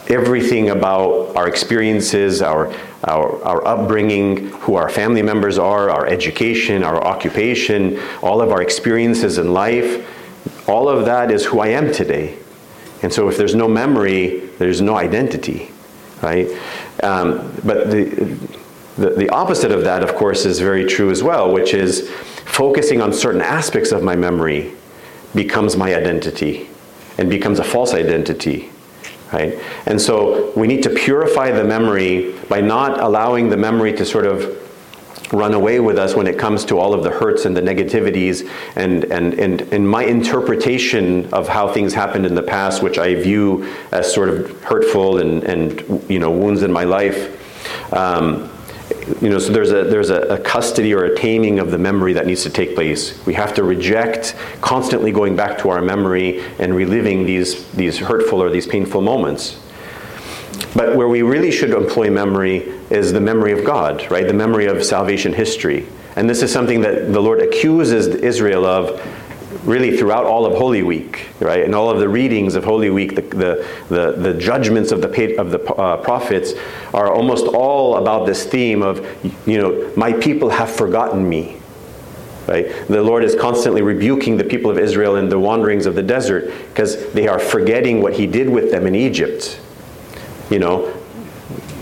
everything 0.07 0.69
about 0.69 1.35
our 1.35 1.47
experiences, 1.47 2.41
our, 2.41 2.73
our, 3.03 3.43
our 3.43 3.67
upbringing, 3.67 4.49
who 4.49 4.75
our 4.75 4.89
family 4.89 5.21
members 5.21 5.57
are, 5.57 5.89
our 5.89 6.07
education, 6.07 6.83
our 6.83 7.03
occupation, 7.03 7.99
all 8.21 8.41
of 8.41 8.51
our 8.51 8.61
experiences 8.61 9.37
in 9.37 9.53
life, 9.53 10.07
all 10.67 10.89
of 10.89 11.05
that 11.05 11.31
is 11.31 11.45
who 11.45 11.59
I 11.59 11.67
am 11.67 11.91
today. 11.91 12.37
And 13.01 13.13
so 13.13 13.27
if 13.29 13.37
there's 13.37 13.55
no 13.55 13.67
memory, 13.67 14.39
there's 14.59 14.81
no 14.81 14.95
identity, 14.95 15.71
right? 16.21 16.47
Um, 17.01 17.51
but 17.63 17.91
the, 17.91 18.37
the, 18.97 19.09
the 19.11 19.29
opposite 19.29 19.71
of 19.71 19.83
that, 19.83 20.03
of 20.03 20.15
course, 20.15 20.45
is 20.45 20.59
very 20.59 20.85
true 20.85 21.09
as 21.09 21.23
well, 21.23 21.51
which 21.51 21.73
is 21.73 22.09
focusing 22.45 23.01
on 23.01 23.11
certain 23.11 23.41
aspects 23.41 23.91
of 23.91 24.03
my 24.03 24.15
memory 24.15 24.73
becomes 25.33 25.75
my 25.75 25.95
identity 25.95 26.69
and 27.17 27.29
becomes 27.29 27.59
a 27.59 27.63
false 27.63 27.93
identity. 27.93 28.69
Right? 29.31 29.59
And 29.87 29.99
so 29.99 30.51
we 30.55 30.67
need 30.67 30.83
to 30.83 30.91
purify 30.91 31.51
the 31.51 31.63
memory 31.63 32.33
by 32.49 32.61
not 32.61 32.99
allowing 32.99 33.49
the 33.49 33.57
memory 33.57 33.93
to 33.93 34.05
sort 34.05 34.27
of 34.27 34.59
run 35.33 35.55
away 35.55 35.79
with 35.79 35.97
us 35.97 36.13
when 36.13 36.27
it 36.27 36.37
comes 36.37 36.63
to 36.65 36.77
all 36.77 36.93
of 36.93 37.03
the 37.03 37.09
hurts 37.09 37.45
and 37.45 37.57
the 37.57 37.61
negativities 37.61 38.47
and, 38.75 39.05
and, 39.05 39.33
and, 39.33 39.61
and 39.73 39.89
my 39.89 40.03
interpretation 40.03 41.27
of 41.33 41.47
how 41.47 41.67
things 41.67 41.95
happened 41.95 42.27
in 42.27 42.35
the 42.35 42.43
past, 42.43 42.83
which 42.83 42.99
I 42.99 43.15
view 43.15 43.67
as 43.91 44.13
sort 44.13 44.29
of 44.29 44.61
hurtful 44.61 45.17
and, 45.17 45.43
and 45.43 46.03
you 46.07 46.19
know, 46.19 46.29
wounds 46.29 46.61
in 46.61 46.71
my 46.71 46.83
life. 46.83 47.39
Um, 47.91 48.52
you 49.21 49.29
know, 49.29 49.39
so 49.39 49.51
there's 49.51 49.71
a 49.71 49.83
there's 49.83 50.09
a, 50.09 50.21
a, 50.21 50.39
custody 50.39 50.93
or 50.93 51.05
a 51.05 51.15
taming 51.15 51.59
of 51.59 51.71
the 51.71 51.77
memory 51.77 52.13
that 52.13 52.25
needs 52.25 52.43
to 52.43 52.49
take 52.49 52.75
place. 52.75 53.25
We 53.25 53.33
have 53.33 53.53
to 53.55 53.63
reject 53.63 54.35
constantly 54.61 55.11
going 55.11 55.35
back 55.35 55.57
to 55.59 55.69
our 55.69 55.81
memory 55.81 56.41
and 56.59 56.75
reliving 56.75 57.25
these 57.25 57.69
these 57.71 57.97
hurtful 57.97 58.41
or 58.41 58.49
these 58.49 58.67
painful 58.67 59.01
moments. 59.01 59.59
But 60.75 60.95
where 60.95 61.07
we 61.07 61.21
really 61.21 61.51
should 61.51 61.71
employ 61.71 62.09
memory 62.09 62.59
is 62.89 63.11
the 63.11 63.21
memory 63.21 63.51
of 63.51 63.65
God, 63.65 64.09
right? 64.09 64.25
The 64.25 64.33
memory 64.33 64.65
of 64.65 64.83
salvation 64.83 65.33
history. 65.33 65.87
And 66.15 66.29
this 66.29 66.43
is 66.43 66.51
something 66.51 66.81
that 66.81 67.11
the 67.11 67.19
Lord 67.19 67.41
accuses 67.41 68.07
Israel 68.07 68.65
of 68.65 69.01
really 69.65 69.95
throughout 69.97 70.25
all 70.25 70.45
of 70.45 70.57
Holy 70.57 70.83
Week, 70.83 71.27
right? 71.39 71.63
And 71.63 71.73
all 71.73 71.89
of 71.89 71.99
the 71.99 72.09
readings 72.09 72.55
of 72.55 72.63
Holy 72.63 72.89
Week, 72.89 73.15
the, 73.15 73.21
the, 73.21 73.67
the, 73.89 74.11
the 74.11 74.33
judgments 74.33 74.91
of 74.91 75.01
the, 75.01 75.35
of 75.37 75.51
the 75.51 75.63
uh, 75.73 75.97
prophets 75.97 76.53
are 76.93 77.11
almost 77.11 77.45
all 77.45 77.97
about 77.97 78.25
this 78.25 78.45
theme 78.45 78.81
of, 78.81 79.05
you 79.47 79.57
know, 79.57 79.91
my 79.95 80.11
people 80.13 80.49
have 80.49 80.69
forgotten 80.69 81.27
me. 81.27 81.57
Right? 82.47 82.87
The 82.87 83.01
Lord 83.01 83.23
is 83.23 83.35
constantly 83.35 83.81
rebuking 83.81 84.35
the 84.35 84.43
people 84.43 84.69
of 84.69 84.77
Israel 84.77 85.15
in 85.15 85.29
the 85.29 85.39
wanderings 85.39 85.85
of 85.85 85.95
the 85.95 86.03
desert 86.03 86.51
because 86.69 87.11
they 87.13 87.27
are 87.27 87.39
forgetting 87.39 88.01
what 88.01 88.13
He 88.13 88.27
did 88.27 88.49
with 88.49 88.69
them 88.69 88.85
in 88.85 88.95
Egypt. 88.95 89.59
You 90.49 90.59
know, 90.59 91.02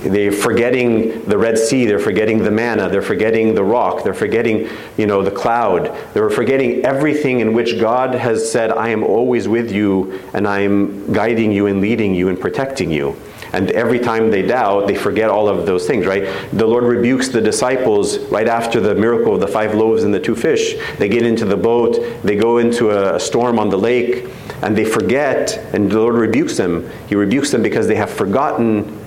they're 0.02 0.32
forgetting 0.32 1.24
the 1.26 1.38
Red 1.38 1.58
Sea, 1.58 1.86
they're 1.86 2.00
forgetting 2.00 2.44
the 2.44 2.52
manna, 2.52 2.90
they're 2.90 3.02
forgetting 3.02 3.54
the 3.54 3.64
rock, 3.64 4.04
they're 4.04 4.14
forgetting, 4.14 4.68
you 4.98 5.06
know, 5.06 5.22
the 5.24 5.32
cloud. 5.32 5.96
They're 6.14 6.30
forgetting 6.30 6.84
everything 6.86 7.40
in 7.40 7.54
which 7.54 7.80
God 7.80 8.16
has 8.16 8.52
said, 8.52 8.72
I 8.72 8.90
am 8.90 9.04
always 9.04 9.48
with 9.48 9.72
you 9.72 10.20
and 10.34 10.48
I 10.48 10.62
am 10.62 11.14
guiding 11.14 11.52
you 11.52 11.68
and 11.68 11.82
leading 11.82 12.16
you 12.16 12.30
and 12.30 12.40
protecting 12.40 12.92
you. 12.92 13.16
And 13.54 13.70
every 13.72 14.00
time 14.00 14.32
they 14.32 14.44
doubt, 14.44 14.88
they 14.88 14.96
forget 14.96 15.30
all 15.30 15.50
of 15.50 15.66
those 15.66 15.86
things, 15.86 16.06
right? 16.06 16.24
The 16.54 16.66
Lord 16.66 16.86
rebukes 16.86 17.28
the 17.30 17.42
disciples 17.42 18.18
right 18.30 18.48
after 18.48 18.80
the 18.80 18.96
miracle 18.96 19.36
of 19.36 19.42
the 19.42 19.48
five 19.48 19.76
loaves 19.76 20.04
and 20.04 20.14
the 20.14 20.20
two 20.20 20.36
fish. 20.36 20.76
They 20.98 21.10
get 21.10 21.26
into 21.26 21.46
the 21.46 21.58
boat, 21.58 22.00
they 22.24 22.38
go 22.38 22.60
into 22.60 22.92
a 22.92 23.20
storm 23.20 23.60
on 23.60 23.70
the 23.70 23.78
lake, 23.78 24.28
and 24.62 24.78
they 24.78 24.86
forget, 24.86 25.58
and 25.74 25.92
the 25.92 26.00
Lord 26.00 26.16
rebukes 26.16 26.56
them. 26.56 26.90
He 27.10 27.16
rebukes 27.16 27.52
them 27.52 27.62
because 27.62 27.88
they 27.88 27.96
have 27.96 28.10
forgotten 28.10 29.01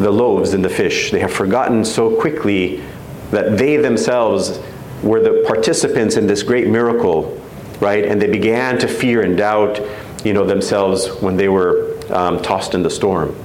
the 0.00 0.10
loaves 0.10 0.54
and 0.54 0.64
the 0.64 0.68
fish. 0.68 1.10
They 1.10 1.20
have 1.20 1.32
forgotten 1.32 1.84
so 1.84 2.16
quickly 2.16 2.82
that 3.30 3.58
they 3.58 3.76
themselves 3.76 4.58
were 5.02 5.20
the 5.20 5.44
participants 5.46 6.16
in 6.16 6.26
this 6.26 6.42
great 6.42 6.68
miracle, 6.68 7.40
right? 7.80 8.04
And 8.04 8.20
they 8.20 8.30
began 8.30 8.78
to 8.78 8.88
fear 8.88 9.22
and 9.22 9.36
doubt, 9.36 9.78
you 10.24 10.32
know, 10.32 10.44
themselves 10.44 11.08
when 11.20 11.36
they 11.36 11.48
were 11.48 11.98
um, 12.10 12.42
tossed 12.42 12.74
in 12.74 12.82
the 12.82 12.90
storm. 12.90 13.36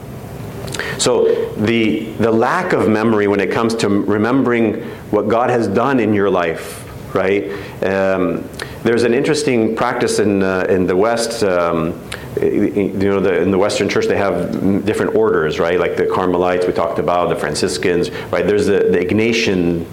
So 0.98 1.54
the 1.56 2.06
the 2.14 2.32
lack 2.32 2.74
of 2.74 2.90
memory 2.90 3.28
when 3.28 3.40
it 3.40 3.52
comes 3.52 3.76
to 3.76 3.90
remembering 3.90 4.82
what 5.12 5.28
God 5.28 5.50
has 5.50 5.68
done 5.68 6.00
in 6.00 6.14
your 6.14 6.30
life, 6.30 6.84
right? 7.14 7.52
Um, 7.84 8.50
there's 8.84 9.04
an 9.04 9.14
interesting 9.14 9.76
practice 9.76 10.20
in 10.20 10.42
uh, 10.42 10.66
in 10.70 10.88
the 10.88 10.96
West. 10.96 11.44
Um, 11.44 12.02
you 12.42 12.90
know, 12.94 13.20
the, 13.20 13.42
in 13.42 13.52
the 13.52 13.58
Western 13.58 13.88
Church, 13.90 14.08
they 14.08 14.18
have 14.18 14.86
different 14.86 15.16
orders, 15.16 15.60
right? 15.60 15.80
Like 15.80 15.96
the 15.96 16.06
Carmelites 16.06 16.66
we 16.66 16.74
talked 16.74 17.00
about, 17.00 17.30
the 17.30 17.36
Franciscans, 17.36 18.12
right? 18.32 18.46
There's 18.46 18.66
the, 18.66 18.90
the 18.92 19.00
Ignatian 19.00 19.86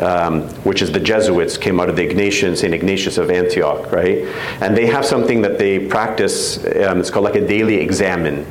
um, 0.00 0.48
which 0.64 0.82
is 0.82 0.90
the 0.90 1.00
Jesuits, 1.00 1.56
came 1.56 1.78
out 1.78 1.88
of 1.88 1.96
the 1.96 2.06
Ignatian, 2.06 2.56
St. 2.56 2.74
Ignatius 2.74 3.18
of 3.18 3.30
Antioch, 3.30 3.92
right? 3.92 4.26
And 4.60 4.76
they 4.76 4.86
have 4.86 5.04
something 5.04 5.42
that 5.42 5.58
they 5.58 5.86
practice, 5.86 6.58
um, 6.58 7.00
it's 7.00 7.10
called 7.10 7.24
like 7.24 7.36
a 7.36 7.46
daily 7.46 7.76
examen, 7.76 8.46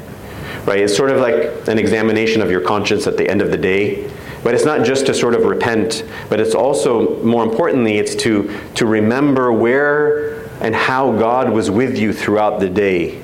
right? 0.65 0.79
It's 0.79 0.95
sort 0.95 1.09
of 1.09 1.19
like 1.19 1.67
an 1.67 1.77
examination 1.77 2.41
of 2.41 2.49
your 2.49 2.61
conscience 2.61 3.07
at 3.07 3.17
the 3.17 3.29
end 3.29 3.41
of 3.41 3.51
the 3.51 3.57
day. 3.57 4.09
But 4.43 4.55
it's 4.55 4.65
not 4.65 4.85
just 4.85 5.05
to 5.05 5.13
sort 5.13 5.35
of 5.35 5.43
repent, 5.43 6.03
but 6.29 6.41
it's 6.41 6.53
also, 6.53 7.23
more 7.23 7.43
importantly, 7.43 7.97
it's 7.97 8.13
to, 8.23 8.53
to 8.75 8.85
remember 8.85 9.53
where 9.53 10.43
and 10.59 10.75
how 10.75 11.13
God 11.13 11.51
was 11.51 11.71
with 11.71 11.97
you 11.97 12.11
throughout 12.11 12.59
the 12.59 12.69
day 12.69 13.22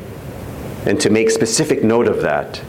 and 0.86 0.99
to 1.01 1.09
make 1.09 1.30
specific 1.30 1.84
note 1.84 2.07
of 2.07 2.21
that. 2.21 2.61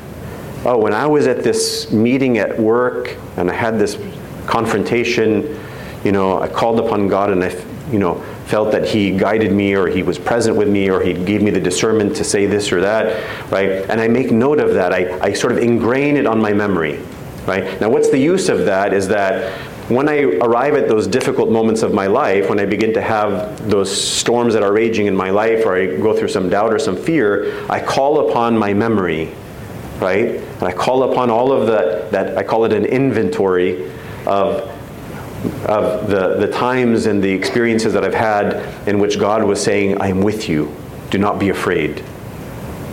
Oh, 0.64 0.78
when 0.78 0.92
I 0.92 1.06
was 1.06 1.26
at 1.26 1.42
this 1.42 1.90
meeting 1.90 2.38
at 2.38 2.58
work 2.58 3.16
and 3.36 3.50
I 3.50 3.54
had 3.54 3.78
this 3.78 3.98
confrontation, 4.46 5.58
you 6.04 6.12
know, 6.12 6.40
I 6.40 6.48
called 6.48 6.80
upon 6.80 7.08
God 7.08 7.30
and 7.30 7.42
I, 7.42 7.64
you 7.90 7.98
know, 7.98 8.20
felt 8.46 8.72
that 8.72 8.86
He 8.86 9.16
guided 9.16 9.52
me 9.52 9.74
or 9.74 9.86
He 9.86 10.02
was 10.02 10.18
present 10.18 10.56
with 10.56 10.68
me 10.68 10.90
or 10.90 11.00
He 11.00 11.14
gave 11.14 11.40
me 11.42 11.50
the 11.50 11.60
discernment 11.60 12.16
to 12.16 12.24
say 12.24 12.46
this 12.46 12.72
or 12.72 12.80
that, 12.80 13.50
right? 13.50 13.88
And 13.88 14.00
I 14.00 14.08
make 14.08 14.32
note 14.32 14.60
of 14.60 14.74
that. 14.74 14.92
I, 14.92 15.18
I 15.20 15.32
sort 15.32 15.52
of 15.52 15.58
ingrain 15.58 16.16
it 16.16 16.26
on 16.26 16.40
my 16.40 16.52
memory, 16.52 16.98
right? 17.46 17.80
Now, 17.80 17.88
what's 17.88 18.10
the 18.10 18.18
use 18.18 18.48
of 18.48 18.66
that 18.66 18.92
is 18.92 19.08
that 19.08 19.69
when 19.90 20.08
I 20.08 20.22
arrive 20.22 20.74
at 20.74 20.88
those 20.88 21.08
difficult 21.08 21.50
moments 21.50 21.82
of 21.82 21.92
my 21.92 22.06
life, 22.06 22.48
when 22.48 22.60
I 22.60 22.64
begin 22.64 22.94
to 22.94 23.02
have 23.02 23.68
those 23.68 23.90
storms 23.90 24.54
that 24.54 24.62
are 24.62 24.72
raging 24.72 25.06
in 25.06 25.16
my 25.16 25.30
life, 25.30 25.66
or 25.66 25.74
I 25.74 25.86
go 25.86 26.16
through 26.16 26.28
some 26.28 26.48
doubt 26.48 26.72
or 26.72 26.78
some 26.78 26.96
fear, 26.96 27.66
I 27.68 27.80
call 27.80 28.30
upon 28.30 28.56
my 28.56 28.72
memory, 28.72 29.32
right? 29.98 30.36
And 30.36 30.62
I 30.62 30.72
call 30.72 31.10
upon 31.10 31.28
all 31.28 31.50
of 31.50 31.66
the, 31.66 32.06
that 32.12 32.38
I 32.38 32.44
call 32.44 32.64
it 32.64 32.72
an 32.72 32.84
inventory 32.84 33.90
of, 34.26 34.60
of 35.66 36.08
the, 36.08 36.36
the 36.36 36.52
times 36.52 37.06
and 37.06 37.20
the 37.20 37.32
experiences 37.32 37.92
that 37.94 38.04
I've 38.04 38.14
had 38.14 38.88
in 38.88 39.00
which 39.00 39.18
God 39.18 39.42
was 39.42 39.60
saying, 39.60 40.00
I 40.00 40.06
am 40.06 40.22
with 40.22 40.48
you. 40.48 40.74
Do 41.10 41.18
not 41.18 41.40
be 41.40 41.48
afraid. 41.48 42.04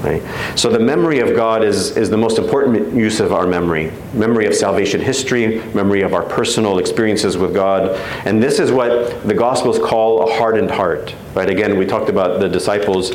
Right? 0.07 0.57
So 0.57 0.69
the 0.69 0.79
memory 0.79 1.19
of 1.19 1.35
God 1.35 1.63
is, 1.63 1.97
is 1.97 2.09
the 2.09 2.17
most 2.17 2.37
important 2.37 2.93
use 2.95 3.19
of 3.19 3.33
our 3.33 3.45
memory. 3.45 3.91
Memory 4.13 4.45
of 4.45 4.55
salvation 4.55 5.01
history, 5.01 5.59
memory 5.73 6.01
of 6.01 6.13
our 6.13 6.23
personal 6.23 6.79
experiences 6.79 7.37
with 7.37 7.53
God. 7.53 7.97
And 8.25 8.41
this 8.41 8.59
is 8.59 8.71
what 8.71 9.27
the 9.27 9.33
Gospels 9.33 9.79
call 9.79 10.29
a 10.29 10.33
hardened 10.37 10.71
heart. 10.71 11.13
Right? 11.33 11.49
Again, 11.49 11.77
we 11.77 11.85
talked 11.85 12.09
about 12.09 12.39
the 12.39 12.47
disciples 12.47 13.11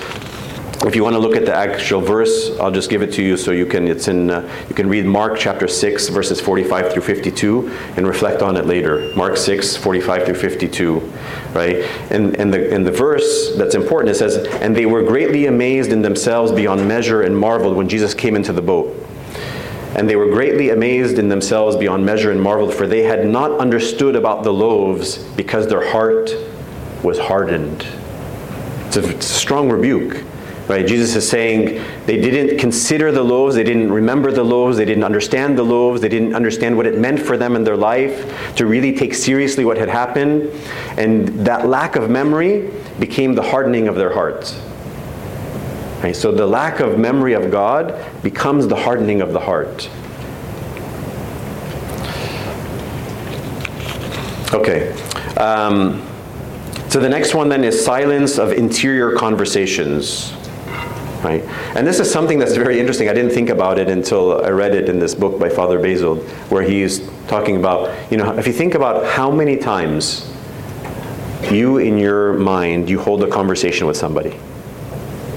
if 0.84 0.96
you 0.96 1.04
want 1.04 1.14
to 1.14 1.20
look 1.20 1.36
at 1.36 1.44
the 1.44 1.54
actual 1.54 2.00
verse, 2.00 2.58
I'll 2.58 2.72
just 2.72 2.90
give 2.90 3.02
it 3.02 3.12
to 3.14 3.22
you 3.22 3.36
so 3.36 3.52
you 3.52 3.66
can. 3.66 3.86
It's 3.86 4.08
in. 4.08 4.30
Uh, 4.30 4.48
you 4.68 4.74
can 4.74 4.88
read 4.88 5.06
Mark 5.06 5.38
chapter 5.38 5.68
six, 5.68 6.08
verses 6.08 6.40
forty-five 6.40 6.92
through 6.92 7.02
fifty-two, 7.02 7.70
and 7.96 8.06
reflect 8.06 8.42
on 8.42 8.56
it 8.56 8.66
later. 8.66 9.12
Mark 9.14 9.36
6, 9.36 9.76
45 9.76 10.24
through 10.24 10.34
fifty-two, 10.34 10.98
right? 11.52 11.76
And 12.10 12.36
and 12.36 12.52
the 12.52 12.74
in 12.74 12.82
the 12.82 12.90
verse 12.90 13.54
that's 13.56 13.76
important, 13.76 14.10
it 14.10 14.18
says, 14.18 14.36
"And 14.60 14.74
they 14.74 14.86
were 14.86 15.02
greatly 15.04 15.46
amazed 15.46 15.92
in 15.92 16.02
themselves 16.02 16.50
beyond 16.50 16.86
measure 16.88 17.22
and 17.22 17.36
marveled 17.36 17.76
when 17.76 17.88
Jesus 17.88 18.12
came 18.12 18.34
into 18.34 18.52
the 18.52 18.62
boat." 18.62 18.96
And 19.94 20.08
they 20.08 20.16
were 20.16 20.30
greatly 20.30 20.70
amazed 20.70 21.18
in 21.18 21.28
themselves 21.28 21.76
beyond 21.76 22.04
measure 22.04 22.32
and 22.32 22.40
marveled, 22.40 22.74
for 22.74 22.86
they 22.86 23.02
had 23.02 23.26
not 23.26 23.52
understood 23.60 24.16
about 24.16 24.42
the 24.42 24.52
loaves 24.52 25.18
because 25.36 25.68
their 25.68 25.90
heart 25.90 26.30
was 27.04 27.18
hardened. 27.18 27.86
It's 28.86 28.96
a, 28.96 29.08
it's 29.10 29.30
a 29.30 29.34
strong 29.34 29.68
rebuke. 29.70 30.24
Right? 30.72 30.86
Jesus 30.86 31.14
is 31.14 31.28
saying 31.28 31.84
they 32.06 32.18
didn't 32.18 32.56
consider 32.56 33.12
the 33.12 33.22
loaves, 33.22 33.54
they 33.54 33.62
didn't 33.62 33.92
remember 33.92 34.32
the 34.32 34.42
loaves, 34.42 34.78
they 34.78 34.86
didn't 34.86 35.04
understand 35.04 35.58
the 35.58 35.62
loaves, 35.62 36.00
they 36.00 36.08
didn't 36.08 36.34
understand 36.34 36.78
what 36.78 36.86
it 36.86 36.96
meant 36.96 37.20
for 37.20 37.36
them 37.36 37.56
in 37.56 37.62
their 37.62 37.76
life 37.76 38.56
to 38.56 38.64
really 38.64 38.96
take 38.96 39.12
seriously 39.12 39.66
what 39.66 39.76
had 39.76 39.90
happened. 39.90 40.50
And 40.96 41.28
that 41.46 41.68
lack 41.68 41.94
of 41.94 42.08
memory 42.08 42.70
became 42.98 43.34
the 43.34 43.42
hardening 43.42 43.86
of 43.86 43.96
their 43.96 44.14
hearts. 44.14 44.58
Right? 46.02 46.16
So 46.16 46.32
the 46.32 46.46
lack 46.46 46.80
of 46.80 46.98
memory 46.98 47.34
of 47.34 47.50
God 47.50 47.94
becomes 48.22 48.66
the 48.66 48.76
hardening 48.76 49.20
of 49.20 49.34
the 49.34 49.40
heart. 49.40 49.90
Okay. 54.54 54.90
Um, 55.36 56.02
so 56.88 56.98
the 56.98 57.10
next 57.10 57.34
one 57.34 57.50
then 57.50 57.62
is 57.62 57.84
silence 57.84 58.38
of 58.38 58.52
interior 58.52 59.14
conversations 59.16 60.32
right? 61.22 61.42
And 61.76 61.86
this 61.86 62.00
is 62.00 62.10
something 62.10 62.38
that's 62.38 62.54
very 62.54 62.78
interesting. 62.80 63.08
I 63.08 63.14
didn't 63.14 63.32
think 63.32 63.48
about 63.48 63.78
it 63.78 63.88
until 63.88 64.44
I 64.44 64.50
read 64.50 64.74
it 64.74 64.88
in 64.88 64.98
this 64.98 65.14
book 65.14 65.38
by 65.38 65.48
Father 65.48 65.78
Basil, 65.78 66.16
where 66.48 66.62
he's 66.62 67.08
talking 67.28 67.56
about, 67.56 68.10
you 68.10 68.16
know, 68.16 68.36
if 68.36 68.46
you 68.46 68.52
think 68.52 68.74
about 68.74 69.06
how 69.06 69.30
many 69.30 69.56
times 69.56 70.28
you 71.50 71.78
in 71.78 71.98
your 71.98 72.34
mind 72.34 72.88
you 72.88 73.00
hold 73.00 73.22
a 73.22 73.28
conversation 73.28 73.86
with 73.86 73.96
somebody, 73.96 74.38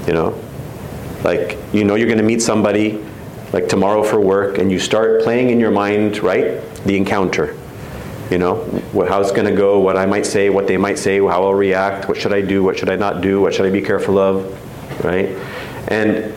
you 0.06 0.12
know, 0.12 0.40
like 1.24 1.58
you 1.72 1.84
know 1.84 1.94
you're 1.94 2.06
going 2.06 2.18
to 2.18 2.24
meet 2.24 2.40
somebody 2.40 3.04
like 3.52 3.68
tomorrow 3.68 4.02
for 4.02 4.20
work, 4.20 4.58
and 4.58 4.70
you 4.70 4.78
start 4.78 5.22
playing 5.22 5.50
in 5.50 5.60
your 5.60 5.70
mind, 5.70 6.18
right, 6.18 6.62
the 6.84 6.96
encounter. 6.96 7.56
You 8.30 8.38
know, 8.38 8.56
how 9.08 9.20
it's 9.20 9.30
going 9.30 9.46
to 9.46 9.54
go, 9.54 9.78
what 9.78 9.96
I 9.96 10.04
might 10.04 10.26
say, 10.26 10.50
what 10.50 10.66
they 10.66 10.76
might 10.76 10.98
say, 10.98 11.18
how 11.18 11.44
I'll 11.44 11.54
react, 11.54 12.08
what 12.08 12.18
should 12.18 12.32
I 12.32 12.40
do, 12.40 12.64
what 12.64 12.76
should 12.76 12.90
I 12.90 12.96
not 12.96 13.20
do, 13.20 13.40
what 13.40 13.54
should 13.54 13.66
I 13.66 13.70
be 13.70 13.80
careful 13.80 14.18
of, 14.18 15.04
right? 15.04 15.28
And 15.88 16.32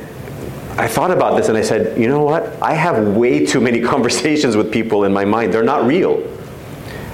I 0.79 0.87
thought 0.87 1.11
about 1.11 1.35
this 1.35 1.49
and 1.49 1.57
I 1.57 1.61
said, 1.61 1.99
you 1.99 2.07
know 2.07 2.23
what? 2.23 2.61
I 2.61 2.73
have 2.73 3.15
way 3.15 3.45
too 3.45 3.59
many 3.59 3.81
conversations 3.93 4.55
with 4.55 4.71
people 4.71 5.03
in 5.03 5.13
my 5.13 5.25
mind. 5.25 5.53
They're 5.53 5.63
not 5.63 5.85
real. 5.85 6.23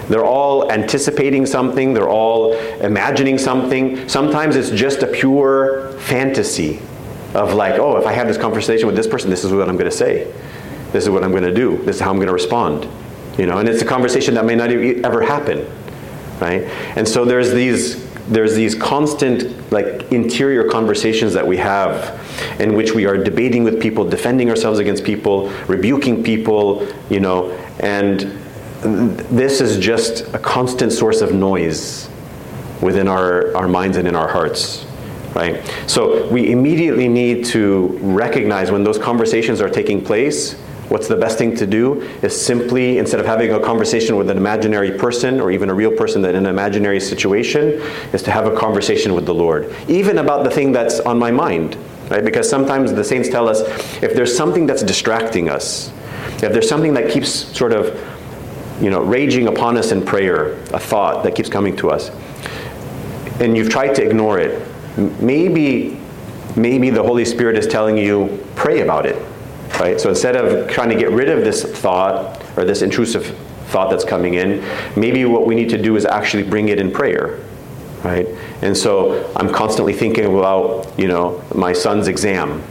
They're 0.07 0.25
all 0.25 0.71
anticipating 0.71 1.47
something, 1.47 1.95
they're 1.95 2.09
all 2.09 2.53
imagining 2.53 3.39
something. 3.39 4.07
Sometimes 4.07 4.55
it's 4.55 4.69
just 4.69 5.01
a 5.01 5.07
pure 5.07 5.93
fantasy 6.01 6.79
of 7.33 7.53
like, 7.53 7.79
oh, 7.79 7.97
if 7.97 8.05
I 8.05 8.13
have 8.13 8.27
this 8.27 8.37
conversation 8.37 8.85
with 8.85 8.95
this 8.95 9.07
person, 9.07 9.31
this 9.31 9.43
is 9.43 9.51
what 9.51 9.67
I'm 9.67 9.77
going 9.77 9.89
to 9.89 9.97
say. 9.97 10.31
This 10.91 11.03
is 11.03 11.09
what 11.09 11.23
I'm 11.23 11.31
going 11.31 11.43
to 11.43 11.53
do. 11.53 11.77
This 11.83 11.97
is 11.97 12.01
how 12.01 12.11
I'm 12.11 12.17
going 12.17 12.27
to 12.27 12.33
respond. 12.33 12.87
You 13.37 13.47
know, 13.47 13.57
and 13.57 13.67
it's 13.67 13.81
a 13.81 13.85
conversation 13.85 14.35
that 14.35 14.45
may 14.45 14.55
not 14.55 14.69
ever 14.69 15.21
happen, 15.21 15.67
right? 16.39 16.61
And 16.95 17.07
so 17.07 17.25
there's 17.25 17.51
these 17.51 18.04
there's 18.27 18.55
these 18.55 18.75
constant 18.75 19.71
like 19.71 20.11
interior 20.11 20.69
conversations 20.69 21.33
that 21.33 21.45
we 21.45 21.57
have 21.57 22.19
in 22.59 22.73
which 22.73 22.93
we 22.93 23.05
are 23.05 23.17
debating 23.17 23.63
with 23.63 23.79
people 23.81 24.07
defending 24.07 24.49
ourselves 24.49 24.79
against 24.79 25.03
people 25.03 25.49
rebuking 25.67 26.23
people 26.23 26.87
you 27.09 27.19
know 27.19 27.51
and 27.79 28.21
this 29.31 29.61
is 29.61 29.77
just 29.77 30.33
a 30.33 30.39
constant 30.39 30.91
source 30.91 31.21
of 31.21 31.33
noise 31.33 32.09
within 32.81 33.07
our, 33.07 33.55
our 33.55 33.67
minds 33.67 33.97
and 33.97 34.07
in 34.07 34.15
our 34.15 34.27
hearts 34.27 34.85
right? 35.35 35.69
So 35.85 36.27
we 36.29 36.51
immediately 36.51 37.07
need 37.07 37.45
to 37.47 37.87
recognize 38.01 38.71
when 38.71 38.83
those 38.83 38.97
conversations 38.97 39.61
are 39.61 39.69
taking 39.69 40.03
place 40.03 40.55
What's 40.89 41.07
the 41.07 41.15
best 41.15 41.39
thing 41.39 41.55
to 41.57 41.65
do 41.65 42.01
is 42.21 42.39
simply, 42.39 42.99
instead 42.99 43.19
of 43.19 43.25
having 43.25 43.51
a 43.51 43.59
conversation 43.59 44.17
with 44.17 44.29
an 44.29 44.37
imaginary 44.37 44.91
person 44.91 45.41
or 45.41 45.49
even 45.49 45.69
a 45.69 45.73
real 45.73 45.91
person 45.91 46.21
that 46.21 46.35
in 46.35 46.45
an 46.45 46.51
imaginary 46.51 46.99
situation, 46.99 47.81
is 48.13 48.21
to 48.23 48.31
have 48.31 48.45
a 48.45 48.55
conversation 48.55 49.15
with 49.15 49.25
the 49.25 49.33
Lord, 49.33 49.73
even 49.87 50.19
about 50.19 50.43
the 50.43 50.51
thing 50.51 50.71
that's 50.71 50.99
on 50.99 51.17
my 51.17 51.31
mind. 51.31 51.75
Right? 52.09 52.23
Because 52.23 52.47
sometimes 52.47 52.93
the 52.93 53.03
saints 53.03 53.29
tell 53.29 53.49
us 53.49 53.61
if 54.03 54.13
there's 54.13 54.35
something 54.35 54.67
that's 54.67 54.83
distracting 54.83 55.49
us, 55.49 55.91
if 56.43 56.53
there's 56.53 56.69
something 56.69 56.93
that 56.93 57.11
keeps 57.11 57.29
sort 57.29 57.73
of 57.73 57.99
you 58.79 58.91
know, 58.91 59.01
raging 59.01 59.47
upon 59.47 59.77
us 59.77 59.91
in 59.91 60.05
prayer, 60.05 60.53
a 60.71 60.79
thought 60.79 61.23
that 61.23 61.33
keeps 61.33 61.49
coming 61.49 61.75
to 61.77 61.89
us, 61.89 62.11
and 63.39 63.57
you've 63.57 63.69
tried 63.69 63.95
to 63.95 64.03
ignore 64.03 64.37
it, 64.37 64.61
maybe, 65.19 65.97
maybe 66.55 66.91
the 66.91 67.01
Holy 67.01 67.25
Spirit 67.25 67.57
is 67.57 67.65
telling 67.65 67.97
you, 67.97 68.45
pray 68.55 68.81
about 68.81 69.07
it 69.07 69.15
right? 69.79 69.99
So 69.99 70.09
instead 70.09 70.35
of 70.35 70.69
trying 70.69 70.89
to 70.89 70.95
get 70.95 71.11
rid 71.11 71.29
of 71.29 71.43
this 71.43 71.63
thought 71.63 72.43
or 72.57 72.65
this 72.65 72.81
intrusive 72.81 73.25
thought 73.67 73.89
that's 73.89 74.05
coming 74.05 74.35
in, 74.35 74.63
maybe 74.95 75.25
what 75.25 75.45
we 75.45 75.55
need 75.55 75.69
to 75.69 75.81
do 75.81 75.95
is 75.95 76.05
actually 76.05 76.43
bring 76.43 76.69
it 76.69 76.79
in 76.79 76.91
prayer, 76.91 77.39
right? 78.03 78.27
And 78.61 78.75
so 78.75 79.31
I'm 79.35 79.51
constantly 79.51 79.93
thinking 79.93 80.25
about, 80.25 80.97
you 80.97 81.07
know, 81.07 81.43
my 81.53 81.73
son's 81.73 82.07
exam. 82.07 82.63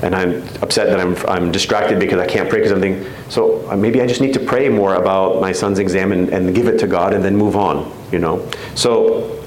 And 0.00 0.14
I'm 0.14 0.42
upset 0.62 0.86
that 0.88 1.00
I'm, 1.00 1.16
I'm 1.28 1.50
distracted 1.50 1.98
because 1.98 2.20
I 2.20 2.26
can't 2.26 2.48
pray 2.48 2.60
because 2.60 2.70
I'm 2.70 2.80
thinking, 2.80 3.12
so 3.28 3.68
maybe 3.76 4.00
I 4.00 4.06
just 4.06 4.20
need 4.20 4.32
to 4.34 4.40
pray 4.40 4.68
more 4.68 4.94
about 4.94 5.40
my 5.40 5.50
son's 5.50 5.80
exam 5.80 6.12
and, 6.12 6.28
and 6.28 6.54
give 6.54 6.68
it 6.68 6.78
to 6.78 6.86
God 6.86 7.14
and 7.14 7.24
then 7.24 7.36
move 7.36 7.56
on, 7.56 7.92
you 8.12 8.20
know? 8.20 8.48
So, 8.76 9.44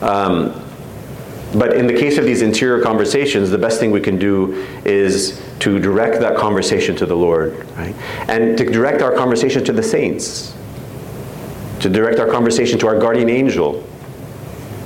um, 0.00 0.63
but 1.54 1.76
in 1.76 1.86
the 1.86 1.92
case 1.92 2.18
of 2.18 2.24
these 2.24 2.42
interior 2.42 2.82
conversations, 2.82 3.50
the 3.50 3.58
best 3.58 3.80
thing 3.80 3.90
we 3.90 4.00
can 4.00 4.18
do 4.18 4.66
is 4.84 5.42
to 5.60 5.78
direct 5.78 6.20
that 6.20 6.36
conversation 6.36 6.96
to 6.96 7.06
the 7.06 7.16
Lord, 7.16 7.66
right? 7.76 7.94
And 8.28 8.58
to 8.58 8.64
direct 8.64 9.02
our 9.02 9.14
conversation 9.14 9.64
to 9.64 9.72
the 9.72 9.82
saints, 9.82 10.54
to 11.80 11.88
direct 11.88 12.18
our 12.18 12.28
conversation 12.28 12.78
to 12.80 12.86
our 12.86 12.98
guardian 12.98 13.30
angel, 13.30 13.84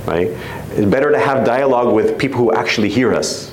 right? 0.07 0.29
It's 0.73 0.91
better 0.91 1.11
to 1.11 1.19
have 1.19 1.45
dialogue 1.45 1.95
with 1.95 2.19
people 2.19 2.39
who 2.39 2.53
actually 2.53 2.89
hear 2.89 3.15
us, 3.15 3.53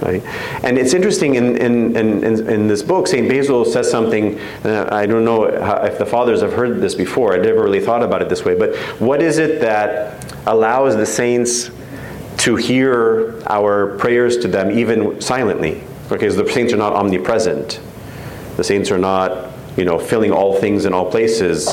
Right? 0.00 0.22
And 0.62 0.76
it's 0.76 0.92
interesting 0.92 1.36
in, 1.36 1.56
in, 1.56 1.96
in, 1.96 2.48
in 2.48 2.68
this 2.68 2.82
book, 2.82 3.06
St. 3.06 3.28
Basil 3.28 3.64
says 3.64 3.90
something, 3.90 4.38
uh, 4.62 4.88
I 4.92 5.06
don't 5.06 5.24
know 5.24 5.44
if 5.44 5.98
the 5.98 6.04
fathers 6.04 6.42
have 6.42 6.52
heard 6.52 6.82
this 6.82 6.94
before, 6.94 7.32
I 7.32 7.38
never 7.38 7.62
really 7.62 7.80
thought 7.80 8.02
about 8.02 8.20
it 8.20 8.28
this 8.28 8.44
way, 8.44 8.54
but 8.54 8.76
what 9.00 9.22
is 9.22 9.38
it 9.38 9.60
that 9.62 10.34
allows 10.46 10.96
the 10.96 11.06
saints 11.06 11.70
to 12.38 12.56
hear 12.56 13.42
our 13.46 13.96
prayers 13.98 14.36
to 14.38 14.48
them 14.48 14.70
even 14.70 15.20
silently? 15.20 15.82
Because 16.08 16.36
the 16.36 16.48
saints 16.48 16.72
are 16.72 16.76
not 16.76 16.92
omnipresent. 16.92 17.80
The 18.56 18.64
saints 18.64 18.90
are 18.90 18.98
not, 18.98 19.52
you 19.76 19.84
know, 19.84 19.98
filling 19.98 20.32
all 20.32 20.58
things 20.58 20.84
in 20.84 20.92
all 20.92 21.10
places. 21.10 21.68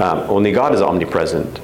Um, 0.00 0.18
only 0.28 0.52
God 0.52 0.74
is 0.74 0.80
omnipresent 0.80 1.60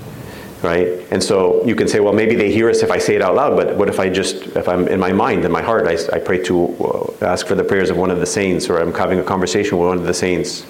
right? 0.63 0.89
And 1.11 1.23
so 1.23 1.65
you 1.65 1.75
can 1.75 1.89
say, 1.89 2.01
well, 2.01 2.13
maybe 2.13 2.35
they 2.37 2.53
hear 2.53 2.71
us 2.71 2.83
if 2.83 2.91
I 2.91 2.99
say 2.99 3.17
it 3.17 3.23
out 3.23 3.35
loud, 3.35 3.57
but 3.57 3.77
what 3.77 3.89
if 3.89 3.99
I 3.99 4.09
just, 4.09 4.35
if 4.57 4.69
I'm 4.69 4.89
in 4.89 5.01
my 5.01 5.13
mind, 5.13 5.45
in 5.45 5.53
my 5.53 5.63
heart, 5.63 5.87
I, 5.87 5.97
I 6.15 6.19
pray 6.19 6.43
to 6.45 7.15
uh, 7.21 7.27
ask 7.27 7.47
for 7.47 7.55
the 7.55 7.65
prayers 7.65 7.91
of 7.91 7.97
one 7.97 8.11
of 8.11 8.21
the 8.21 8.27
saints, 8.27 8.71
or 8.71 8.79
I'm 8.79 8.95
having 8.95 9.19
a 9.19 9.25
conversation 9.25 9.79
with 9.79 9.89
one 9.89 9.99
of 9.99 10.05
the 10.05 10.15
saints. 10.15 10.65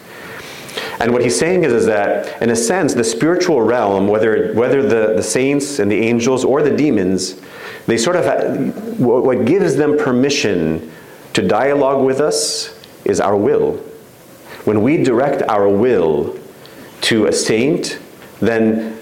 And 1.02 1.12
what 1.12 1.22
he's 1.22 1.36
saying 1.36 1.64
is, 1.64 1.72
is 1.72 1.86
that, 1.86 2.40
in 2.40 2.50
a 2.50 2.56
sense, 2.56 2.94
the 2.94 3.02
spiritual 3.02 3.60
realm, 3.60 4.06
whether, 4.06 4.54
whether 4.54 4.82
the, 4.82 5.14
the 5.16 5.22
saints 5.22 5.80
and 5.80 5.90
the 5.90 5.98
angels 5.98 6.44
or 6.44 6.62
the 6.62 6.70
demons, 6.74 7.40
they 7.86 7.98
sort 7.98 8.14
of, 8.14 9.00
what 9.00 9.44
gives 9.44 9.74
them 9.74 9.98
permission 9.98 10.92
to 11.32 11.46
dialogue 11.46 12.04
with 12.04 12.20
us 12.20 12.78
is 13.04 13.20
our 13.20 13.36
will. 13.36 13.78
When 14.64 14.82
we 14.82 15.02
direct 15.02 15.42
our 15.42 15.68
will 15.68 16.38
to 17.02 17.26
a 17.26 17.32
saint, 17.32 17.98
then 18.38 18.96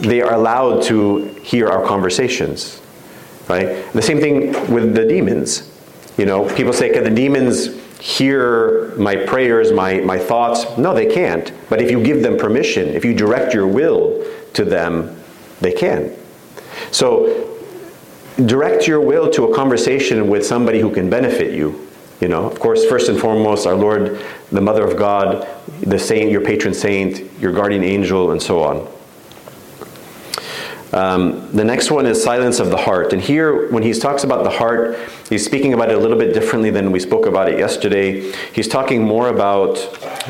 they 0.00 0.22
are 0.22 0.34
allowed 0.34 0.82
to 0.84 1.26
hear 1.34 1.68
our 1.68 1.86
conversations, 1.86 2.82
right? 3.48 3.92
The 3.92 4.02
same 4.02 4.18
thing 4.18 4.52
with 4.72 4.96
the 4.96 5.04
demons. 5.04 5.70
You 6.16 6.26
know, 6.26 6.52
people 6.56 6.72
say, 6.72 6.92
can 6.92 7.04
the 7.04 7.10
demons 7.10 7.68
hear 8.00 8.94
my 8.96 9.16
prayers, 9.16 9.72
my, 9.72 10.00
my 10.00 10.18
thoughts? 10.18 10.64
No, 10.76 10.94
they 10.94 11.06
can't. 11.06 11.52
But 11.68 11.80
if 11.80 11.90
you 11.90 12.02
give 12.02 12.22
them 12.22 12.36
permission, 12.36 12.88
if 12.88 13.04
you 13.04 13.14
direct 13.14 13.54
your 13.54 13.66
will 13.66 14.24
to 14.54 14.64
them, 14.64 15.20
they 15.60 15.72
can. 15.72 16.14
So 16.90 17.58
direct 18.46 18.86
your 18.86 19.00
will 19.00 19.30
to 19.30 19.44
a 19.44 19.54
conversation 19.54 20.28
with 20.28 20.44
somebody 20.44 20.80
who 20.80 20.92
can 20.92 21.08
benefit 21.08 21.54
you. 21.54 21.88
You 22.20 22.28
know, 22.28 22.44
of 22.46 22.58
course, 22.58 22.84
first 22.86 23.08
and 23.08 23.18
foremost, 23.18 23.66
our 23.66 23.74
Lord, 23.74 24.24
the 24.50 24.60
Mother 24.60 24.84
of 24.86 24.96
God, 24.96 25.48
the 25.80 25.98
saint, 25.98 26.30
your 26.30 26.40
patron 26.40 26.72
saint, 26.72 27.30
your 27.40 27.52
guardian 27.52 27.84
angel, 27.84 28.30
and 28.30 28.40
so 28.40 28.62
on. 28.62 28.88
Um, 30.94 31.50
the 31.50 31.64
next 31.64 31.90
one 31.90 32.06
is 32.06 32.22
silence 32.22 32.60
of 32.60 32.70
the 32.70 32.76
heart. 32.76 33.12
And 33.12 33.20
here, 33.20 33.68
when 33.72 33.82
he 33.82 33.92
talks 33.92 34.22
about 34.22 34.44
the 34.44 34.50
heart, 34.50 34.96
he's 35.28 35.44
speaking 35.44 35.74
about 35.74 35.90
it 35.90 35.96
a 35.96 35.98
little 35.98 36.16
bit 36.16 36.32
differently 36.32 36.70
than 36.70 36.92
we 36.92 37.00
spoke 37.00 37.26
about 37.26 37.48
it 37.48 37.58
yesterday. 37.58 38.30
He's 38.52 38.68
talking 38.68 39.02
more 39.02 39.28
about 39.28 39.76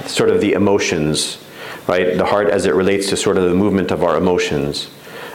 sort 0.07 0.31
of 0.31 0.41
the 0.41 0.55
emotions, 0.55 1.45
right? 1.87 2.17
The 2.17 2.25
heart 2.25 2.49
as 2.49 2.65
it 2.65 2.75
relates 2.75 3.11
to 3.11 3.17
sort 3.17 3.37
of 3.37 3.45
the 3.45 3.55
movement 3.55 3.91
of 3.91 4.03
our 4.03 4.17
emotions. 4.17 4.89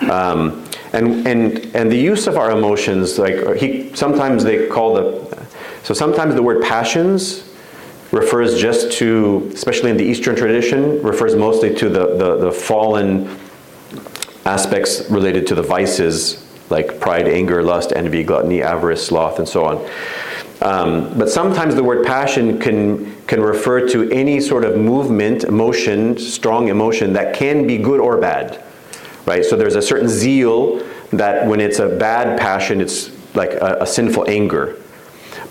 Um, 0.10 0.66
and, 0.94 1.28
and, 1.28 1.76
and 1.76 1.92
the 1.92 1.98
use 1.98 2.26
of 2.26 2.36
our 2.36 2.50
emotions, 2.50 3.20
like 3.20 3.58
he, 3.58 3.94
sometimes 3.96 4.44
they 4.44 4.68
call 4.68 4.96
the, 4.96 5.48
so 5.84 5.94
sometimes 5.94 6.34
the 6.34 6.42
word 6.42 6.64
passions 6.64 7.48
refers 8.12 8.60
just 8.60 8.94
to, 8.94 9.52
especially 9.54 9.92
in 9.92 9.98
the 9.98 10.04
Eastern 10.04 10.36
tradition, 10.36 11.00
refers 11.04 11.36
mostly 11.36 11.76
to 11.76 11.88
the, 11.88 12.16
the, 12.16 12.38
the 12.38 12.52
fallen 12.52 13.38
aspects 14.46 15.10
related 15.10 15.48
to 15.48 15.56
the 15.56 15.64
vices 15.64 16.46
like 16.70 17.00
pride, 17.00 17.28
anger, 17.28 17.64
lust, 17.64 17.94
envy, 17.96 18.24
gluttony, 18.24 18.62
avarice, 18.62 19.06
sloth, 19.06 19.40
and 19.40 19.48
so 19.48 19.66
on. 19.66 19.90
Um, 20.62 21.18
but 21.18 21.30
sometimes 21.30 21.76
the 21.76 21.84
word 21.84 22.06
passion 22.06 22.60
can, 22.60 23.16
can 23.26 23.42
refer 23.42 23.88
to 23.90 24.10
any 24.12 24.40
sort 24.42 24.66
of 24.66 24.78
movement, 24.78 25.46
emotion, 25.46 26.18
strong 26.18 26.68
emotion 26.68 27.14
that 27.14 27.36
can 27.36 27.66
be 27.66 27.78
good 27.78 28.00
or 28.00 28.18
bad. 28.18 28.62
Right? 29.26 29.46
So 29.46 29.56
there's 29.56 29.76
a 29.76 29.82
certain 29.82 30.10
zeal 30.10 30.86
that 31.12 31.48
when 31.48 31.60
it's 31.60 31.80
a 31.80 31.88
bad 31.88 32.40
passion, 32.40 32.82
it's 32.82 33.10
like 33.36 33.52
a, 33.52 33.78
a 33.82 33.88
sinful 33.88 34.30
anger. 34.30 34.78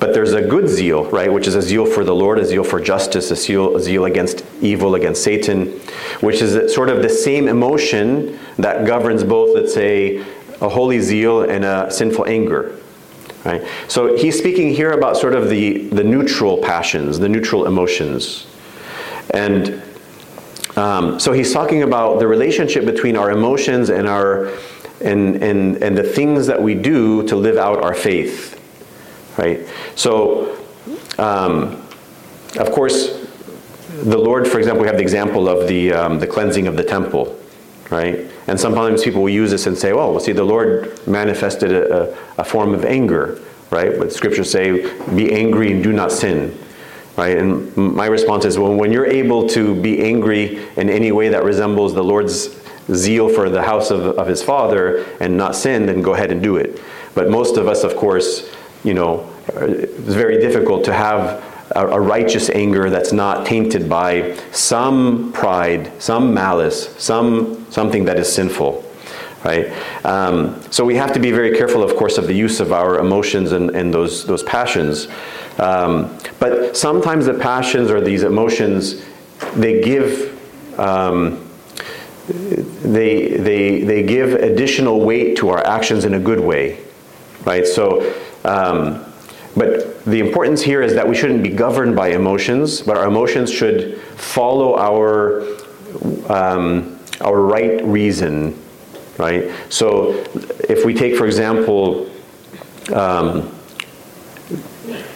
But 0.01 0.15
there's 0.15 0.33
a 0.33 0.43
good 0.43 0.69
zeal, 0.69 1.05
right, 1.11 1.33
which 1.33 1.49
is 1.49 1.57
a 1.57 1.63
zeal 1.63 1.85
for 1.85 2.05
the 2.05 2.15
Lord, 2.15 2.39
a 2.39 2.45
zeal 2.45 2.63
for 2.63 2.81
justice, 2.81 3.31
a 3.33 3.37
zeal, 3.37 3.77
a 3.77 3.81
zeal 3.81 4.05
against 4.05 4.45
evil, 4.61 4.95
against 4.95 5.25
Satan, 5.25 5.73
which 6.21 6.41
is 6.41 6.73
sort 6.73 6.89
of 6.89 7.03
the 7.03 7.09
same 7.09 7.49
emotion 7.49 8.39
that 8.59 8.87
governs 8.87 9.25
both, 9.25 9.57
let's 9.57 9.75
say, 9.75 10.25
a 10.61 10.69
holy 10.69 11.01
zeal 11.01 11.43
and 11.43 11.65
a 11.65 11.91
sinful 11.91 12.27
anger. 12.27 12.79
Right? 13.45 13.67
So 13.89 14.17
he's 14.17 14.39
speaking 14.39 14.73
here 14.73 14.93
about 14.93 15.17
sort 15.17 15.35
of 15.35 15.49
the, 15.49 15.89
the 15.89 16.05
neutral 16.05 16.59
passions, 16.59 17.19
the 17.19 17.29
neutral 17.29 17.67
emotions. 17.67 18.47
And 19.31 19.83
um, 20.77 21.19
so 21.19 21.33
he's 21.33 21.53
talking 21.53 21.83
about 21.83 22.21
the 22.21 22.27
relationship 22.27 22.85
between 22.85 23.17
our 23.17 23.31
emotions 23.31 23.91
and 23.91 24.07
our 24.07 24.53
and, 25.01 25.43
and, 25.43 25.81
and 25.83 25.97
the 25.97 26.03
things 26.03 26.49
that 26.49 26.61
we 26.61 26.75
do 26.75 27.23
to 27.29 27.37
live 27.37 27.57
out 27.57 27.85
our 27.85 27.95
faith 27.95 28.58
right? 29.39 29.67
So, 29.95 30.59
um, 31.19 31.83
of 32.59 32.71
course, 32.73 33.27
the 33.89 34.19
Lord, 34.19 34.47
for 34.47 34.59
example, 34.59 34.83
we 34.83 34.89
have 34.89 34.97
the 34.97 35.03
example 35.03 35.49
of 35.49 35.67
the, 35.69 35.93
um, 35.93 36.19
the 36.19 36.27
cleansing 36.27 36.67
of 36.67 36.77
the 36.77 36.85
temple, 36.85 37.39
right? 37.91 38.31
And 38.47 38.61
sometimes 38.61 39.03
people 39.03 39.23
will 39.23 39.31
use 39.31 39.51
this 39.51 39.67
and 39.67 39.77
say, 39.77 39.93
well, 39.93 40.19
see, 40.21 40.33
the 40.33 40.45
Lord 40.45 41.07
manifested 41.07 41.73
a, 41.73 42.13
a, 42.13 42.19
a 42.39 42.45
form 42.45 42.75
of 42.75 42.85
anger, 42.85 43.41
right? 43.71 43.99
But 43.99 44.13
scriptures 44.13 44.51
say, 44.51 44.95
be 45.15 45.33
angry 45.33 45.73
and 45.73 45.83
do 45.83 45.93
not 45.93 46.13
sin, 46.13 46.57
right? 47.17 47.37
And 47.39 47.75
my 47.77 48.07
response 48.07 48.45
is, 48.45 48.59
well, 48.59 48.75
when 48.75 48.93
you're 48.93 49.07
able 49.07 49.49
to 49.51 49.81
be 49.81 50.03
angry 50.03 50.67
in 50.77 50.91
any 50.91 51.13
way 51.13 51.29
that 51.29 51.45
resembles 51.45 51.95
the 51.95 52.05
Lord's 52.05 52.57
zeal 52.95 53.29
for 53.29 53.51
the 53.51 53.63
house 53.63 53.91
of, 53.91 54.03
of 54.19 54.27
his 54.27 54.43
father 54.43 55.05
and 55.21 55.37
not 55.37 55.55
sin, 55.55 55.87
then 55.87 56.03
go 56.03 56.15
ahead 56.15 56.31
and 56.31 56.43
do 56.43 56.57
it. 56.57 56.81
But 57.15 57.29
most 57.29 57.57
of 57.57 57.69
us, 57.69 57.85
of 57.85 57.97
course, 57.97 58.49
you 58.85 58.95
know, 58.95 59.29
it's 59.49 60.15
very 60.15 60.39
difficult 60.41 60.85
to 60.85 60.93
have 60.93 61.43
a, 61.73 61.87
a, 61.87 62.01
righteous 62.01 62.51
anger 62.51 62.91
that's 62.91 63.13
not 63.13 63.47
tainted 63.47 63.89
by 63.89 64.39
some 64.53 65.33
pride, 65.33 65.91
some 66.01 66.33
malice, 66.33 66.95
some 66.97 67.67
something 67.71 68.05
that 68.05 68.19
is 68.19 68.31
sinful. 68.31 68.85
Right? 69.45 69.73
Um, 70.05 70.61
so 70.71 70.85
we 70.85 70.97
have 70.97 71.13
to 71.13 71.21
be 71.21 71.31
very 71.31 71.57
careful, 71.57 71.83
of 71.83 71.97
course, 71.97 72.19
of 72.19 72.27
the 72.27 72.35
use 72.35 72.59
of 72.61 72.73
our 72.73 72.99
emotions 72.99 73.53
and, 73.53 73.71
and 73.71 73.95
those, 73.95 74.27
those 74.27 74.43
passions. 74.43 75.07
Um, 75.59 76.19
but 76.41 76.77
sometimes 76.77 77.27
the 77.27 77.35
passions 77.35 77.91
or 77.91 78.01
these 78.01 78.25
emotions, 78.25 79.05
they 79.55 79.81
give 79.81 80.35
um, 80.79 81.49
they, 82.29 83.29
they, 83.29 83.81
they 83.81 84.03
give 84.03 84.35
additional 84.35 85.01
weight 85.01 85.37
to 85.39 85.49
our 85.49 85.67
actions 85.67 86.05
in 86.05 86.15
a 86.15 86.19
good 86.19 86.41
way, 86.41 86.79
right? 87.45 87.67
So 87.67 88.15
um, 88.45 89.05
but 89.57 90.05
the 90.05 90.21
importance 90.21 90.63
here 90.63 90.83
is 90.83 90.95
that 90.95 91.09
we 91.09 91.17
shouldn't 91.17 91.43
be 91.43 91.49
governed 91.49 91.97
by 91.97 92.11
emotions, 92.11 92.81
but 92.81 92.97
our 92.97 93.07
emotions 93.07 93.53
should 93.53 94.01
follow 94.17 94.77
our 94.77 95.43
um, 96.29 96.99
our 97.21 97.41
right 97.41 97.85
reason, 97.85 98.57
right? 99.17 99.51
So, 99.69 100.13
if 100.69 100.85
we 100.85 100.95
take, 100.95 101.17
for 101.17 101.27
example, 101.27 102.09
um, 102.95 103.53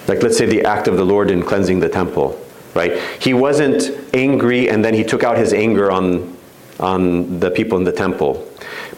like 0.08 0.22
let's 0.22 0.36
say 0.36 0.46
the 0.46 0.64
act 0.64 0.88
of 0.88 0.96
the 0.96 1.04
Lord 1.04 1.30
in 1.30 1.42
cleansing 1.42 1.78
the 1.78 1.88
temple, 1.88 2.44
right? 2.74 2.98
He 3.20 3.34
wasn't 3.34 3.90
angry 4.12 4.68
and 4.68 4.84
then 4.84 4.94
he 4.94 5.04
took 5.04 5.22
out 5.22 5.36
his 5.36 5.52
anger 5.52 5.90
on 5.90 6.36
on 6.80 7.38
the 7.38 7.50
people 7.50 7.78
in 7.78 7.84
the 7.84 7.92
temple, 7.92 8.48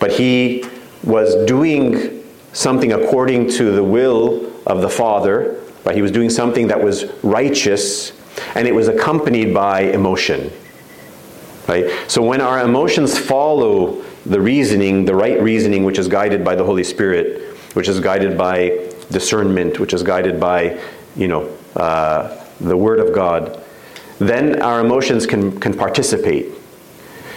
but 0.00 0.10
he 0.10 0.64
was 1.02 1.34
doing 1.44 2.23
something 2.54 2.92
according 2.92 3.50
to 3.50 3.72
the 3.72 3.84
will 3.84 4.50
of 4.66 4.80
the 4.80 4.88
Father, 4.88 5.60
but 5.82 5.94
he 5.94 6.00
was 6.00 6.10
doing 6.10 6.30
something 6.30 6.68
that 6.68 6.82
was 6.82 7.04
righteous, 7.22 8.12
and 8.54 8.66
it 8.66 8.74
was 8.74 8.88
accompanied 8.88 9.52
by 9.52 9.82
emotion. 9.82 10.50
Right? 11.68 11.90
So 12.08 12.22
when 12.22 12.40
our 12.40 12.64
emotions 12.64 13.18
follow 13.18 14.02
the 14.24 14.40
reasoning, 14.40 15.04
the 15.04 15.14
right 15.14 15.40
reasoning, 15.40 15.84
which 15.84 15.98
is 15.98 16.08
guided 16.08 16.44
by 16.44 16.54
the 16.54 16.64
Holy 16.64 16.84
Spirit, 16.84 17.56
which 17.74 17.88
is 17.88 18.00
guided 18.00 18.38
by 18.38 18.90
discernment, 19.10 19.80
which 19.80 19.92
is 19.92 20.02
guided 20.02 20.40
by, 20.40 20.80
you 21.16 21.28
know, 21.28 21.54
uh, 21.76 22.44
the 22.60 22.76
Word 22.76 23.00
of 23.00 23.14
God, 23.14 23.62
then 24.18 24.62
our 24.62 24.80
emotions 24.80 25.26
can, 25.26 25.58
can 25.58 25.74
participate. 25.74 26.46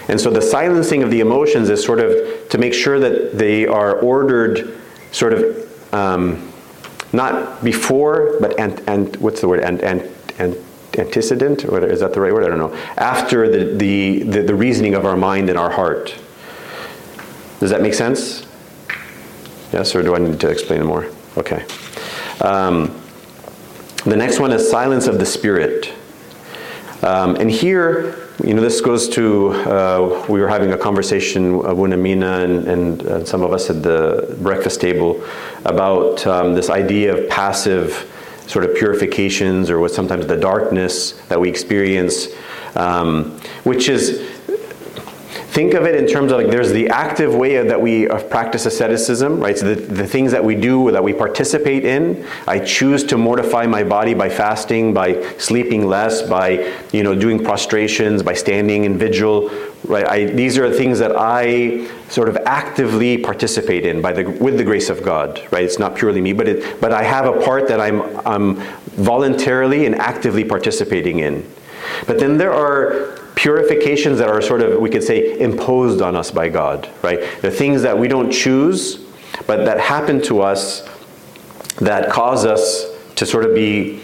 And 0.07 0.21
so 0.21 0.29
the 0.29 0.41
silencing 0.41 1.03
of 1.03 1.11
the 1.11 1.19
emotions 1.19 1.69
is 1.69 1.83
sort 1.83 1.99
of 1.99 2.49
to 2.49 2.57
make 2.57 2.73
sure 2.73 2.99
that 2.99 3.37
they 3.37 3.65
are 3.65 3.99
ordered 3.99 4.79
sort 5.17 5.33
of 5.33 5.93
um, 5.93 6.51
not 7.11 7.63
before, 7.63 8.37
but 8.39 8.59
and 8.59 8.81
and 8.87 9.15
what's 9.17 9.41
the 9.41 9.47
word 9.47 9.61
and 9.61 9.81
and 9.81 10.07
and 10.37 10.55
antecedent 10.97 11.65
or 11.65 11.85
is 11.85 11.99
that 12.01 12.13
the 12.13 12.21
right 12.21 12.33
word? 12.33 12.43
I 12.43 12.47
don't 12.49 12.59
know. 12.59 12.75
After 12.97 13.49
the, 13.49 13.75
the 13.75 14.23
the, 14.23 14.41
the 14.43 14.55
reasoning 14.55 14.93
of 14.93 15.05
our 15.05 15.17
mind 15.17 15.49
and 15.49 15.57
our 15.57 15.71
heart. 15.71 16.15
Does 17.59 17.71
that 17.71 17.81
make 17.81 17.95
sense? 17.95 18.45
Yes, 19.73 19.95
or 19.95 20.03
do 20.03 20.15
I 20.15 20.19
need 20.19 20.39
to 20.39 20.49
explain 20.49 20.83
more? 20.83 21.09
Okay. 21.35 21.65
Um, 22.41 23.01
the 24.05 24.15
next 24.15 24.39
one 24.39 24.51
is 24.51 24.69
silence 24.69 25.07
of 25.07 25.17
the 25.17 25.25
spirit. 25.25 25.91
Um, 27.01 27.35
and 27.35 27.49
here, 27.49 28.26
you 28.43 28.53
know, 28.53 28.61
this 28.61 28.81
goes 28.81 29.09
to, 29.09 29.49
uh, 29.49 30.25
we 30.29 30.39
were 30.39 30.47
having 30.47 30.71
a 30.71 30.77
conversation, 30.77 31.55
uh, 31.55 31.73
Abouna 31.73 31.99
Mina 31.99 32.39
and, 32.41 32.67
and 32.67 33.03
uh, 33.03 33.25
some 33.25 33.41
of 33.41 33.51
us 33.51 33.69
at 33.69 33.81
the 33.81 34.37
breakfast 34.41 34.79
table, 34.79 35.23
about 35.65 36.25
um, 36.27 36.53
this 36.53 36.69
idea 36.69 37.15
of 37.15 37.27
passive 37.29 38.11
sort 38.45 38.63
of 38.63 38.75
purifications 38.75 39.69
or 39.69 39.79
what 39.79 39.91
sometimes 39.91 40.27
the 40.27 40.37
darkness 40.37 41.13
that 41.29 41.39
we 41.39 41.49
experience, 41.49 42.27
um, 42.75 43.31
which 43.63 43.89
is 43.89 44.36
think 45.57 45.73
of 45.73 45.87
it 45.87 45.95
in 45.95 46.05
terms 46.05 46.31
of 46.31 46.37
like 46.37 46.51
there's 46.51 46.71
the 46.71 46.87
active 46.89 47.33
way 47.33 47.59
that 47.67 47.81
we 47.81 48.05
practice 48.29 48.67
asceticism, 48.67 49.39
right? 49.39 49.57
So 49.57 49.73
the, 49.73 49.81
the 49.81 50.07
things 50.07 50.31
that 50.31 50.45
we 50.45 50.53
do, 50.53 50.91
that 50.91 51.03
we 51.03 51.13
participate 51.13 51.83
in. 51.83 52.27
I 52.45 52.59
choose 52.59 53.03
to 53.05 53.17
mortify 53.17 53.65
my 53.65 53.83
body 53.83 54.13
by 54.13 54.29
fasting, 54.29 54.93
by 54.93 55.19
sleeping 55.39 55.87
less, 55.87 56.21
by 56.21 56.71
you 56.91 57.01
know 57.01 57.15
doing 57.15 57.43
prostrations, 57.43 58.21
by 58.21 58.35
standing 58.35 58.83
in 58.83 58.99
vigil. 58.99 59.49
Right? 59.83 60.07
I, 60.07 60.25
these 60.25 60.59
are 60.59 60.71
things 60.71 60.99
that 60.99 61.13
I 61.17 61.87
sort 62.07 62.29
of 62.29 62.37
actively 62.45 63.17
participate 63.17 63.83
in 63.83 63.99
by 63.99 64.13
the 64.13 64.29
with 64.29 64.57
the 64.59 64.63
grace 64.63 64.91
of 64.91 65.01
God. 65.01 65.41
Right? 65.51 65.63
It's 65.63 65.79
not 65.79 65.95
purely 65.95 66.21
me, 66.21 66.33
but 66.33 66.47
it, 66.47 66.79
but 66.79 66.91
I 66.93 67.01
have 67.01 67.25
a 67.25 67.41
part 67.43 67.67
that 67.69 67.81
I'm 67.81 67.99
I'm 68.27 68.61
voluntarily 68.93 69.87
and 69.87 69.95
actively 69.95 70.43
participating 70.43 71.17
in. 71.17 71.51
But 72.05 72.19
then 72.19 72.37
there 72.37 72.53
are 72.53 73.26
purifications 73.37 74.17
that 74.17 74.27
are 74.27 74.41
sort 74.41 74.61
of, 74.61 74.81
we 74.81 74.89
could 74.89 75.03
say, 75.03 75.39
imposed 75.39 76.01
on 76.01 76.15
us 76.15 76.31
by 76.31 76.49
God, 76.49 76.89
right? 77.03 77.19
The 77.41 77.51
things 77.51 77.83
that 77.83 77.97
we 77.97 78.07
don't 78.07 78.31
choose, 78.31 79.05
but 79.45 79.63
that 79.65 79.79
happen 79.79 80.21
to 80.23 80.41
us 80.41 80.89
that 81.77 82.09
cause 82.09 82.45
us 82.45 82.87
to 83.15 83.25
sort 83.27 83.45
of 83.45 83.53
be 83.53 84.01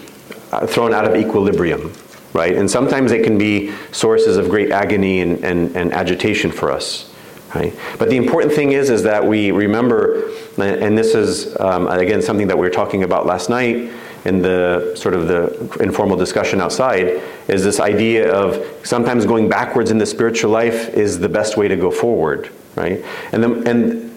uh, 0.52 0.68
thrown 0.68 0.94
out 0.94 1.06
of 1.06 1.16
equilibrium, 1.16 1.92
right? 2.34 2.56
And 2.56 2.70
sometimes 2.70 3.10
they 3.10 3.24
can 3.24 3.40
be 3.40 3.74
sources 3.92 4.38
of 4.38 4.50
great 4.50 4.72
agony 4.72 5.22
and, 5.22 5.44
and, 5.44 5.76
and 5.76 5.92
agitation 5.94 6.52
for 6.52 6.72
us. 6.72 7.12
Right? 7.56 7.76
But 8.00 8.10
the 8.10 8.18
important 8.18 8.54
thing 8.54 8.72
is, 8.72 8.90
is 8.90 9.04
that 9.04 9.26
we 9.26 9.52
remember, 9.52 10.32
and 10.58 10.98
this 10.98 11.14
is 11.14 11.60
um, 11.60 11.88
again 11.88 12.22
something 12.22 12.48
that 12.48 12.58
we 12.58 12.66
were 12.66 12.74
talking 12.74 13.04
about 13.04 13.28
last 13.28 13.50
night, 13.50 13.92
in 14.26 14.42
the 14.42 14.94
sort 14.96 15.14
of 15.16 15.28
the 15.28 15.78
informal 15.82 16.16
discussion 16.16 16.62
outside 16.62 17.22
is 17.48 17.64
this 17.64 17.80
idea 17.80 18.34
of 18.34 18.66
sometimes 18.84 19.26
going 19.26 19.50
backwards 19.50 19.92
in 19.92 19.98
the 19.98 20.06
spiritual 20.06 20.52
life 20.52 20.90
is 20.90 21.20
the 21.20 21.30
best 21.30 21.58
way 21.58 21.68
to 21.68 21.76
go 21.76 21.92
forward, 21.92 22.50
right? 22.76 23.04
And 23.34 23.44
then, 23.44 23.68
and 23.68 24.16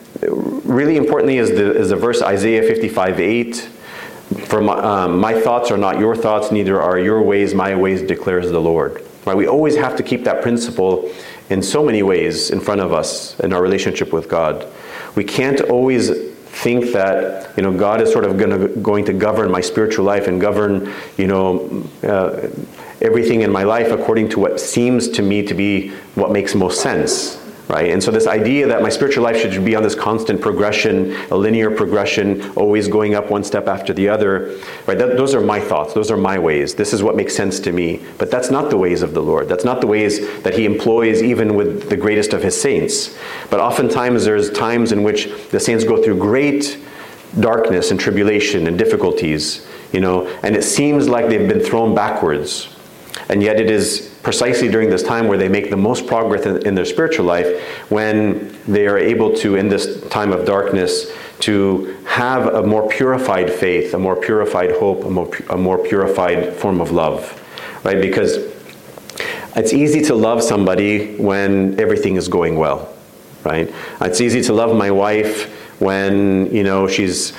really 0.65 0.97
importantly 0.97 1.39
is 1.39 1.51
the 1.51 1.75
is 1.77 1.91
the 1.91 1.97
verse 1.97 2.23
Isaiah 2.23 2.63
55 2.63 3.21
8. 3.21 3.57
For 4.47 4.61
my, 4.61 4.75
um, 4.75 5.21
my 5.21 5.41
thoughts 5.41 5.71
are 5.71 5.77
not 5.77 5.99
your 6.01 6.17
thoughts, 6.17 6.51
neither 6.51 6.81
are 6.81 6.99
your 6.99 7.23
ways 7.23 7.55
my 7.55 7.77
ways, 7.77 8.03
declares 8.03 8.51
the 8.51 8.61
Lord. 8.61 9.05
Right? 9.25 9.37
We 9.37 9.47
always 9.47 9.77
have 9.77 9.97
to 9.97 10.03
keep 10.03 10.25
that 10.25 10.43
principle 10.43 11.13
in 11.49 11.63
so 11.63 11.85
many 11.85 12.03
ways 12.03 12.51
in 12.51 12.61
front 12.61 12.81
of 12.81 12.93
us 12.93 13.39
in 13.41 13.53
our 13.53 13.63
relationship 13.63 14.13
with 14.13 14.29
God. 14.29 14.67
We 15.15 15.25
can't 15.25 15.61
always 15.61 16.11
think 16.57 16.93
that 16.93 17.57
you 17.57 17.63
know 17.63 17.73
God 17.77 18.01
is 18.01 18.11
sort 18.11 18.25
of 18.25 18.39
gonna, 18.39 18.69
going 18.69 19.05
to 19.05 19.13
govern 19.13 19.51
my 19.51 19.61
spiritual 19.61 20.05
life 20.05 20.27
and 20.27 20.41
govern 20.41 20.93
you 21.17 21.27
know 21.27 21.87
uh, 22.03 22.49
everything 23.03 23.43
in 23.43 23.51
my 23.53 23.63
life 23.63 23.93
according 23.93 24.29
to 24.31 24.41
what 24.41 24.59
seems 24.59 25.09
to 25.11 25.23
me 25.23 25.43
to 25.43 25.55
be 25.55 25.91
what 26.15 26.31
makes 26.31 26.55
most 26.55 26.81
sense 26.81 27.46
right? 27.69 27.91
And 27.91 28.03
so 28.03 28.11
this 28.11 28.27
idea 28.27 28.67
that 28.69 28.83
my 28.83 28.89
spiritual 28.89 29.25
life 29.25 29.41
should 29.41 29.65
be 29.65 29.75
on 29.75 29.83
this 29.83 29.95
constant 29.95 30.41
progression, 30.41 31.17
a 31.31 31.37
linear 31.37 31.71
progression, 31.71 32.51
always 32.53 32.87
going 32.87 33.15
up 33.15 33.31
one 33.31 33.43
step 33.43 33.67
after 33.67 33.93
the 33.93 34.09
other, 34.09 34.57
right? 34.87 34.97
That, 34.97 35.17
those 35.17 35.35
are 35.35 35.41
my 35.41 35.59
thoughts. 35.59 35.93
Those 35.93 36.11
are 36.11 36.17
my 36.17 36.39
ways. 36.39 36.75
This 36.75 36.93
is 36.93 37.03
what 37.03 37.17
makes 37.17 37.35
sense 37.35 37.59
to 37.61 37.73
me. 37.73 38.05
But 38.19 38.31
that's 38.31 38.51
not 38.51 38.71
the 38.71 38.77
ways 38.77 39.03
of 39.03 39.15
the 39.15 39.23
Lord. 39.23 39.49
That's 39.49 39.65
not 39.65 39.81
the 39.81 39.87
ways 39.87 40.43
that 40.43 40.55
He 40.55 40.65
employs 40.65 41.23
even 41.23 41.57
with 41.57 41.89
the 41.91 41.97
greatest 41.97 42.33
of 42.33 42.43
His 42.43 42.61
saints. 42.61 43.17
But 43.51 43.61
oftentimes 43.61 44.25
there's 44.25 44.51
times 44.51 44.93
in 44.93 45.03
which 45.03 45.29
the 45.51 45.59
saints 45.59 45.85
go 45.85 46.03
through 46.03 46.19
great 46.19 46.79
darkness 47.41 47.91
and 47.91 47.99
tribulation 47.99 48.67
and 48.67 48.79
difficulties, 48.79 49.67
you 49.93 50.01
know, 50.01 50.27
and 50.43 50.55
it 50.57 50.63
seems 50.63 51.09
like 51.09 51.29
they've 51.29 51.49
been 51.49 51.61
thrown 51.61 51.95
backwards. 51.95 52.69
And 53.29 53.43
yet 53.43 53.59
it 53.59 53.71
is 53.71 54.06
precisely 54.27 54.67
during 54.67 54.91
this 54.91 55.05
time 55.05 55.29
where 55.29 55.39
they 55.39 55.47
make 55.47 55.71
the 55.71 55.77
most 55.77 56.05
progress 56.05 56.45
in, 56.47 56.67
in, 56.67 56.75
their 56.75 56.85
spiritual 56.85 57.25
life 57.25 57.47
when 57.91 58.53
they 58.67 58.85
are 58.89 58.99
able 58.99 59.33
to, 59.33 59.55
in 59.55 59.69
this 59.69 60.03
time 60.09 60.33
of 60.33 60.45
darkness, 60.45 61.13
to 61.39 61.97
have 62.05 62.53
a 62.53 62.67
more 62.67 62.89
purified 62.89 63.49
faith, 63.49 63.95
a 63.95 63.99
more 64.01 64.17
purified 64.17 64.73
hope, 64.73 65.05
a 65.05 65.09
more, 65.09 65.31
a 65.51 65.57
more 65.57 65.79
purified 65.79 66.53
form 66.55 66.81
of 66.81 66.91
love. 66.91 67.41
Right? 67.85 68.01
Because 68.01 68.39
it's 69.55 69.73
easy 69.73 70.03
to 70.07 70.17
love 70.17 70.43
somebody 70.43 71.15
when 71.19 71.79
everything 71.79 72.17
is 72.17 72.27
going 72.27 72.57
well. 72.57 72.93
Right? 73.45 73.73
It's 74.01 74.21
easy 74.21 74.43
to 74.43 74.53
love 74.53 74.77
my 74.77 74.91
wife 74.91 75.53
when 75.81 76.53
you 76.53 76.65
know 76.65 76.89
she's 76.89 77.33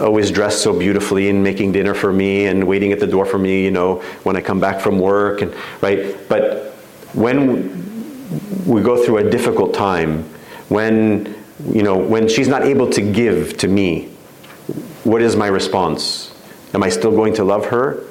always 0.00 0.30
dressed 0.30 0.62
so 0.62 0.78
beautifully 0.78 1.28
and 1.30 1.42
making 1.42 1.72
dinner 1.72 1.94
for 1.94 2.12
me 2.12 2.46
and 2.46 2.66
waiting 2.66 2.92
at 2.92 3.00
the 3.00 3.06
door 3.06 3.26
for 3.26 3.38
me, 3.38 3.64
you 3.64 3.70
know, 3.70 4.00
when 4.22 4.36
I 4.36 4.40
come 4.40 4.60
back 4.60 4.80
from 4.80 4.98
work 4.98 5.42
and 5.42 5.54
right. 5.80 6.16
But 6.28 6.74
when 7.12 7.82
we 8.66 8.82
go 8.82 9.02
through 9.02 9.18
a 9.18 9.30
difficult 9.30 9.74
time, 9.74 10.24
when 10.68 11.34
you 11.72 11.82
know, 11.82 11.96
when 11.96 12.28
she's 12.28 12.48
not 12.48 12.62
able 12.62 12.90
to 12.90 13.00
give 13.00 13.56
to 13.58 13.68
me, 13.68 14.06
what 15.04 15.22
is 15.22 15.36
my 15.36 15.46
response? 15.46 16.34
Am 16.72 16.82
I 16.82 16.88
still 16.88 17.12
going 17.12 17.34
to 17.34 17.44
love 17.44 17.66
her? 17.66 18.04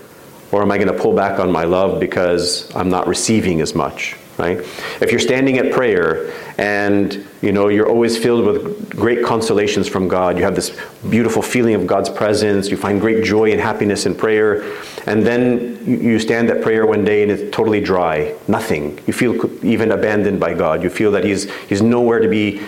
Or 0.51 0.61
am 0.61 0.71
I 0.71 0.77
going 0.77 0.87
to 0.87 0.97
pull 0.97 1.15
back 1.15 1.39
on 1.39 1.51
my 1.51 1.63
love 1.63 1.99
because 1.99 2.73
I'm 2.75 2.89
not 2.89 3.07
receiving 3.07 3.59
as 3.59 3.73
much? 3.73 4.15
Right? 4.37 4.57
If 5.01 5.11
you're 5.11 5.19
standing 5.19 5.57
at 5.57 5.71
prayer 5.71 6.33
and 6.57 7.25
you 7.41 7.51
know 7.51 7.67
you're 7.67 7.87
always 7.87 8.17
filled 8.17 8.45
with 8.45 8.89
great 8.89 9.23
consolations 9.23 9.87
from 9.87 10.07
God, 10.07 10.37
you 10.37 10.43
have 10.43 10.55
this 10.55 10.77
beautiful 11.09 11.41
feeling 11.41 11.75
of 11.75 11.85
God's 11.85 12.09
presence, 12.09 12.69
you 12.69 12.77
find 12.77 12.99
great 12.99 13.23
joy 13.23 13.51
and 13.51 13.59
happiness 13.59 14.05
in 14.05 14.15
prayer, 14.15 14.63
and 15.05 15.25
then 15.25 15.83
you 15.85 16.19
stand 16.19 16.49
at 16.49 16.61
prayer 16.61 16.85
one 16.85 17.03
day 17.03 17.23
and 17.23 17.31
it's 17.31 17.55
totally 17.55 17.81
dry, 17.81 18.35
nothing. 18.47 18.99
You 19.05 19.13
feel 19.13 19.65
even 19.65 19.91
abandoned 19.91 20.39
by 20.39 20.53
God. 20.53 20.83
You 20.83 20.89
feel 20.89 21.11
that 21.11 21.23
he's 21.23 21.51
he's 21.65 21.81
nowhere 21.81 22.19
to 22.19 22.27
be 22.27 22.61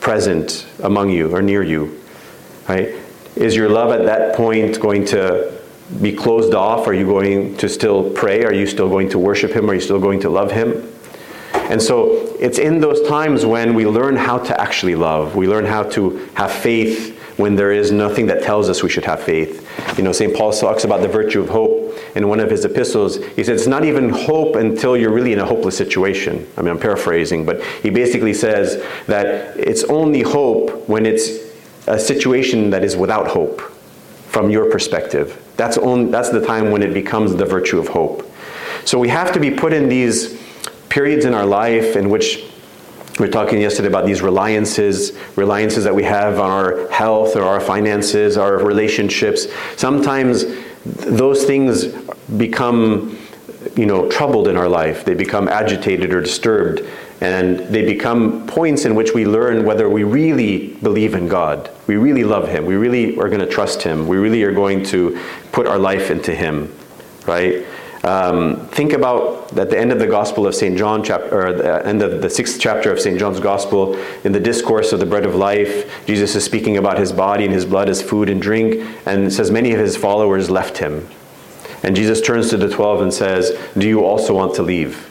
present 0.00 0.66
among 0.82 1.10
you 1.10 1.34
or 1.34 1.42
near 1.42 1.62
you. 1.62 2.00
Right? 2.68 2.94
Is 3.36 3.56
your 3.56 3.68
love 3.68 3.90
at 3.92 4.04
that 4.04 4.36
point 4.36 4.80
going 4.80 5.04
to 5.06 5.52
be 6.00 6.12
closed 6.12 6.54
off? 6.54 6.86
Are 6.86 6.94
you 6.94 7.06
going 7.06 7.56
to 7.58 7.68
still 7.68 8.10
pray? 8.10 8.44
Are 8.44 8.52
you 8.52 8.66
still 8.66 8.88
going 8.88 9.08
to 9.10 9.18
worship 9.18 9.52
him? 9.52 9.70
Are 9.70 9.74
you 9.74 9.80
still 9.80 10.00
going 10.00 10.20
to 10.20 10.30
love 10.30 10.50
him? 10.50 10.91
And 11.70 11.80
so 11.80 12.12
it's 12.38 12.58
in 12.58 12.80
those 12.80 13.06
times 13.08 13.46
when 13.46 13.74
we 13.74 13.86
learn 13.86 14.16
how 14.16 14.38
to 14.38 14.60
actually 14.60 14.94
love. 14.94 15.36
We 15.36 15.46
learn 15.48 15.64
how 15.64 15.84
to 15.90 16.28
have 16.34 16.52
faith 16.52 17.18
when 17.36 17.56
there 17.56 17.72
is 17.72 17.90
nothing 17.90 18.26
that 18.26 18.42
tells 18.42 18.68
us 18.68 18.82
we 18.82 18.88
should 18.88 19.04
have 19.04 19.22
faith. 19.22 19.66
You 19.96 20.04
know, 20.04 20.12
St. 20.12 20.34
Paul 20.34 20.52
talks 20.52 20.84
about 20.84 21.00
the 21.00 21.08
virtue 21.08 21.40
of 21.40 21.48
hope 21.48 21.94
in 22.14 22.28
one 22.28 22.40
of 22.40 22.50
his 22.50 22.64
epistles. 22.64 23.16
He 23.16 23.44
says 23.44 23.62
it's 23.62 23.66
not 23.66 23.84
even 23.84 24.10
hope 24.10 24.56
until 24.56 24.96
you're 24.96 25.12
really 25.12 25.32
in 25.32 25.38
a 25.38 25.46
hopeless 25.46 25.76
situation. 25.76 26.46
I 26.56 26.62
mean, 26.62 26.70
I'm 26.70 26.78
paraphrasing, 26.78 27.46
but 27.46 27.62
he 27.82 27.90
basically 27.90 28.34
says 28.34 28.84
that 29.06 29.56
it's 29.56 29.84
only 29.84 30.22
hope 30.22 30.88
when 30.88 31.06
it's 31.06 31.30
a 31.86 31.98
situation 31.98 32.70
that 32.70 32.84
is 32.84 32.96
without 32.96 33.28
hope 33.28 33.60
from 34.28 34.50
your 34.50 34.70
perspective. 34.70 35.42
That's, 35.56 35.78
only, 35.78 36.10
that's 36.10 36.30
the 36.30 36.44
time 36.44 36.70
when 36.70 36.82
it 36.82 36.94
becomes 36.94 37.34
the 37.34 37.44
virtue 37.44 37.78
of 37.78 37.88
hope. 37.88 38.28
So 38.84 38.98
we 38.98 39.08
have 39.08 39.32
to 39.32 39.40
be 39.40 39.50
put 39.50 39.72
in 39.72 39.88
these 39.88 40.41
periods 40.92 41.24
in 41.24 41.32
our 41.32 41.46
life 41.46 41.96
in 41.96 42.10
which 42.10 42.44
we 43.18 43.26
are 43.26 43.30
talking 43.30 43.58
yesterday 43.62 43.88
about 43.88 44.04
these 44.04 44.20
reliances, 44.20 45.12
reliances 45.36 45.84
that 45.84 45.94
we 45.94 46.02
have 46.02 46.38
on 46.38 46.50
our 46.50 46.86
health 46.90 47.34
or 47.34 47.44
our 47.44 47.60
finances, 47.60 48.36
our 48.36 48.58
relationships. 48.58 49.46
Sometimes 49.76 50.44
those 50.84 51.44
things 51.44 51.86
become, 52.36 53.18
you 53.74 53.86
know, 53.86 54.10
troubled 54.10 54.48
in 54.48 54.58
our 54.58 54.68
life. 54.68 55.02
They 55.06 55.14
become 55.14 55.48
agitated 55.48 56.12
or 56.12 56.20
disturbed. 56.20 56.82
And 57.22 57.60
they 57.60 57.86
become 57.86 58.46
points 58.46 58.84
in 58.84 58.94
which 58.94 59.14
we 59.14 59.24
learn 59.24 59.64
whether 59.64 59.88
we 59.88 60.04
really 60.04 60.74
believe 60.82 61.14
in 61.14 61.26
God. 61.26 61.70
We 61.86 61.96
really 61.96 62.24
love 62.24 62.48
Him. 62.48 62.66
We 62.66 62.74
really 62.74 63.18
are 63.18 63.30
going 63.30 63.40
to 63.40 63.46
trust 63.46 63.82
Him. 63.82 64.08
We 64.08 64.18
really 64.18 64.42
are 64.42 64.52
going 64.52 64.84
to 64.86 65.18
put 65.52 65.66
our 65.66 65.78
life 65.78 66.10
into 66.10 66.34
Him, 66.34 66.76
right? 67.26 67.64
Um, 68.04 68.56
think 68.68 68.92
about 68.94 69.56
at 69.56 69.70
the 69.70 69.78
end 69.78 69.92
of 69.92 70.00
the 70.00 70.08
Gospel 70.08 70.46
of 70.46 70.56
St. 70.56 70.76
John, 70.76 71.04
chapter, 71.04 71.46
or 71.46 71.52
the 71.52 71.86
end 71.86 72.02
of 72.02 72.20
the 72.20 72.28
sixth 72.28 72.60
chapter 72.60 72.90
of 72.90 72.98
St. 73.00 73.16
John's 73.16 73.38
Gospel, 73.38 73.94
in 74.24 74.32
the 74.32 74.40
discourse 74.40 74.92
of 74.92 74.98
the 74.98 75.06
bread 75.06 75.24
of 75.24 75.36
life, 75.36 76.04
Jesus 76.04 76.34
is 76.34 76.44
speaking 76.44 76.76
about 76.78 76.98
his 76.98 77.12
body 77.12 77.44
and 77.44 77.52
his 77.54 77.64
blood 77.64 77.88
as 77.88 78.02
food 78.02 78.28
and 78.28 78.42
drink, 78.42 78.84
and 79.06 79.32
says 79.32 79.52
many 79.52 79.72
of 79.72 79.78
his 79.78 79.96
followers 79.96 80.50
left 80.50 80.78
him. 80.78 81.08
And 81.84 81.94
Jesus 81.94 82.20
turns 82.20 82.50
to 82.50 82.56
the 82.56 82.68
twelve 82.68 83.02
and 83.02 83.14
says, 83.14 83.56
Do 83.78 83.86
you 83.86 84.04
also 84.04 84.34
want 84.34 84.54
to 84.56 84.62
leave? 84.62 85.08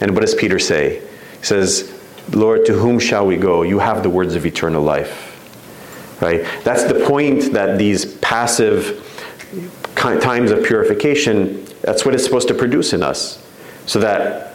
And 0.00 0.12
what 0.12 0.22
does 0.22 0.34
Peter 0.34 0.58
say? 0.58 1.00
He 1.38 1.44
says, 1.44 1.92
Lord, 2.32 2.64
to 2.66 2.72
whom 2.72 2.98
shall 2.98 3.26
we 3.26 3.36
go? 3.36 3.62
You 3.62 3.78
have 3.78 4.02
the 4.02 4.10
words 4.10 4.34
of 4.34 4.46
eternal 4.46 4.82
life. 4.82 6.18
right? 6.22 6.46
That's 6.64 6.84
the 6.84 7.04
point 7.06 7.52
that 7.52 7.78
these 7.78 8.16
passive 8.16 9.02
times 9.96 10.50
of 10.50 10.64
purification, 10.64 11.66
that's 11.86 12.04
what 12.04 12.14
it's 12.14 12.24
supposed 12.24 12.48
to 12.48 12.54
produce 12.54 12.92
in 12.92 13.02
us. 13.02 13.42
So 13.86 14.00
that 14.00 14.54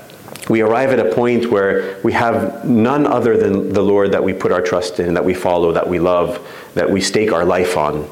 we 0.49 0.61
arrive 0.61 0.89
at 0.89 0.99
a 0.99 1.15
point 1.15 1.49
where 1.49 1.97
we 2.03 2.11
have 2.11 2.65
none 2.65 3.07
other 3.07 3.38
than 3.38 3.71
the 3.71 3.82
Lord 3.82 4.11
that 4.11 4.21
we 4.21 4.34
put 4.34 4.51
our 4.51 4.61
trust 4.61 4.99
in, 4.99 5.13
that 5.13 5.23
we 5.23 5.34
follow, 5.34 5.71
that 5.71 5.88
we 5.88 5.97
love, 5.97 6.45
that 6.73 6.89
we 6.89 6.99
stake 6.99 7.32
our 7.32 7.45
life 7.45 7.77
on. 7.77 8.09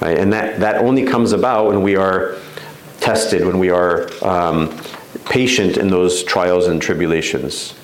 Right? 0.00 0.18
And 0.18 0.32
that, 0.32 0.58
that 0.60 0.78
only 0.78 1.04
comes 1.04 1.30
about 1.30 1.68
when 1.68 1.82
we 1.82 1.94
are 1.94 2.36
tested, 2.98 3.46
when 3.46 3.60
we 3.60 3.70
are 3.70 4.10
um, 4.24 4.76
patient 5.26 5.76
in 5.76 5.88
those 5.88 6.24
trials 6.24 6.66
and 6.66 6.82
tribulations. 6.82 7.74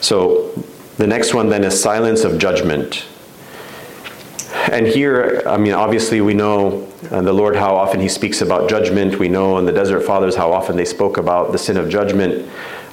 So 0.00 0.52
the 0.96 1.06
next 1.06 1.34
one 1.34 1.50
then 1.50 1.64
is 1.64 1.80
silence 1.80 2.24
of 2.24 2.38
judgment. 2.38 3.04
And 4.70 4.86
here, 4.86 5.42
I 5.46 5.58
mean, 5.58 5.74
obviously, 5.74 6.22
we 6.22 6.32
know 6.32 6.91
uh, 7.10 7.22
the 7.22 7.32
Lord 7.32 7.56
how 7.56 7.74
often 7.74 8.00
He 8.00 8.08
speaks 8.08 8.42
about 8.42 8.68
judgment. 8.70 9.18
We 9.18 9.28
know 9.28 9.58
in 9.58 9.64
the 9.64 9.72
Desert 9.72 10.02
Fathers 10.02 10.36
how 10.36 10.52
often 10.52 10.76
they 10.76 10.84
spoke 10.84 11.16
about 11.16 11.52
the 11.52 11.58
sin 11.58 11.76
of 11.76 11.88
judgment. 11.88 12.48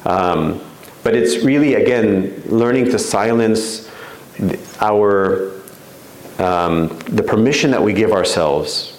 Um, 0.05 0.62
but 1.03 1.16
it's 1.16 1.43
really, 1.43 1.76
again, 1.76 2.41
learning 2.47 2.86
to 2.86 2.99
silence 2.99 3.89
our 4.82 5.51
um, 6.39 6.88
the 7.10 7.24
permission 7.24 7.72
that 7.72 7.84
we 7.84 7.93
give 7.93 8.12
ourselves, 8.12 8.97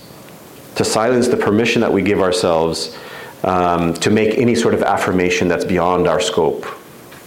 to 0.77 0.85
silence 0.85 1.29
the 1.29 1.37
permission 1.37 1.81
that 1.81 1.93
we 1.93 2.03
give 2.03 2.21
ourselves 2.21 2.97
um, 3.43 3.95
to 3.95 4.11
make 4.11 4.37
any 4.39 4.55
sort 4.55 4.75
of 4.75 4.83
affirmation 4.83 5.49
that's 5.49 5.65
beyond 5.65 6.07
our 6.07 6.21
scope. 6.21 6.67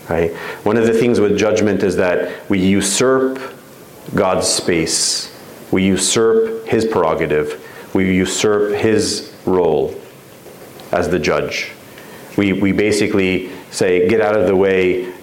Right? 0.10 0.34
One 0.64 0.78
of 0.78 0.86
the 0.86 0.94
things 0.94 1.20
with 1.20 1.38
judgment 1.38 1.82
is 1.82 1.96
that 1.96 2.48
we 2.50 2.60
usurp 2.60 3.40
God's 4.14 4.48
space. 4.48 5.34
We 5.72 5.84
usurp 5.84 6.68
his 6.68 6.86
prerogative. 6.86 7.60
We 7.94 8.16
usurp 8.16 8.74
his 8.74 9.34
role 9.46 10.00
as 10.92 11.10
the 11.10 11.20
judge. 11.20 11.72
We, 12.38 12.54
we 12.54 12.72
basically 12.72 13.52
say, 13.72 14.08
get 14.08 14.22
out 14.22 14.36
of 14.36 14.48
the 14.48 14.56
way, 14.56 15.14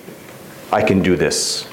I 0.73 0.83
can 0.83 1.03
do 1.03 1.17
this. 1.17 1.69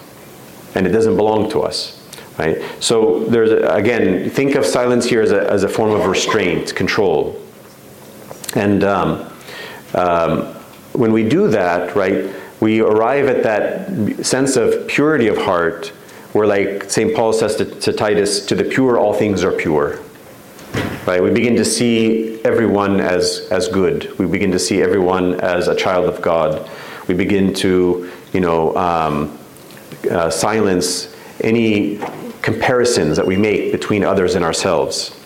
And 0.76 0.88
it 0.88 0.92
doesn't 0.92 1.16
belong 1.16 1.50
to 1.52 1.62
us. 1.62 1.94
Right? 2.38 2.62
So 2.80 3.26
there's 3.26 3.52
a, 3.52 3.68
again, 3.70 4.30
think 4.30 4.56
of 4.56 4.66
silence 4.66 5.06
here 5.06 5.22
as 5.22 5.32
a, 5.32 5.50
as 5.52 5.64
a 5.64 5.70
form 5.70 5.92
of 5.92 6.06
restraint, 6.06 6.76
control. 6.76 7.42
And 8.56 8.84
um, 8.84 9.34
um, 9.94 10.42
when 10.94 11.12
we 11.12 11.28
do 11.28 11.50
that, 11.50 11.96
right, 11.96 12.34
we 12.60 12.82
arrive 12.82 13.28
at 13.28 13.44
that 13.44 14.26
sense 14.26 14.56
of 14.56 14.88
purity 14.88 15.28
of 15.28 15.38
heart 15.38 15.88
where 16.34 16.48
like 16.48 16.90
St. 16.90 17.16
Paul 17.16 17.34
says 17.34 17.56
to, 17.56 17.66
to 17.66 17.94
Titus, 17.94 18.46
to 18.48 18.56
the 18.56 18.64
pure 18.64 18.98
all 18.98 19.14
things 19.14 19.44
are 19.44 19.52
pure. 19.52 20.00
Right? 21.06 21.22
We 21.22 21.32
begin 21.32 21.56
to 21.56 21.66
see 21.66 22.42
everyone 22.44 23.00
as, 23.00 23.48
as 23.52 23.68
good. 23.68 24.18
We 24.20 24.26
begin 24.26 24.52
to 24.52 24.60
see 24.60 24.82
everyone 24.82 25.40
as 25.42 25.68
a 25.68 25.76
child 25.76 26.06
of 26.06 26.22
God. 26.22 26.70
We 27.08 27.14
begin 27.14 27.54
to, 27.56 28.12
you 28.34 28.42
know, 28.42 28.76
um, 28.76 29.38
uh, 30.12 30.30
silence 30.30 31.16
any 31.42 32.00
comparisons 32.42 33.18
that 33.18 33.26
we 33.26 33.38
make 33.38 33.72
between 33.72 34.04
others 34.04 34.36
and 34.36 34.44
ourselves. 34.44 35.18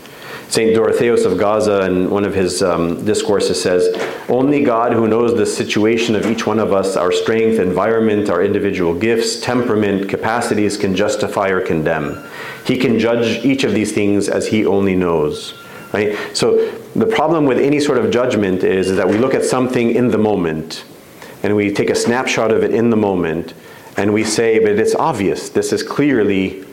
St. 0.52 0.76
Dorotheus 0.76 1.24
of 1.24 1.38
Gaza, 1.38 1.86
in 1.86 2.10
one 2.10 2.26
of 2.26 2.36
his 2.36 2.62
um, 2.62 3.06
discourses, 3.06 3.62
says 3.62 3.88
Only 4.28 4.66
God, 4.66 4.92
who 4.92 5.08
knows 5.08 5.34
the 5.34 5.46
situation 5.46 6.14
of 6.14 6.26
each 6.26 6.46
one 6.46 6.60
of 6.60 6.74
us, 6.74 6.98
our 6.98 7.14
strength, 7.14 7.58
environment, 7.58 8.30
our 8.30 8.44
individual 8.44 8.94
gifts, 8.94 9.40
temperament, 9.40 10.10
capacities, 10.10 10.76
can 10.76 10.94
justify 10.94 11.52
or 11.52 11.62
condemn. 11.62 12.22
He 12.66 12.78
can 12.78 13.00
judge 13.00 13.46
each 13.46 13.64
of 13.64 13.74
these 13.74 13.94
things 13.94 14.28
as 14.28 14.46
He 14.46 14.66
only 14.66 14.94
knows. 14.94 15.54
Right? 15.94 16.18
So, 16.34 16.70
the 16.98 17.08
problem 17.08 17.46
with 17.46 17.58
any 17.58 17.80
sort 17.80 17.98
of 17.98 18.12
judgment 18.12 18.66
is, 18.66 18.90
is 18.90 18.98
that 18.98 19.08
we 19.08 19.18
look 19.18 19.34
at 19.34 19.46
something 19.46 19.96
in 19.96 20.10
the 20.10 20.18
moment 20.18 20.84
and 21.44 21.56
we 21.56 21.74
take 21.74 21.90
a 21.90 21.96
snapshot 21.96 22.52
of 22.52 22.62
it 22.62 22.74
in 22.74 22.90
the 22.90 22.98
moment 22.98 23.54
and 23.96 24.14
we 24.14 24.26
say, 24.26 24.60
but 24.60 24.72
it's 24.72 24.96
obvious. 24.96 25.48
This 25.48 25.72
is 25.72 25.82
clearly 25.82 26.64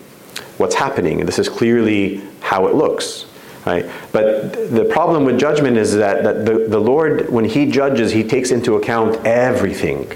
what's 0.57 0.74
happening. 0.74 1.24
This 1.26 1.39
is 1.39 1.49
clearly 1.49 2.22
how 2.41 2.66
it 2.66 2.74
looks. 2.74 3.28
Right? 3.69 3.85
But 4.12 4.71
the 4.71 4.87
problem 4.87 5.27
with 5.27 5.39
judgment 5.39 5.77
is 5.77 5.95
that, 5.97 6.23
that 6.25 6.47
the, 6.47 6.66
the 6.69 6.79
Lord, 6.79 7.29
when 7.29 7.45
He 7.45 7.71
judges, 7.71 8.12
He 8.12 8.25
takes 8.25 8.51
into 8.51 8.77
account 8.77 9.27
everything. 9.27 10.11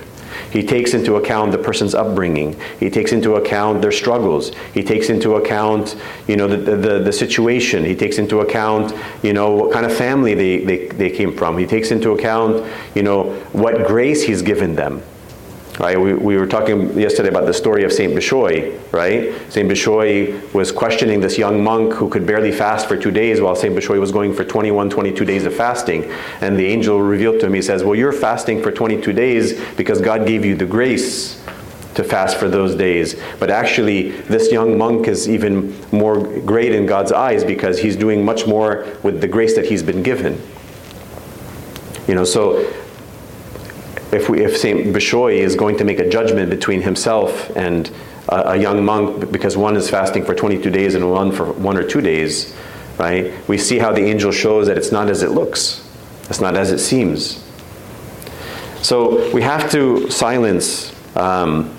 He 0.51 0.63
takes 0.63 0.95
into 0.95 1.17
account 1.17 1.53
the 1.53 1.59
person's 1.59 1.95
upbringing. 1.95 2.59
He 2.81 2.89
takes 2.89 3.13
into 3.13 3.35
account 3.35 3.83
their 3.83 3.93
struggles. 3.93 4.53
He 4.73 4.83
takes 4.83 5.11
into 5.11 5.35
account, 5.35 5.97
you 6.27 6.37
know, 6.37 6.49
the, 6.49 6.77
the, 6.77 6.99
the 7.01 7.13
situation. 7.13 7.85
He 7.85 7.95
takes 7.95 8.17
into 8.17 8.41
account, 8.41 8.95
you 9.23 9.35
know, 9.35 9.51
what 9.53 9.71
kind 9.71 9.85
of 9.85 9.95
family 9.95 10.33
they, 10.33 10.65
they, 10.65 10.89
they 10.89 11.11
came 11.11 11.37
from. 11.37 11.59
He 11.59 11.67
takes 11.67 11.91
into 11.91 12.13
account, 12.13 12.67
you 12.95 13.03
know, 13.03 13.35
what 13.53 13.87
grace 13.87 14.23
he's 14.23 14.41
given 14.41 14.75
them. 14.75 15.03
Right? 15.81 15.99
We, 15.99 16.13
we 16.13 16.37
were 16.37 16.47
talking 16.47 16.99
yesterday 16.99 17.31
about 17.31 17.47
the 17.47 17.55
story 17.55 17.83
of 17.85 17.93
St. 17.93 18.13
Bishoy, 18.13 18.79
right? 18.93 19.33
St. 19.51 19.69
Bishoy 19.69 20.53
was 20.53 20.71
questioning 20.71 21.21
this 21.21 21.39
young 21.39 21.65
monk 21.65 21.95
who 21.95 22.11
could 22.11 22.27
barely 22.27 22.53
fast 22.53 22.87
for 22.87 22.97
two 22.97 23.11
days 23.11 23.41
while 23.41 23.57
St. 23.57 23.75
Bishoy 23.75 23.99
was 23.99 24.13
going 24.13 24.35
for 24.35 24.45
21, 24.45 24.91
22 24.91 25.25
days 25.25 25.47
of 25.47 25.55
fasting. 25.55 26.05
And 26.43 26.59
the 26.59 26.67
angel 26.67 27.01
revealed 27.01 27.41
to 27.41 27.47
him, 27.47 27.55
he 27.55 27.63
says, 27.63 27.85
Well, 27.85 27.95
you're 27.95 28.13
fasting 28.13 28.63
for 28.63 28.71
22 28.71 29.15
days 29.15 29.59
because 29.77 30.01
God 30.03 30.27
gave 30.27 30.45
you 30.45 30.55
the 30.55 30.67
grace 30.67 31.43
to 31.95 32.05
fast 32.05 32.37
for 32.37 32.49
those 32.49 32.75
days. 32.75 33.21
But 33.39 33.51
actually, 33.51 34.11
this 34.11 34.53
young 34.53 34.77
monk 34.79 35.09
is 35.09 35.29
even 35.29 35.75
more 35.91 36.23
great 36.41 36.75
in 36.75 36.87
God's 36.87 37.13
eyes 37.13 37.45
because 37.45 37.79
he's 37.79 37.97
doing 37.97 38.25
much 38.25 38.47
more 38.47 38.87
with 39.03 39.21
the 39.21 39.29
grace 39.29 39.55
that 39.57 39.67
he's 39.67 39.83
been 39.83 40.03
given. 40.03 40.41
You 42.07 42.15
know, 42.15 42.25
so 42.25 42.71
if, 44.13 44.29
we, 44.29 44.45
if 44.45 44.57
St. 44.57 44.95
Bishoy 44.95 45.39
is 45.39 45.57
going 45.57 45.79
to 45.79 45.85
make 45.85 45.99
a 45.99 46.09
judgment 46.09 46.51
between 46.51 46.83
himself 46.83 47.51
and 47.57 47.91
a, 48.29 48.51
a, 48.51 48.57
young 48.57 48.85
monk 48.85 49.33
because 49.33 49.57
one 49.57 49.77
is 49.77 49.89
fasting 49.89 50.25
for 50.25 50.35
22 50.35 50.71
days 50.71 50.95
and 50.95 51.11
one 51.11 51.33
for 51.33 51.53
one 51.53 51.77
or 51.77 51.83
two 51.83 52.01
days, 52.03 52.55
right? 52.99 53.33
We 53.49 53.57
see 53.57 53.79
how 53.79 53.93
the 53.93 54.03
angel 54.03 54.31
shows 54.31 54.67
that 54.67 54.77
it's 54.77 54.93
not 54.93 55.09
as 55.09 55.23
it 55.23 55.31
looks, 55.31 55.89
it's 56.29 56.41
not 56.41 56.57
as 56.57 56.71
it 56.71 56.79
seems. 56.79 57.43
So 58.83 59.33
we 59.33 59.43
have 59.43 59.71
to 59.73 60.11
silence 60.11 60.93
um, 61.17 61.75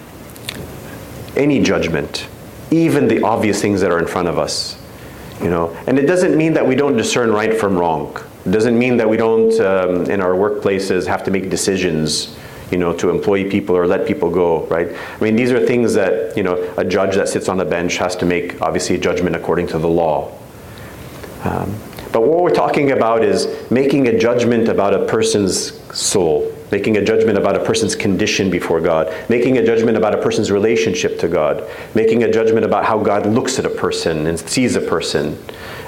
any 1.35 1.61
judgment, 1.61 2.27
even 2.71 3.07
the 3.07 3.21
obvious 3.23 3.61
things 3.61 3.81
that 3.81 3.91
are 3.91 3.99
in 3.99 4.07
front 4.07 4.27
of 4.27 4.39
us. 4.39 4.79
You 5.41 5.49
know, 5.49 5.75
and 5.87 5.99
it 5.99 6.05
doesn't 6.05 6.37
mean 6.37 6.53
that 6.53 6.65
we 6.65 6.75
don't 6.75 6.95
discern 6.95 7.31
right 7.31 7.59
from 7.59 7.77
wrong. 7.77 8.17
Doesn't 8.49 8.77
mean 8.77 8.97
that 8.97 9.09
we 9.09 9.15
don't, 9.15 9.57
um, 9.61 10.11
in 10.11 10.19
our 10.19 10.33
workplaces, 10.33 11.07
have 11.07 11.23
to 11.23 11.31
make 11.31 11.49
decisions, 11.49 12.35
you 12.71 12.77
know, 12.77 12.91
to 12.93 13.09
employ 13.09 13.49
people 13.49 13.75
or 13.77 13.87
let 13.87 14.05
people 14.05 14.29
go, 14.29 14.65
right? 14.65 14.89
I 14.89 15.23
mean, 15.23 15.35
these 15.35 15.51
are 15.51 15.65
things 15.65 15.93
that, 15.93 16.35
you 16.35 16.43
know, 16.43 16.73
a 16.75 16.83
judge 16.83 17.15
that 17.15 17.29
sits 17.29 17.47
on 17.47 17.57
the 17.57 17.65
bench 17.65 17.97
has 17.97 18.15
to 18.17 18.25
make, 18.25 18.61
obviously, 18.61 18.95
a 18.95 18.99
judgment 18.99 19.35
according 19.35 19.67
to 19.67 19.77
the 19.77 19.87
law. 19.87 20.37
Um, 21.45 21.73
but 22.11 22.21
what 22.27 22.43
we're 22.43 22.53
talking 22.53 22.91
about 22.91 23.23
is 23.23 23.47
making 23.71 24.07
a 24.07 24.17
judgment 24.17 24.67
about 24.67 24.93
a 24.93 25.05
person's 25.05 25.81
soul, 25.97 26.53
making 26.71 26.97
a 26.97 27.03
judgment 27.03 27.37
about 27.37 27.55
a 27.55 27.63
person's 27.63 27.95
condition 27.95 28.51
before 28.51 28.79
God, 28.81 29.11
making 29.29 29.57
a 29.57 29.65
judgment 29.65 29.97
about 29.97 30.13
a 30.13 30.21
person's 30.21 30.51
relationship 30.51 31.17
to 31.19 31.27
God, 31.27 31.67
making 31.95 32.23
a 32.23 32.31
judgment 32.31 32.65
about 32.65 32.85
how 32.85 32.99
God 32.99 33.25
looks 33.25 33.57
at 33.57 33.65
a 33.65 33.69
person 33.69 34.27
and 34.27 34.39
sees 34.39 34.75
a 34.75 34.81
person. 34.81 35.37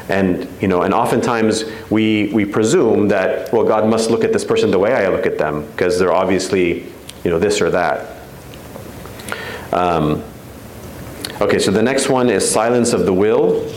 And, 0.07 0.47
you 0.61 0.67
know, 0.67 0.83
and 0.83 0.93
oftentimes 0.93 1.65
we, 1.89 2.31
we 2.31 2.45
presume 2.45 3.07
that, 3.07 3.51
well, 3.51 3.63
God 3.63 3.89
must 3.89 4.11
look 4.11 4.23
at 4.23 4.31
this 4.31 4.45
person 4.45 4.69
the 4.69 4.79
way 4.79 4.93
I 4.93 5.07
look 5.07 5.25
at 5.25 5.37
them, 5.37 5.65
because 5.71 5.97
they're 5.97 6.13
obviously, 6.13 6.83
you 7.23 7.31
know, 7.31 7.39
this 7.39 7.59
or 7.59 7.71
that. 7.71 8.15
Um, 9.73 10.23
okay, 11.41 11.57
so 11.57 11.71
the 11.71 11.81
next 11.81 12.07
one 12.07 12.29
is 12.29 12.49
silence 12.49 12.93
of 12.93 13.05
the 13.05 13.13
will. 13.13 13.67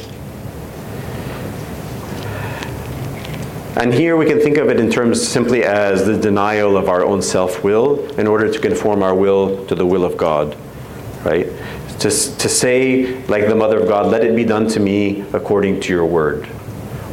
And 3.77 3.95
here 3.95 4.17
we 4.17 4.27
can 4.27 4.41
think 4.41 4.59
of 4.59 4.69
it 4.69 4.81
in 4.81 4.91
terms 4.91 5.27
simply 5.27 5.63
as 5.63 6.05
the 6.05 6.19
denial 6.19 6.77
of 6.77 6.89
our 6.89 7.05
own 7.05 7.23
self 7.23 7.63
will 7.63 8.05
in 8.19 8.27
order 8.27 8.53
to 8.53 8.59
conform 8.59 9.05
our 9.05 9.15
will 9.15 9.65
to 9.67 9.75
the 9.75 9.87
will 9.87 10.05
of 10.05 10.17
God, 10.17 10.57
right? 11.25 11.47
To, 12.01 12.11
to 12.11 12.49
say, 12.49 13.25
like 13.27 13.49
the 13.49 13.57
Mother 13.57 13.81
of 13.81 13.89
God, 13.89 14.07
let 14.07 14.23
it 14.23 14.37
be 14.37 14.45
done 14.45 14.69
to 14.69 14.81
me 14.81 15.25
according 15.33 15.81
to 15.81 15.93
your 15.93 16.07
word. 16.07 16.49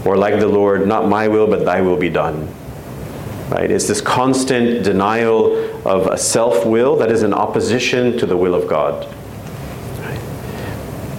Or 0.05 0.15
like 0.15 0.39
the 0.39 0.47
Lord, 0.47 0.87
not 0.87 1.09
my 1.09 1.27
will, 1.27 1.47
but 1.47 1.65
thy 1.65 1.81
will 1.81 1.97
be 1.97 2.09
done. 2.09 2.47
Right? 3.49 3.69
It's 3.69 3.87
this 3.87 4.01
constant 4.01 4.83
denial 4.83 5.55
of 5.87 6.07
a 6.07 6.17
self 6.17 6.65
will 6.65 6.95
that 6.97 7.11
is 7.11 7.23
in 7.23 7.33
opposition 7.33 8.17
to 8.19 8.25
the 8.25 8.37
will 8.37 8.53
of 8.53 8.67
God. 8.67 9.07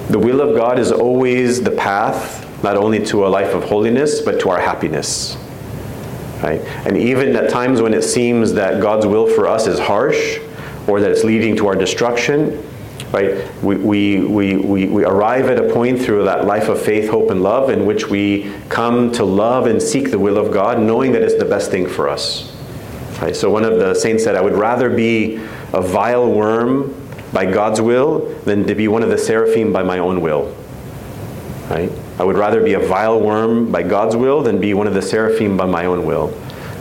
The 0.08 0.18
will 0.18 0.40
of 0.40 0.56
God 0.56 0.78
is 0.78 0.92
always 0.92 1.62
the 1.62 1.72
path 1.72 2.44
not 2.62 2.76
only 2.76 3.04
to 3.06 3.26
a 3.26 3.28
life 3.28 3.54
of 3.54 3.64
holiness, 3.64 4.20
but 4.20 4.40
to 4.40 4.50
our 4.50 4.60
happiness. 4.60 5.36
Right? 6.42 6.60
And 6.86 6.96
even 6.96 7.34
at 7.34 7.50
times 7.50 7.80
when 7.80 7.94
it 7.94 8.02
seems 8.02 8.52
that 8.54 8.80
God's 8.80 9.06
will 9.06 9.26
for 9.26 9.46
us 9.46 9.66
is 9.66 9.78
harsh 9.78 10.38
or 10.86 11.00
that 11.00 11.10
it's 11.10 11.24
leading 11.24 11.56
to 11.56 11.66
our 11.66 11.74
destruction, 11.74 12.62
right? 13.16 13.62
We, 13.62 13.76
we, 13.76 14.20
we, 14.20 14.56
we, 14.56 14.86
we 14.88 15.04
arrive 15.04 15.46
at 15.46 15.58
a 15.58 15.72
point 15.72 16.02
through 16.02 16.24
that 16.24 16.44
life 16.44 16.68
of 16.68 16.80
faith, 16.80 17.08
hope, 17.08 17.30
and 17.30 17.42
love 17.42 17.70
in 17.70 17.86
which 17.86 18.08
we 18.08 18.52
come 18.68 19.10
to 19.12 19.24
love 19.24 19.66
and 19.66 19.80
seek 19.80 20.10
the 20.10 20.18
will 20.18 20.36
of 20.36 20.52
God, 20.52 20.78
knowing 20.78 21.12
that 21.12 21.22
it's 21.22 21.36
the 21.36 21.46
best 21.46 21.70
thing 21.70 21.88
for 21.88 22.10
us. 22.10 22.54
Right? 23.22 23.34
So 23.34 23.50
one 23.50 23.64
of 23.64 23.78
the 23.78 23.94
saints 23.94 24.22
said, 24.22 24.36
I 24.36 24.42
would 24.42 24.52
rather 24.52 24.90
be 24.90 25.36
a 25.72 25.80
vile 25.80 26.30
worm 26.30 26.94
by 27.32 27.50
God's 27.50 27.80
will 27.80 28.34
than 28.40 28.66
to 28.66 28.74
be 28.74 28.86
one 28.86 29.02
of 29.02 29.08
the 29.08 29.18
seraphim 29.18 29.72
by 29.72 29.82
my 29.82 29.98
own 29.98 30.20
will. 30.20 30.54
Right? 31.70 31.90
I 32.18 32.24
would 32.24 32.36
rather 32.36 32.62
be 32.62 32.74
a 32.74 32.80
vile 32.80 33.18
worm 33.18 33.72
by 33.72 33.82
God's 33.82 34.14
will 34.14 34.42
than 34.42 34.60
be 34.60 34.74
one 34.74 34.86
of 34.86 34.92
the 34.92 35.02
seraphim 35.02 35.56
by 35.56 35.64
my 35.64 35.86
own 35.86 36.04
will. 36.04 36.28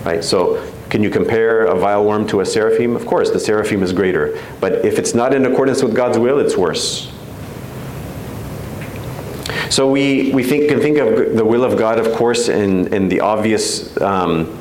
Right? 0.04 0.22
So 0.22 0.62
can 0.96 1.04
you 1.04 1.10
compare 1.10 1.66
a 1.66 1.78
vile 1.78 2.06
worm 2.06 2.26
to 2.26 2.40
a 2.40 2.46
seraphim? 2.46 2.96
Of 2.96 3.06
course, 3.06 3.30
the 3.30 3.38
seraphim 3.38 3.84
is 3.84 3.92
greater. 3.92 4.42
But 4.62 4.86
if 4.86 4.98
it's 4.98 5.14
not 5.14 5.34
in 5.34 5.46
accordance 5.46 5.84
with 5.84 5.94
God's 5.94 6.18
will, 6.18 6.40
it's 6.40 6.56
worse. 6.56 7.12
So 9.70 9.92
we, 9.92 10.32
we 10.32 10.42
think, 10.42 10.70
can 10.70 10.80
think 10.80 10.98
of 10.98 11.36
the 11.36 11.44
will 11.44 11.66
of 11.66 11.78
God, 11.78 12.00
of 12.00 12.16
course, 12.16 12.48
in, 12.48 12.94
in 12.94 13.10
the 13.10 13.20
obvious 13.20 14.00
um, 14.00 14.58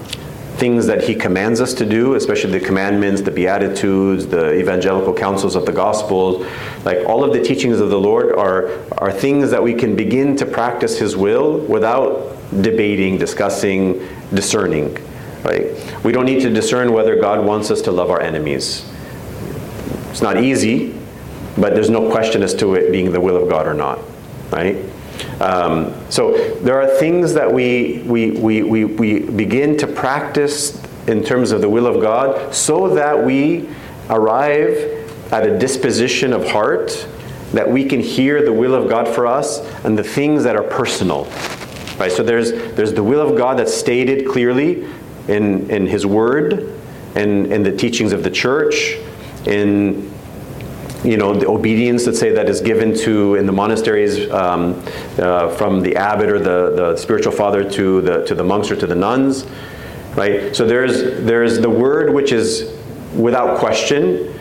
things 0.57 0.89
that 0.89 1.05
he 1.05 1.15
commands 1.15 1.61
us 1.61 1.73
to 1.75 1.87
do, 1.87 2.17
especially 2.17 2.59
the 2.59 2.67
commandments, 2.67 3.21
the 3.21 3.31
beatitudes, 3.31 4.27
the 4.27 4.59
evangelical 4.59 5.15
counsels 5.15 5.55
of 5.55 5.67
the 5.67 5.73
gospels. 5.73 6.45
Like 6.85 7.07
all 7.07 7.23
of 7.23 7.33
the 7.33 7.45
teachings 7.45 7.79
of 7.79 7.91
the 7.91 8.01
Lord 8.01 8.33
are, 8.33 8.71
are 8.99 9.13
things 9.13 9.53
that 9.53 9.63
we 9.63 9.73
can 9.73 9.95
begin 9.95 10.35
to 10.39 10.47
practice 10.47 10.99
his 10.99 11.17
will 11.17 11.59
without 11.59 12.37
debating, 12.61 13.19
discussing, 13.19 14.05
discerning. 14.35 14.99
Right? 15.45 16.05
We 16.05 16.13
don't 16.13 16.25
need 16.25 16.41
to 16.43 16.51
discern 16.51 16.93
whether 16.93 17.21
God 17.21 17.45
wants 17.45 17.71
us 17.71 17.83
to 17.83 17.93
love 17.93 18.11
our 18.11 18.21
enemies. 18.21 18.91
It's 20.11 20.23
not 20.23 20.43
easy, 20.43 20.95
but 21.59 21.75
there's 21.75 21.91
no 21.91 22.11
question 22.11 22.43
as 22.43 22.55
to 22.55 22.75
it 22.75 22.91
being 22.91 23.13
the 23.13 23.21
will 23.21 23.37
of 23.37 23.49
God 23.49 23.67
or 23.67 23.75
not. 23.75 23.99
Right? 24.51 24.77
Um, 25.41 25.95
so 26.11 26.55
there 26.61 26.81
are 26.81 26.99
things 26.99 27.35
that 27.35 27.53
we, 27.53 28.03
we, 28.07 28.31
we, 28.33 28.63
we, 28.63 28.85
we 28.85 29.21
begin 29.21 29.77
to 29.79 29.87
practice 29.87 30.81
in 31.07 31.23
terms 31.23 31.53
of 31.53 31.61
the 31.61 31.69
will 31.69 31.87
of 31.87 32.01
God 32.01 32.55
so 32.55 32.95
that 32.95 33.25
we 33.25 33.69
arrive 34.09 34.73
at 35.33 35.47
a 35.47 35.59
disposition 35.59 36.33
of 36.33 36.47
heart 36.49 37.07
that 37.53 37.69
we 37.69 37.85
can 37.85 38.01
hear 38.01 38.45
the 38.45 38.53
will 38.53 38.75
of 38.75 38.89
God 38.89 39.09
for 39.09 39.27
us 39.27 39.61
and 39.85 39.97
the 39.97 40.05
things 40.05 40.45
that 40.45 40.57
are 40.57 40.63
personal. 40.63 41.25
Right? 41.99 42.11
So 42.11 42.23
there's, 42.23 42.53
there's 42.75 42.93
the 42.93 43.03
will 43.03 43.21
of 43.21 43.37
God 43.37 43.59
that's 43.59 43.75
stated 43.75 44.27
clearly 44.27 44.89
in, 45.29 45.71
in 45.71 45.87
His 45.87 46.07
Word 46.07 46.81
and 47.15 47.53
in 47.53 47.63
the 47.63 47.75
teachings 47.77 48.13
of 48.13 48.23
the 48.25 48.31
church, 48.31 48.97
in 49.47 50.13
you 51.05 51.19
know, 51.19 51.35
the 51.35 51.47
obedience, 51.47 52.07
let's 52.07 52.19
say, 52.19 52.33
that 52.33 52.49
is 52.49 52.63
given 52.63 52.97
to 52.97 53.35
in 53.35 53.45
the 53.45 53.53
monasteries 53.53 54.31
um, 54.31 54.83
uh, 55.19 55.55
from 55.57 55.83
the 55.83 55.95
abbot 55.97 56.31
or 56.31 56.39
the, 56.39 56.75
the 56.75 56.97
spiritual 56.97 57.31
father 57.31 57.69
to 57.73 58.01
the, 58.01 58.25
to 58.25 58.35
the 58.35 58.43
monks 58.43 58.71
or 58.71 58.77
to 58.77 58.87
the 58.87 58.95
nuns, 58.95 59.47
right? 60.17 60.57
So 60.57 60.67
there's, 60.67 61.23
there's 61.25 61.59
the 61.59 61.69
word 61.69 62.15
which 62.15 62.33
is 62.33 62.75
without 63.15 63.59
question, 63.59 64.35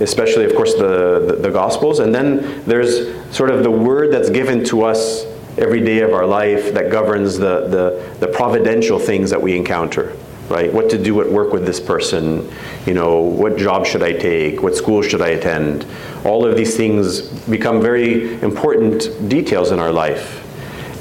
especially, 0.00 0.44
of 0.44 0.54
course, 0.54 0.74
the, 0.74 1.24
the, 1.26 1.36
the 1.40 1.50
Gospels, 1.50 2.00
and 2.00 2.14
then 2.14 2.62
there's 2.66 3.16
sort 3.34 3.50
of 3.50 3.62
the 3.62 3.70
word 3.70 4.12
that's 4.12 4.28
given 4.28 4.62
to 4.64 4.84
us 4.84 5.24
every 5.58 5.80
day 5.80 6.00
of 6.00 6.12
our 6.12 6.26
life 6.26 6.74
that 6.74 6.90
governs 6.90 7.38
the, 7.38 7.66
the, 7.68 8.16
the 8.20 8.28
providential 8.28 8.98
things 8.98 9.30
that 9.30 9.40
we 9.40 9.56
encounter 9.56 10.16
right? 10.48 10.72
What 10.72 10.88
to 10.90 10.98
do 10.98 11.20
at 11.20 11.30
work 11.30 11.52
with 11.52 11.66
this 11.66 11.80
person, 11.80 12.48
you 12.86 12.94
know, 12.94 13.20
what 13.20 13.56
job 13.56 13.86
should 13.86 14.02
I 14.02 14.12
take, 14.12 14.62
what 14.62 14.74
school 14.74 15.02
should 15.02 15.22
I 15.22 15.28
attend? 15.28 15.86
All 16.24 16.46
of 16.46 16.56
these 16.56 16.76
things 16.76 17.22
become 17.48 17.80
very 17.80 18.40
important 18.42 19.28
details 19.28 19.72
in 19.72 19.78
our 19.78 19.92
life. 19.92 20.42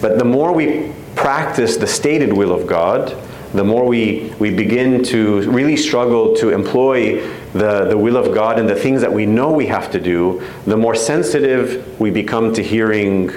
But 0.01 0.17
the 0.17 0.25
more 0.25 0.51
we 0.51 0.93
practice 1.15 1.77
the 1.77 1.87
stated 1.87 2.33
will 2.33 2.51
of 2.51 2.67
God, 2.67 3.15
the 3.53 3.63
more 3.63 3.85
we, 3.85 4.33
we 4.37 4.53
begin 4.53 5.01
to 5.05 5.49
really 5.49 5.77
struggle 5.77 6.35
to 6.35 6.49
employ 6.49 7.25
the, 7.53 7.85
the 7.85 7.97
will 7.97 8.17
of 8.17 8.33
God 8.33 8.59
and 8.59 8.67
the 8.67 8.75
things 8.75 8.99
that 9.01 9.13
we 9.13 9.25
know 9.25 9.51
we 9.51 9.67
have 9.67 9.91
to 9.91 9.99
do, 9.99 10.45
the 10.65 10.75
more 10.75 10.93
sensitive 10.93 11.99
we 11.99 12.11
become 12.11 12.53
to 12.53 12.61
hearing 12.61 13.31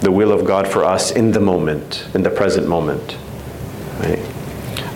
the 0.00 0.12
will 0.12 0.32
of 0.32 0.44
God 0.44 0.68
for 0.68 0.84
us 0.84 1.10
in 1.10 1.32
the 1.32 1.40
moment, 1.40 2.06
in 2.14 2.22
the 2.22 2.30
present 2.30 2.68
moment. 2.68 3.16
Right? 3.98 4.20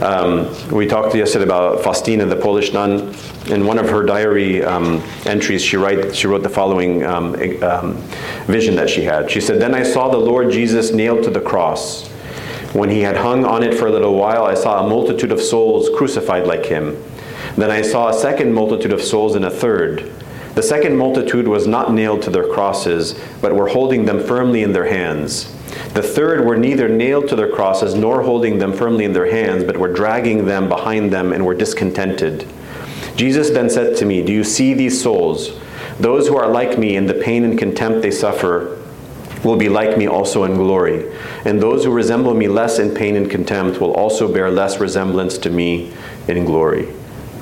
Um, 0.03 0.49
we 0.71 0.87
talked 0.87 1.15
yesterday 1.15 1.45
about 1.45 1.83
Faustina, 1.83 2.27
the 2.27 2.37
Polish 2.37 2.73
nun. 2.73 3.15
In 3.47 3.67
one 3.67 3.79
of 3.79 3.89
her 3.89 4.03
diary 4.03 4.65
um, 4.65 5.03
entries, 5.27 5.63
she, 5.63 5.77
write, 5.77 6.15
she 6.15 6.27
wrote 6.27 6.43
the 6.43 6.49
following 6.49 7.05
um, 7.05 7.35
um, 7.63 7.95
vision 8.47 8.75
that 8.77 8.91
she 8.91 9.03
had. 9.03 9.31
She 9.31 9.41
said, 9.41 9.61
Then 9.61 9.75
I 9.75 9.85
saw 9.85 10.09
the 10.09 10.19
Lord 10.19 10.51
Jesus 10.51 10.93
nailed 10.93 11.23
to 11.25 11.31
the 11.31 11.41
cross. 11.41 12.09
When 12.73 12.89
he 12.89 13.01
had 13.01 13.17
hung 13.17 13.45
on 13.45 13.63
it 13.63 13.75
for 13.75 13.87
a 13.87 13.91
little 13.91 14.15
while, 14.15 14.45
I 14.45 14.55
saw 14.55 14.85
a 14.85 14.89
multitude 14.89 15.31
of 15.31 15.41
souls 15.41 15.91
crucified 15.97 16.47
like 16.47 16.67
him. 16.67 17.01
Then 17.57 17.71
I 17.71 17.83
saw 17.83 18.09
a 18.09 18.15
second 18.15 18.53
multitude 18.53 18.93
of 18.93 19.03
souls 19.03 19.35
and 19.35 19.45
a 19.45 19.51
third. 19.51 20.11
The 20.55 20.63
second 20.63 20.97
multitude 20.97 21.49
was 21.49 21.67
not 21.67 21.93
nailed 21.93 22.23
to 22.23 22.31
their 22.31 22.47
crosses, 22.47 23.19
but 23.41 23.55
were 23.55 23.69
holding 23.69 24.05
them 24.05 24.23
firmly 24.23 24.63
in 24.63 24.73
their 24.73 24.87
hands. 24.87 25.51
The 25.95 26.03
third 26.03 26.45
were 26.45 26.57
neither 26.57 26.89
nailed 26.89 27.29
to 27.29 27.37
their 27.37 27.51
crosses 27.51 27.95
nor 27.95 28.23
holding 28.23 28.59
them 28.59 28.75
firmly 28.75 29.07
in 29.07 29.15
their 29.15 29.31
hands, 29.31 29.65
but 29.65 29.79
were 29.79 29.93
dragging 29.93 30.45
them 30.45 30.69
behind 30.69 31.11
them 31.11 31.33
and 31.33 31.47
were 31.47 31.55
discontented. 31.55 32.47
Jesus 33.17 33.51
then 33.51 33.71
said 33.71 33.97
to 33.97 34.05
me, 34.05 34.23
Do 34.23 34.33
you 34.33 34.45
see 34.45 34.75
these 34.75 35.03
souls? 35.03 35.59
Those 35.99 36.29
who 36.29 36.37
are 36.37 36.49
like 36.49 36.79
me 36.79 36.97
in 36.97 37.07
the 37.07 37.15
pain 37.15 37.45
and 37.45 37.59
contempt 37.59 38.03
they 38.03 38.11
suffer 38.11 38.79
will 39.45 39.57
be 39.57 39.69
like 39.69 39.97
me 39.97 40.07
also 40.07 40.45
in 40.45 40.55
glory. 40.55 41.17
And 41.45 41.61
those 41.61 41.85
who 41.85 41.93
resemble 41.93 42.35
me 42.35 42.49
less 42.49 42.79
in 42.79 42.95
pain 42.95 43.17
and 43.17 43.31
contempt 43.31 43.81
will 43.81 43.93
also 43.93 44.33
bear 44.33 44.51
less 44.51 44.81
resemblance 44.81 45.39
to 45.39 45.51
me 45.51 45.93
in 46.29 46.45
glory. 46.45 46.89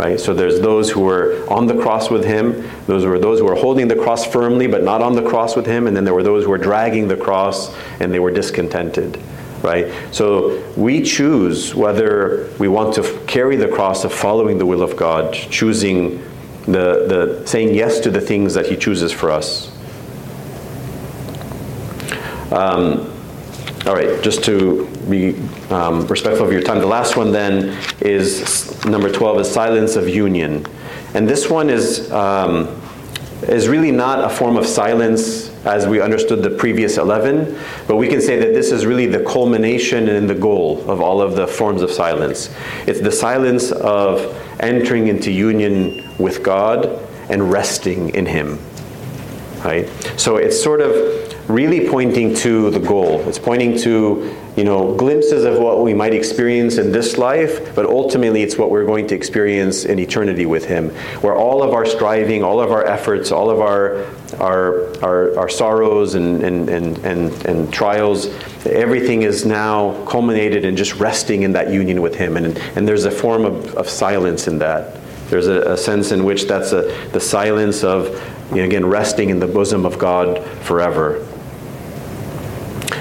Right? 0.01 0.19
So 0.19 0.33
there's 0.33 0.61
those 0.61 0.89
who 0.89 1.01
were 1.01 1.45
on 1.51 1.67
the 1.67 1.79
cross 1.79 2.09
with 2.09 2.25
him, 2.25 2.67
those 2.87 3.05
were 3.05 3.19
those 3.19 3.39
who 3.39 3.45
were 3.45 3.55
holding 3.55 3.87
the 3.87 3.97
cross 3.97 4.25
firmly 4.25 4.67
but 4.67 4.83
not 4.83 5.03
on 5.03 5.15
the 5.15 5.21
cross 5.21 5.55
with 5.55 5.67
him, 5.67 5.87
and 5.87 5.95
then 5.95 6.05
there 6.05 6.15
were 6.15 6.23
those 6.23 6.45
who 6.45 6.51
were 6.51 6.57
dragging 6.57 7.07
the 7.07 7.19
cross 7.19 7.77
and 8.01 8.11
they 8.11 8.19
were 8.19 8.31
discontented. 8.31 9.23
Right? 9.63 9.93
So 10.11 10.65
we 10.75 11.03
choose 11.03 11.75
whether 11.75 12.49
we 12.59 12.67
want 12.67 12.95
to 12.95 13.03
carry 13.27 13.57
the 13.57 13.69
cross 13.69 14.03
of 14.05 14.15
following 14.15 14.57
the 14.57 14.65
will 14.65 14.83
of 14.83 14.97
God, 14.97 15.35
choosing 15.35 16.25
the, 16.65 17.05
the 17.07 17.43
saying 17.47 17.75
yes 17.75 18.01
to 18.01 18.11
the 18.11 18.23
things 18.23 18.55
that 18.55 18.65
he 18.65 18.77
chooses 18.77 19.13
for 19.13 19.31
us. 19.31 19.71
Um, 22.51 23.10
all 23.87 23.95
right, 23.95 24.23
just 24.23 24.45
to 24.45 24.87
be 25.09 25.35
um, 25.71 26.07
respectful 26.07 26.47
of 26.47 26.53
your 26.53 26.61
time, 26.61 26.79
the 26.81 26.87
last 26.87 27.17
one 27.17 27.33
then 27.33 27.79
is 28.01 28.85
number 28.85 29.11
12 29.11 29.41
is 29.41 29.51
silence 29.51 29.97
of 29.97 30.09
union. 30.09 30.67
And 31.15 31.27
this 31.27 31.49
one 31.49 31.71
is, 31.71 32.13
um, 32.13 32.69
is 33.43 33.69
really 33.69 33.91
not 33.91 34.23
a 34.23 34.29
form 34.29 34.59
of 34.59 34.67
silence 34.67 35.49
as 35.65 35.87
we 35.87 36.01
understood 36.01 36.43
the 36.43 36.51
previous 36.51 36.99
11, 36.99 37.59
but 37.87 37.97
we 37.97 38.07
can 38.07 38.21
say 38.21 38.39
that 38.39 38.53
this 38.53 38.71
is 38.71 38.85
really 38.85 39.07
the 39.07 39.25
culmination 39.25 40.09
and 40.09 40.29
the 40.29 40.35
goal 40.35 40.89
of 40.89 41.01
all 41.01 41.23
of 41.23 41.35
the 41.35 41.47
forms 41.47 41.81
of 41.81 41.91
silence. 41.91 42.55
It's 42.87 43.01
the 43.01 43.13
silence 43.13 43.73
of 43.73 44.37
entering 44.61 45.09
into 45.09 45.31
union 45.31 46.07
with 46.19 46.43
God 46.43 46.87
and 47.31 47.51
resting 47.51 48.11
in 48.11 48.27
Him. 48.27 48.59
Right? 49.65 49.89
So 50.17 50.37
it's 50.37 50.63
sort 50.63 50.81
of 50.81 51.31
really 51.51 51.89
pointing 51.89 52.35
to 52.37 52.71
the 52.71 52.79
goal. 52.79 53.21
It's 53.29 53.39
pointing 53.39 53.77
to, 53.79 54.35
you 54.57 54.65
know, 54.65 54.95
glimpses 54.95 55.45
of 55.45 55.59
what 55.59 55.83
we 55.83 55.93
might 55.93 56.15
experience 56.15 56.79
in 56.79 56.93
this 56.93 57.19
life, 57.19 57.75
but 57.75 57.87
ultimately 57.87 58.43
it's 58.43 58.57
what 58.57 58.71
we're 58.71 58.87
going 58.87 59.07
to 59.09 59.15
experience 59.15 59.85
in 59.85 59.99
eternity 59.99 60.47
with 60.47 60.65
Him, 60.65 60.91
where 61.21 61.35
all 61.35 61.63
of 61.63 61.73
our 61.73 61.85
striving, 61.85 62.43
all 62.43 62.61
of 62.61 62.71
our 62.71 62.87
efforts, 62.87 63.33
all 63.33 63.51
of 63.51 63.61
our 63.61 64.07
our 64.39 64.97
our, 65.05 65.39
our 65.39 65.49
sorrows 65.49 66.15
and, 66.15 66.43
and, 66.43 66.69
and, 66.69 66.99
and, 66.99 67.47
and 67.47 67.73
trials, 67.73 68.27
everything 68.65 69.23
is 69.23 69.45
now 69.45 70.05
culminated 70.07 70.65
in 70.65 70.77
just 70.77 70.95
resting 70.95 71.43
in 71.43 71.53
that 71.53 71.73
union 71.73 72.01
with 72.01 72.15
Him. 72.15 72.37
And, 72.37 72.57
and 72.77 72.87
there's 72.87 73.05
a 73.05 73.11
form 73.11 73.45
of, 73.45 73.75
of 73.75 73.89
silence 73.89 74.47
in 74.47 74.59
that. 74.59 74.97
There's 75.29 75.47
a, 75.47 75.73
a 75.73 75.77
sense 75.77 76.11
in 76.13 76.25
which 76.25 76.45
that's 76.45 76.73
a, 76.73 76.83
the 77.13 77.21
silence 77.21 77.85
of, 77.85 78.09
you 78.51 78.57
know, 78.57 78.65
again, 78.65 78.87
resting 78.87 79.31
in 79.31 79.39
the 79.39 79.47
bosom 79.47 79.87
of 79.87 79.99
God 79.99 80.45
forever. 80.63 81.27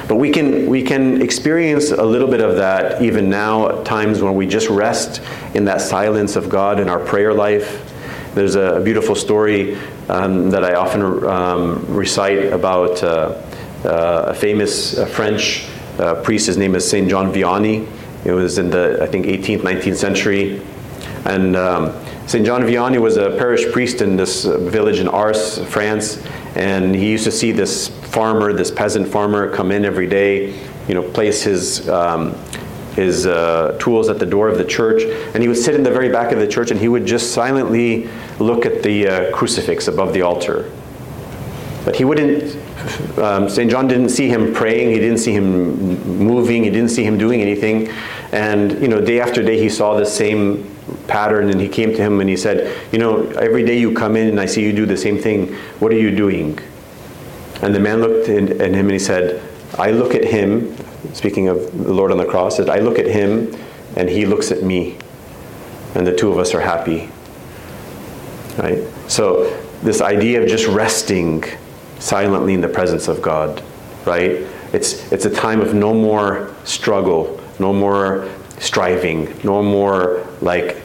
But 0.10 0.16
we 0.16 0.32
can, 0.32 0.66
we 0.66 0.82
can 0.82 1.22
experience 1.22 1.92
a 1.92 2.04
little 2.04 2.28
bit 2.28 2.42
of 2.42 2.56
that 2.56 3.00
even 3.00 3.30
now 3.30 3.70
at 3.70 3.86
times 3.86 4.24
when 4.24 4.34
we 4.34 4.48
just 4.48 4.68
rest 4.68 5.22
in 5.54 5.66
that 5.66 5.82
silence 5.82 6.36
of 6.36 6.50
God 6.50 6.80
in 6.80 6.90
our 6.90 6.98
prayer 6.98 7.32
life. 7.32 7.86
There's 8.34 8.56
a 8.56 8.82
beautiful 8.84 9.14
story 9.14 9.78
um, 10.10 10.50
that 10.50 10.64
I 10.64 10.74
often 10.74 11.04
um, 11.26 11.86
recite 11.88 12.52
about 12.52 13.04
uh, 13.04 13.40
uh, 13.86 14.24
a 14.30 14.34
famous 14.34 14.98
uh, 14.98 15.06
French 15.06 15.68
uh, 16.00 16.16
priest. 16.24 16.48
His 16.48 16.58
name 16.58 16.74
is 16.74 16.90
Saint 16.90 17.08
John 17.08 17.32
Vianney. 17.32 17.88
It 18.26 18.32
was 18.32 18.58
in 18.58 18.72
the, 18.72 18.98
I 19.04 19.06
think, 19.06 19.28
18th, 19.28 19.60
19th 19.60 19.96
century. 19.96 20.60
And 21.26 21.56
um, 21.56 21.94
St. 22.26 22.46
John 22.46 22.62
Vianney 22.62 23.00
was 23.00 23.18
a 23.18 23.32
parish 23.38 23.72
priest 23.72 24.02
in 24.02 24.16
this 24.16 24.46
uh, 24.46 24.58
village 24.58 25.00
in 25.00 25.08
Ars, 25.08 25.64
France, 25.66 26.24
and 26.60 26.94
he 26.94 27.10
used 27.10 27.24
to 27.24 27.32
see 27.32 27.54
this 27.54 27.88
farmer, 27.88 28.52
this 28.52 28.70
peasant 28.70 29.08
farmer, 29.08 29.50
come 29.50 29.72
in 29.72 29.86
every 29.86 30.08
day, 30.08 30.54
you 30.90 30.94
know, 30.94 31.02
place 31.02 31.42
his 31.42 31.88
um, 31.90 32.36
his 32.96 33.26
uh, 33.26 33.78
tools 33.80 34.10
at 34.10 34.20
the 34.20 34.26
door 34.26 34.50
of 34.50 34.58
the 34.58 34.66
church, 34.66 35.04
and 35.34 35.42
he 35.42 35.48
would 35.48 35.58
sit 35.58 35.74
in 35.74 35.84
the 35.84 35.92
very 35.92 36.10
back 36.10 36.34
of 36.34 36.40
the 36.40 36.48
church, 36.48 36.70
and 36.70 36.78
he 36.78 36.90
would 36.90 37.06
just 37.06 37.34
silently 37.34 38.10
look 38.40 38.66
at 38.66 38.84
the 38.84 39.08
uh, 39.08 39.32
crucifix 39.34 39.88
above 39.88 40.14
the 40.14 40.22
altar. 40.22 40.70
But 41.86 41.96
he 41.96 42.04
wouldn't. 42.04 42.58
Um, 43.18 43.48
St. 43.48 43.72
John 43.72 43.88
didn't 43.88 44.10
see 44.10 44.28
him 44.28 44.54
praying. 44.54 44.90
He 44.90 45.00
didn't 45.00 45.20
see 45.20 45.32
him 45.32 45.74
moving. 46.18 46.66
He 46.66 46.70
didn't 46.70 46.92
see 46.92 47.06
him 47.06 47.18
doing 47.18 47.42
anything. 47.42 47.88
And 48.34 48.82
you 48.82 48.90
know, 48.90 49.00
day 49.00 49.22
after 49.22 49.42
day, 49.42 49.58
he 49.58 49.70
saw 49.70 49.98
the 49.98 50.06
same 50.06 50.70
pattern 51.10 51.50
and 51.50 51.60
he 51.60 51.68
came 51.68 51.92
to 51.92 51.98
him 51.98 52.22
and 52.22 52.30
he 52.30 52.38
said, 52.38 52.76
You 52.92 53.00
know, 53.00 53.28
every 53.32 53.66
day 53.66 53.78
you 53.78 53.94
come 53.94 54.16
in 54.16 54.28
and 54.28 54.40
I 54.40 54.46
see 54.46 54.64
you 54.64 54.72
do 54.72 54.86
the 54.86 54.98
same 54.98 55.18
thing. 55.18 55.54
What 55.80 55.92
are 55.92 55.98
you 55.98 56.16
doing? 56.16 56.60
And 57.62 57.76
the 57.76 57.80
man 57.80 58.00
looked 58.00 58.30
at 58.30 58.50
him 58.50 58.62
and 58.62 58.92
he 58.92 59.00
said, 59.00 59.42
I 59.78 59.92
look 59.92 60.16
at 60.16 60.24
him, 60.24 60.76
speaking 61.14 61.50
of 61.50 61.86
the 61.86 61.94
Lord 61.94 62.12
on 62.12 62.18
the 62.18 62.26
cross, 62.26 62.58
said, 62.58 62.70
I 62.70 62.80
look 62.80 62.98
at 62.98 63.06
him 63.08 63.54
and 63.96 64.10
he 64.10 64.26
looks 64.26 64.52
at 64.52 64.64
me. 64.64 64.98
And 65.96 66.06
the 66.06 66.16
two 66.16 66.32
of 66.32 66.38
us 66.38 66.54
are 66.54 66.62
happy. 66.62 67.10
Right? 68.58 68.84
So, 69.08 69.46
this 69.82 70.02
idea 70.02 70.42
of 70.42 70.50
just 70.50 70.68
resting 70.68 71.44
silently 72.00 72.54
in 72.54 72.62
the 72.62 72.68
presence 72.68 73.08
of 73.08 73.22
God, 73.22 73.64
right? 74.06 74.46
It's, 74.74 75.12
it's 75.12 75.26
a 75.26 75.30
time 75.30 75.62
of 75.62 75.74
no 75.74 75.94
more 75.94 76.54
struggle, 76.64 77.42
no 77.60 77.74
more 77.74 78.30
striving, 78.60 79.40
no 79.44 79.64
more 79.64 80.28
like 80.42 80.82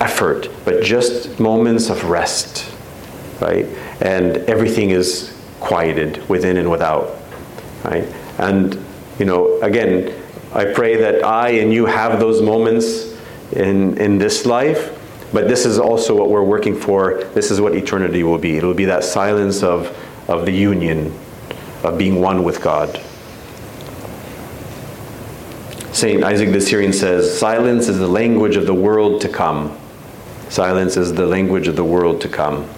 effort, 0.00 0.48
but 0.64 0.82
just 0.82 1.38
moments 1.38 1.90
of 1.90 2.04
rest, 2.04 2.72
right? 3.40 3.66
And 4.00 4.38
everything 4.48 4.90
is 4.90 5.36
quieted 5.60 6.26
within 6.28 6.56
and 6.56 6.70
without, 6.70 7.16
right? 7.84 8.04
And, 8.38 8.82
you 9.18 9.26
know, 9.26 9.60
again, 9.60 10.14
I 10.52 10.64
pray 10.64 10.96
that 10.96 11.24
I 11.24 11.50
and 11.50 11.72
you 11.72 11.86
have 11.86 12.18
those 12.18 12.42
moments 12.42 13.16
in, 13.52 13.98
in 13.98 14.18
this 14.18 14.46
life, 14.46 14.96
but 15.32 15.46
this 15.46 15.64
is 15.64 15.78
also 15.78 16.16
what 16.16 16.30
we're 16.30 16.42
working 16.42 16.74
for. 16.74 17.22
This 17.34 17.50
is 17.50 17.60
what 17.60 17.74
eternity 17.76 18.22
will 18.22 18.38
be. 18.38 18.56
It'll 18.56 18.74
be 18.74 18.86
that 18.86 19.04
silence 19.04 19.62
of, 19.62 19.96
of 20.28 20.46
the 20.46 20.52
union, 20.52 21.16
of 21.84 21.98
being 21.98 22.20
one 22.20 22.42
with 22.42 22.60
God. 22.60 23.00
St. 25.92 26.22
Isaac 26.22 26.52
the 26.52 26.60
Syrian 26.60 26.92
says, 26.92 27.36
Silence 27.36 27.88
is 27.88 27.98
the 27.98 28.08
language 28.08 28.56
of 28.56 28.66
the 28.66 28.74
world 28.74 29.20
to 29.22 29.28
come. 29.28 29.76
Silence 30.50 30.96
is 30.96 31.14
the 31.14 31.24
language 31.24 31.68
of 31.68 31.76
the 31.76 31.84
world 31.84 32.20
to 32.20 32.28
come. 32.28 32.68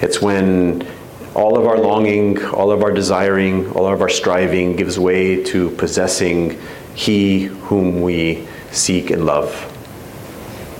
It's 0.00 0.22
when 0.22 0.86
all 1.34 1.58
of 1.58 1.66
our 1.66 1.76
longing, 1.76 2.42
all 2.46 2.70
of 2.70 2.84
our 2.84 2.92
desiring, 2.92 3.68
all 3.72 3.92
of 3.92 4.00
our 4.00 4.08
striving 4.08 4.76
gives 4.76 4.96
way 4.96 5.42
to 5.42 5.70
possessing 5.70 6.56
He 6.94 7.46
whom 7.46 8.00
we 8.00 8.46
seek 8.70 9.10
and 9.10 9.26
love. 9.26 9.50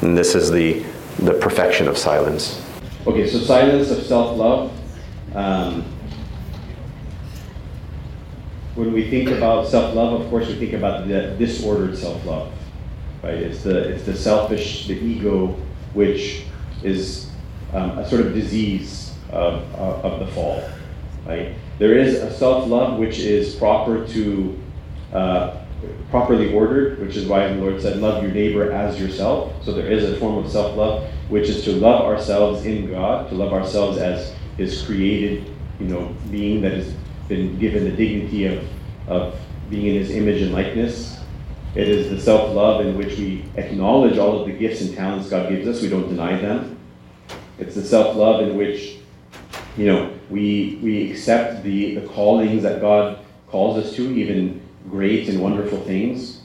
And 0.01 0.17
this 0.17 0.37
is 0.37 0.53
the, 0.53 0.85
the 1.19 1.35
perfection 1.35 1.89
of 1.89 1.99
silence. 1.99 2.65
Okay, 3.05 3.29
so 3.29 3.41
silence 3.41 3.91
of 3.91 4.05
self 4.05 4.37
love. 4.39 4.73
Um, 5.35 5.85
when 8.77 8.93
we 8.93 9.11
think 9.11 9.31
about 9.31 9.67
self-love, 9.67 10.21
of 10.21 10.31
course, 10.31 10.47
we 10.47 10.55
think 10.55 10.75
about 10.75 11.09
the 11.09 11.35
disordered 11.37 11.99
self-love, 11.99 12.53
right? 13.25 13.35
It's 13.35 13.65
the 13.65 13.77
it's 13.89 14.05
the 14.05 14.17
selfish, 14.17 14.87
the 14.87 14.95
ego, 14.95 15.57
which 15.99 16.45
is 16.83 17.31
um, 17.73 17.99
a 17.99 18.09
sort 18.09 18.21
of 18.21 18.33
disease 18.33 19.13
of, 19.31 19.55
of, 19.75 20.05
of, 20.05 20.21
the 20.21 20.27
fall, 20.33 20.63
right? 21.27 21.55
There 21.79 21.99
is 21.99 22.15
a 22.15 22.33
self-love 22.33 22.99
which 22.99 23.19
is 23.19 23.57
proper 23.57 24.07
to 24.07 24.59
uh, 25.13 25.57
properly 26.11 26.55
ordered, 26.55 27.01
which 27.01 27.17
is 27.17 27.27
why 27.27 27.49
the 27.49 27.61
Lord 27.61 27.83
said, 27.83 27.99
"Love 27.99 28.23
your 28.23 28.33
neighbor 28.33 28.71
as 28.71 29.01
yourself." 29.01 29.53
So 29.65 29.73
there 29.73 29.89
is 29.89 30.05
a 30.05 30.17
form 30.19 30.39
of 30.39 30.51
self-love 30.51 31.11
which 31.29 31.49
is 31.49 31.65
to 31.65 31.73
love 31.73 32.07
ourselves 32.07 32.65
in 32.65 32.91
God, 32.91 33.29
to 33.29 33.35
love 33.35 33.53
ourselves 33.53 33.99
as 33.99 34.35
His 34.57 34.83
created, 34.83 35.55
you 35.79 35.87
know, 35.87 36.15
being 36.31 36.63
that 36.63 36.73
is 36.73 36.95
been 37.29 37.59
given 37.59 37.85
the 37.85 37.91
dignity 37.91 38.47
of, 38.47 38.67
of 39.07 39.39
being 39.71 39.87
in 39.87 39.95
his 39.95 40.11
image 40.11 40.41
and 40.41 40.53
likeness. 40.53 41.18
It 41.79 41.89
is 41.89 42.11
the 42.11 42.21
self 42.21 42.53
love 42.55 42.85
in 42.85 42.99
which 42.99 43.17
we 43.17 43.45
acknowledge 43.55 44.19
all 44.19 44.41
of 44.41 44.47
the 44.49 44.53
gifts 44.53 44.81
and 44.81 44.97
talents 44.97 45.31
God 45.31 45.49
gives 45.49 45.69
us, 45.69 45.81
we 45.81 45.89
don't 45.89 46.09
deny 46.09 46.37
them. 46.37 46.77
It's 47.59 47.77
the 47.77 47.85
self 47.85 48.17
love 48.17 48.43
in 48.43 48.57
which 48.57 48.99
you 49.77 49.87
know, 49.87 50.13
we, 50.29 50.81
we 50.83 51.09
accept 51.13 51.63
the, 51.63 51.95
the 51.95 52.07
callings 52.09 52.65
that 52.65 52.81
God 52.81 53.21
calls 53.47 53.79
us 53.79 53.95
to, 53.95 54.03
even 54.03 54.61
great 54.91 55.29
and 55.29 55.41
wonderful 55.41 55.81
things. 55.83 56.41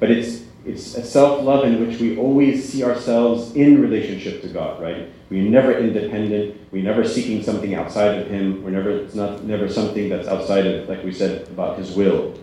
But 0.00 0.10
it's, 0.10 0.44
it's 0.64 0.94
a 0.94 1.04
self 1.04 1.44
love 1.44 1.66
in 1.66 1.86
which 1.86 2.00
we 2.00 2.16
always 2.16 2.66
see 2.66 2.82
ourselves 2.82 3.54
in 3.54 3.82
relationship 3.82 4.40
to 4.40 4.48
God, 4.48 4.80
right? 4.80 5.12
We're 5.28 5.50
never 5.50 5.76
independent. 5.76 6.58
We're 6.72 6.82
never 6.82 7.06
seeking 7.06 7.42
something 7.42 7.74
outside 7.74 8.20
of 8.20 8.28
Him. 8.28 8.64
We're 8.64 8.70
never, 8.70 8.90
it's 8.90 9.14
not 9.14 9.44
never 9.44 9.68
something 9.68 10.08
that's 10.08 10.26
outside 10.26 10.66
of, 10.66 10.88
like 10.88 11.04
we 11.04 11.12
said, 11.12 11.46
about 11.48 11.78
His 11.78 11.94
will. 11.94 12.38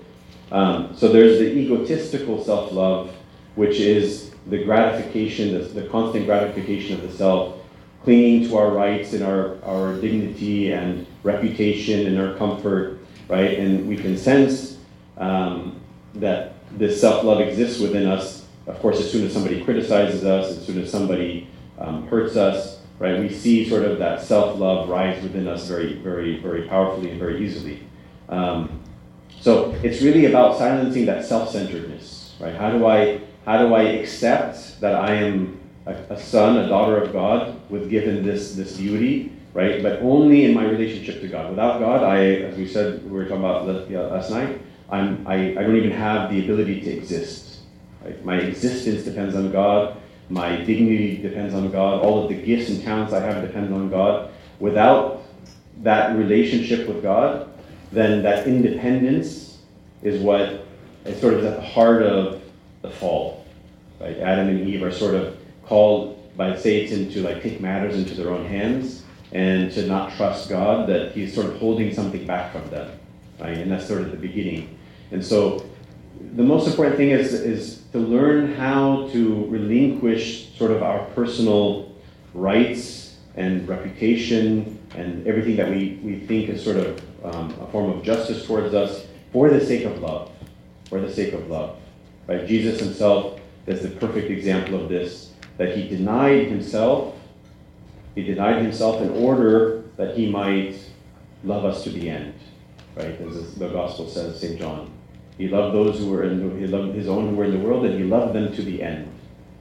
Um, 0.53 0.95
so 0.95 1.11
there's 1.11 1.39
the 1.39 1.51
egotistical 1.51 2.43
self 2.43 2.71
love, 2.71 3.13
which 3.55 3.79
is 3.79 4.31
the 4.47 4.63
gratification, 4.63 5.53
the, 5.53 5.59
the 5.59 5.87
constant 5.89 6.25
gratification 6.25 6.95
of 6.95 7.01
the 7.01 7.11
self, 7.11 7.57
clinging 8.03 8.47
to 8.47 8.57
our 8.57 8.69
rights 8.69 9.13
and 9.13 9.23
our, 9.23 9.61
our 9.63 9.95
dignity 9.99 10.71
and 10.71 11.07
reputation 11.23 12.07
and 12.07 12.19
our 12.19 12.37
comfort, 12.37 12.99
right? 13.27 13.57
And 13.57 13.87
we 13.87 13.97
can 13.97 14.15
sense 14.15 14.77
um, 15.17 15.81
that 16.15 16.53
this 16.77 17.01
self 17.01 17.23
love 17.23 17.41
exists 17.41 17.81
within 17.81 18.07
us. 18.07 18.45
Of 18.67 18.79
course, 18.79 18.99
as 18.99 19.11
soon 19.11 19.25
as 19.25 19.33
somebody 19.33 19.63
criticizes 19.63 20.23
us, 20.23 20.55
as 20.55 20.65
soon 20.65 20.79
as 20.81 20.89
somebody 20.89 21.49
um, 21.79 22.07
hurts 22.07 22.37
us, 22.37 22.79
right? 22.99 23.19
We 23.19 23.29
see 23.29 23.67
sort 23.67 23.83
of 23.83 23.99
that 23.99 24.21
self-love 24.21 24.87
rise 24.87 25.21
within 25.23 25.47
us 25.47 25.67
very, 25.67 25.95
very, 25.95 26.39
very 26.39 26.67
powerfully 26.67 27.09
and 27.09 27.19
very 27.19 27.43
easily. 27.43 27.83
Um, 28.29 28.82
so 29.43 29.75
it's 29.83 30.01
really 30.01 30.27
about 30.27 30.57
silencing 30.57 31.05
that 31.07 31.25
self-centeredness, 31.25 32.35
right? 32.39 32.55
How 32.55 32.71
do 32.71 32.87
I 32.87 33.19
how 33.43 33.57
do 33.57 33.73
I 33.73 33.83
accept 33.99 34.79
that 34.79 34.95
I 34.95 35.15
am 35.15 35.59
a, 35.85 35.91
a 35.91 36.17
son, 36.17 36.59
a 36.59 36.69
daughter 36.69 36.95
of 36.95 37.11
God, 37.11 37.59
with 37.69 37.89
given 37.89 38.23
this 38.23 38.55
this 38.55 38.77
beauty, 38.77 39.33
right? 39.53 39.83
But 39.83 40.01
only 40.01 40.45
in 40.45 40.53
my 40.53 40.63
relationship 40.63 41.19
to 41.19 41.27
God. 41.27 41.49
Without 41.49 41.79
God, 41.79 42.03
I, 42.03 42.19
as 42.47 42.55
we 42.55 42.65
said, 42.65 43.03
we 43.03 43.11
were 43.11 43.25
talking 43.25 43.43
about 43.43 43.67
last 43.91 44.31
night. 44.31 44.61
I'm, 44.89 45.27
I, 45.27 45.51
I 45.51 45.61
don't 45.65 45.75
even 45.75 45.91
have 45.91 46.31
the 46.31 46.39
ability 46.39 46.79
to 46.79 46.89
exist. 46.91 47.59
Right? 48.01 48.23
My 48.23 48.37
existence 48.37 49.03
depends 49.03 49.35
on 49.35 49.51
God. 49.51 49.97
My 50.29 50.55
dignity 50.55 51.17
depends 51.17 51.53
on 51.53 51.69
God. 51.69 52.01
All 52.01 52.23
of 52.23 52.29
the 52.29 52.35
gifts 52.35 52.69
and 52.69 52.81
talents 52.81 53.11
I 53.11 53.19
have 53.19 53.45
depend 53.45 53.73
on 53.73 53.89
God. 53.89 54.31
Without 54.61 55.23
that 55.81 56.15
relationship 56.15 56.87
with 56.87 57.03
God, 57.03 57.49
then 57.93 58.23
that 58.23 58.47
independence 58.47 59.59
is 60.01 60.21
what 60.21 60.65
is 61.05 61.19
sort 61.21 61.33
of 61.35 61.43
at 61.45 61.57
the 61.57 61.61
heart 61.61 62.01
of 62.03 62.41
the 62.81 62.89
fall. 62.89 63.45
Right? 63.99 64.17
Adam 64.17 64.49
and 64.49 64.67
Eve 64.67 64.83
are 64.83 64.91
sort 64.91 65.15
of 65.15 65.37
called 65.65 66.19
by 66.35 66.57
Satan 66.57 67.09
to 67.11 67.21
like 67.21 67.43
take 67.43 67.61
matters 67.61 67.95
into 67.95 68.15
their 68.15 68.31
own 68.31 68.45
hands 68.45 69.03
and 69.31 69.71
to 69.71 69.85
not 69.87 70.13
trust 70.13 70.49
God, 70.49 70.87
that 70.89 71.11
he's 71.11 71.33
sort 71.33 71.47
of 71.47 71.57
holding 71.57 71.93
something 71.93 72.25
back 72.25 72.51
from 72.51 72.69
them. 72.69 72.99
Right? 73.39 73.57
And 73.57 73.71
that's 73.71 73.87
sort 73.87 74.01
of 74.01 74.11
the 74.11 74.17
beginning. 74.17 74.77
And 75.11 75.23
so 75.23 75.65
the 76.35 76.43
most 76.43 76.67
important 76.67 76.97
thing 76.97 77.09
is, 77.09 77.33
is 77.33 77.83
to 77.91 77.99
learn 77.99 78.53
how 78.53 79.07
to 79.09 79.45
relinquish 79.45 80.55
sort 80.57 80.71
of 80.71 80.83
our 80.83 81.05
personal 81.15 81.91
rights 82.33 83.17
and 83.35 83.67
reputation 83.67 84.79
and 84.95 85.25
everything 85.25 85.55
that 85.55 85.69
we, 85.69 85.99
we 86.03 86.19
think 86.19 86.49
is 86.49 86.63
sort 86.63 86.77
of 86.77 87.01
um, 87.23 87.51
a 87.61 87.67
form 87.67 87.91
of 87.91 88.03
justice 88.03 88.45
towards 88.45 88.73
us 88.73 89.05
for 89.31 89.49
the 89.49 89.65
sake 89.65 89.85
of 89.85 89.99
love. 90.01 90.31
For 90.89 90.99
the 90.99 91.11
sake 91.11 91.33
of 91.33 91.49
love. 91.49 91.77
Right? 92.27 92.45
Jesus 92.45 92.79
himself 92.79 93.39
is 93.67 93.81
the 93.81 93.89
perfect 93.89 94.29
example 94.29 94.81
of 94.81 94.89
this, 94.89 95.31
that 95.57 95.75
he 95.75 95.87
denied 95.87 96.47
himself. 96.47 97.15
He 98.15 98.23
denied 98.23 98.61
himself 98.61 99.01
in 99.01 99.09
order 99.11 99.83
that 99.97 100.15
he 100.17 100.29
might 100.29 100.75
love 101.43 101.65
us 101.65 101.83
to 101.83 101.89
the 101.89 102.09
end. 102.09 102.33
Right? 102.95 103.19
As 103.21 103.55
the 103.55 103.69
gospel 103.69 104.07
says, 104.07 104.39
St. 104.39 104.59
John. 104.59 104.91
He 105.37 105.47
loved 105.47 105.75
those 105.75 105.97
who 105.97 106.11
were 106.11 106.23
in 106.23 106.47
the, 106.47 106.59
he 106.59 106.67
loved 106.67 106.93
his 106.93 107.07
own 107.07 107.29
who 107.29 107.35
were 107.35 107.45
in 107.45 107.51
the 107.51 107.59
world, 107.59 107.85
and 107.85 107.97
he 107.97 108.03
loved 108.03 108.33
them 108.33 108.53
to 108.53 108.61
the 108.61 108.83
end. 108.83 109.11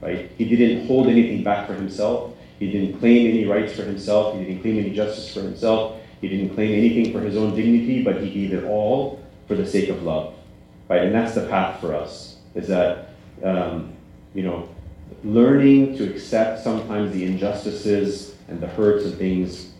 Right? 0.01 0.31
He 0.37 0.45
didn't 0.45 0.85
hold 0.85 1.07
anything 1.07 1.43
back 1.43 1.65
for 1.65 1.73
himself. 1.73 2.35
He 2.59 2.71
didn't 2.71 2.99
claim 2.99 3.27
any 3.27 3.45
rights 3.45 3.73
for 3.73 3.83
himself. 3.83 4.37
He 4.37 4.45
didn't 4.45 4.61
claim 4.61 4.77
any 4.77 4.91
justice 4.91 5.33
for 5.33 5.41
himself. 5.41 5.97
He 6.23 6.29
didn't 6.29 6.55
claim 6.55 6.71
anything 6.73 7.11
for 7.11 7.19
his 7.19 7.35
own 7.35 7.53
dignity, 7.53 8.01
but 8.01 8.21
he 8.21 8.29
gave 8.29 8.53
it 8.53 8.63
all 8.63 9.21
for 9.45 9.55
the 9.55 9.67
sake 9.67 9.89
of 9.89 10.03
love. 10.03 10.33
Right? 10.87 11.03
And 11.03 11.13
that's 11.13 11.35
the 11.35 11.47
path 11.47 11.81
for 11.81 11.93
us. 11.93 12.37
Is 12.55 12.69
that 12.69 13.09
um, 13.43 13.91
you 14.33 14.43
know 14.43 14.69
learning 15.25 15.97
to 15.97 16.09
accept 16.09 16.63
sometimes 16.63 17.11
the 17.11 17.25
injustices 17.25 18.35
and 18.47 18.61
the 18.61 18.67
hurts 18.67 19.03
and 19.03 19.17
things 19.17 19.73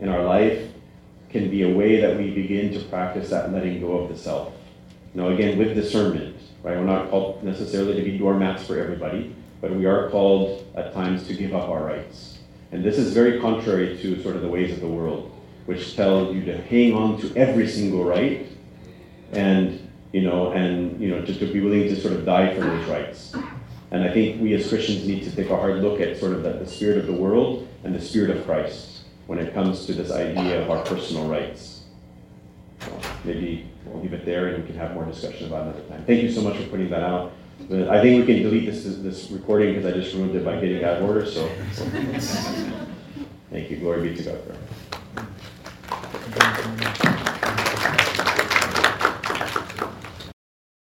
in 0.00 0.10
our 0.10 0.24
life 0.24 0.70
can 1.30 1.50
be 1.50 1.62
a 1.62 1.74
way 1.74 2.00
that 2.02 2.18
we 2.18 2.30
begin 2.30 2.70
to 2.72 2.80
practice 2.88 3.30
that 3.30 3.50
letting 3.50 3.80
go 3.80 3.98
of 3.98 4.10
the 4.10 4.16
self. 4.16 4.52
Now, 5.14 5.28
again, 5.28 5.58
with 5.58 5.74
discernment, 5.74 6.36
right? 6.62 6.76
We're 6.76 6.84
not 6.84 7.10
called 7.10 7.42
necessarily 7.42 7.94
to 7.94 8.02
be 8.02 8.18
doormats 8.18 8.66
for 8.66 8.78
everybody, 8.78 9.34
but 9.62 9.74
we 9.74 9.86
are 9.86 10.10
called 10.10 10.66
at 10.76 10.92
times 10.92 11.26
to 11.28 11.34
give 11.34 11.54
up 11.54 11.68
our 11.68 11.82
rights. 11.82 12.38
And 12.72 12.84
this 12.84 12.98
is 12.98 13.14
very 13.14 13.40
contrary 13.40 13.96
to 13.98 14.22
sort 14.22 14.36
of 14.36 14.42
the 14.42 14.48
ways 14.48 14.72
of 14.72 14.80
the 14.80 14.86
world, 14.86 15.32
which 15.68 15.94
tell 15.94 16.32
you 16.32 16.42
to 16.46 16.56
hang 16.62 16.94
on 16.94 17.20
to 17.20 17.30
every 17.36 17.68
single 17.68 18.02
right 18.02 18.46
and 19.32 19.86
you 20.12 20.22
know, 20.22 20.52
and 20.52 20.98
you 20.98 21.10
know, 21.10 21.22
to, 21.22 21.38
to 21.38 21.52
be 21.52 21.60
willing 21.60 21.82
to 21.82 22.00
sort 22.00 22.14
of 22.14 22.24
die 22.24 22.54
for 22.54 22.62
those 22.62 22.88
rights. 22.88 23.34
And 23.90 24.02
I 24.02 24.10
think 24.10 24.40
we 24.40 24.54
as 24.54 24.66
Christians 24.66 25.06
need 25.06 25.24
to 25.24 25.36
take 25.36 25.50
a 25.50 25.56
hard 25.56 25.82
look 25.82 26.00
at 26.00 26.16
sort 26.16 26.32
of 26.32 26.42
the, 26.42 26.54
the 26.54 26.66
spirit 26.66 26.96
of 26.96 27.06
the 27.06 27.12
world 27.12 27.68
and 27.84 27.94
the 27.94 28.00
spirit 28.00 28.34
of 28.34 28.46
Christ 28.46 29.00
when 29.26 29.38
it 29.38 29.52
comes 29.52 29.84
to 29.84 29.92
this 29.92 30.10
idea 30.10 30.62
of 30.62 30.70
our 30.70 30.82
personal 30.86 31.28
rights. 31.28 31.82
So 32.80 32.98
maybe 33.24 33.68
we'll 33.84 34.02
leave 34.02 34.14
it 34.14 34.24
there 34.24 34.48
and 34.48 34.62
we 34.62 34.70
can 34.70 34.78
have 34.78 34.94
more 34.94 35.04
discussion 35.04 35.48
about 35.48 35.66
it 35.66 35.74
another 35.74 35.88
time. 35.90 36.04
Thank 36.06 36.22
you 36.22 36.32
so 36.32 36.40
much 36.40 36.56
for 36.56 36.64
putting 36.68 36.88
that 36.88 37.02
out. 37.02 37.32
But 37.68 37.90
I 37.90 38.00
think 38.00 38.26
we 38.26 38.32
can 38.32 38.42
delete 38.42 38.64
this, 38.64 38.84
this 38.84 39.30
recording 39.30 39.74
because 39.74 39.84
I 39.84 39.94
just 39.94 40.14
ruined 40.14 40.34
it 40.34 40.46
by 40.46 40.58
getting 40.58 40.82
out 40.82 41.02
of 41.02 41.04
order, 41.04 41.26
so. 41.26 41.46
Thank 43.50 43.70
you, 43.70 43.76
glory 43.76 44.08
be 44.08 44.16
to 44.16 44.22
God. 44.22 44.58
Děkujeme. 46.12 47.17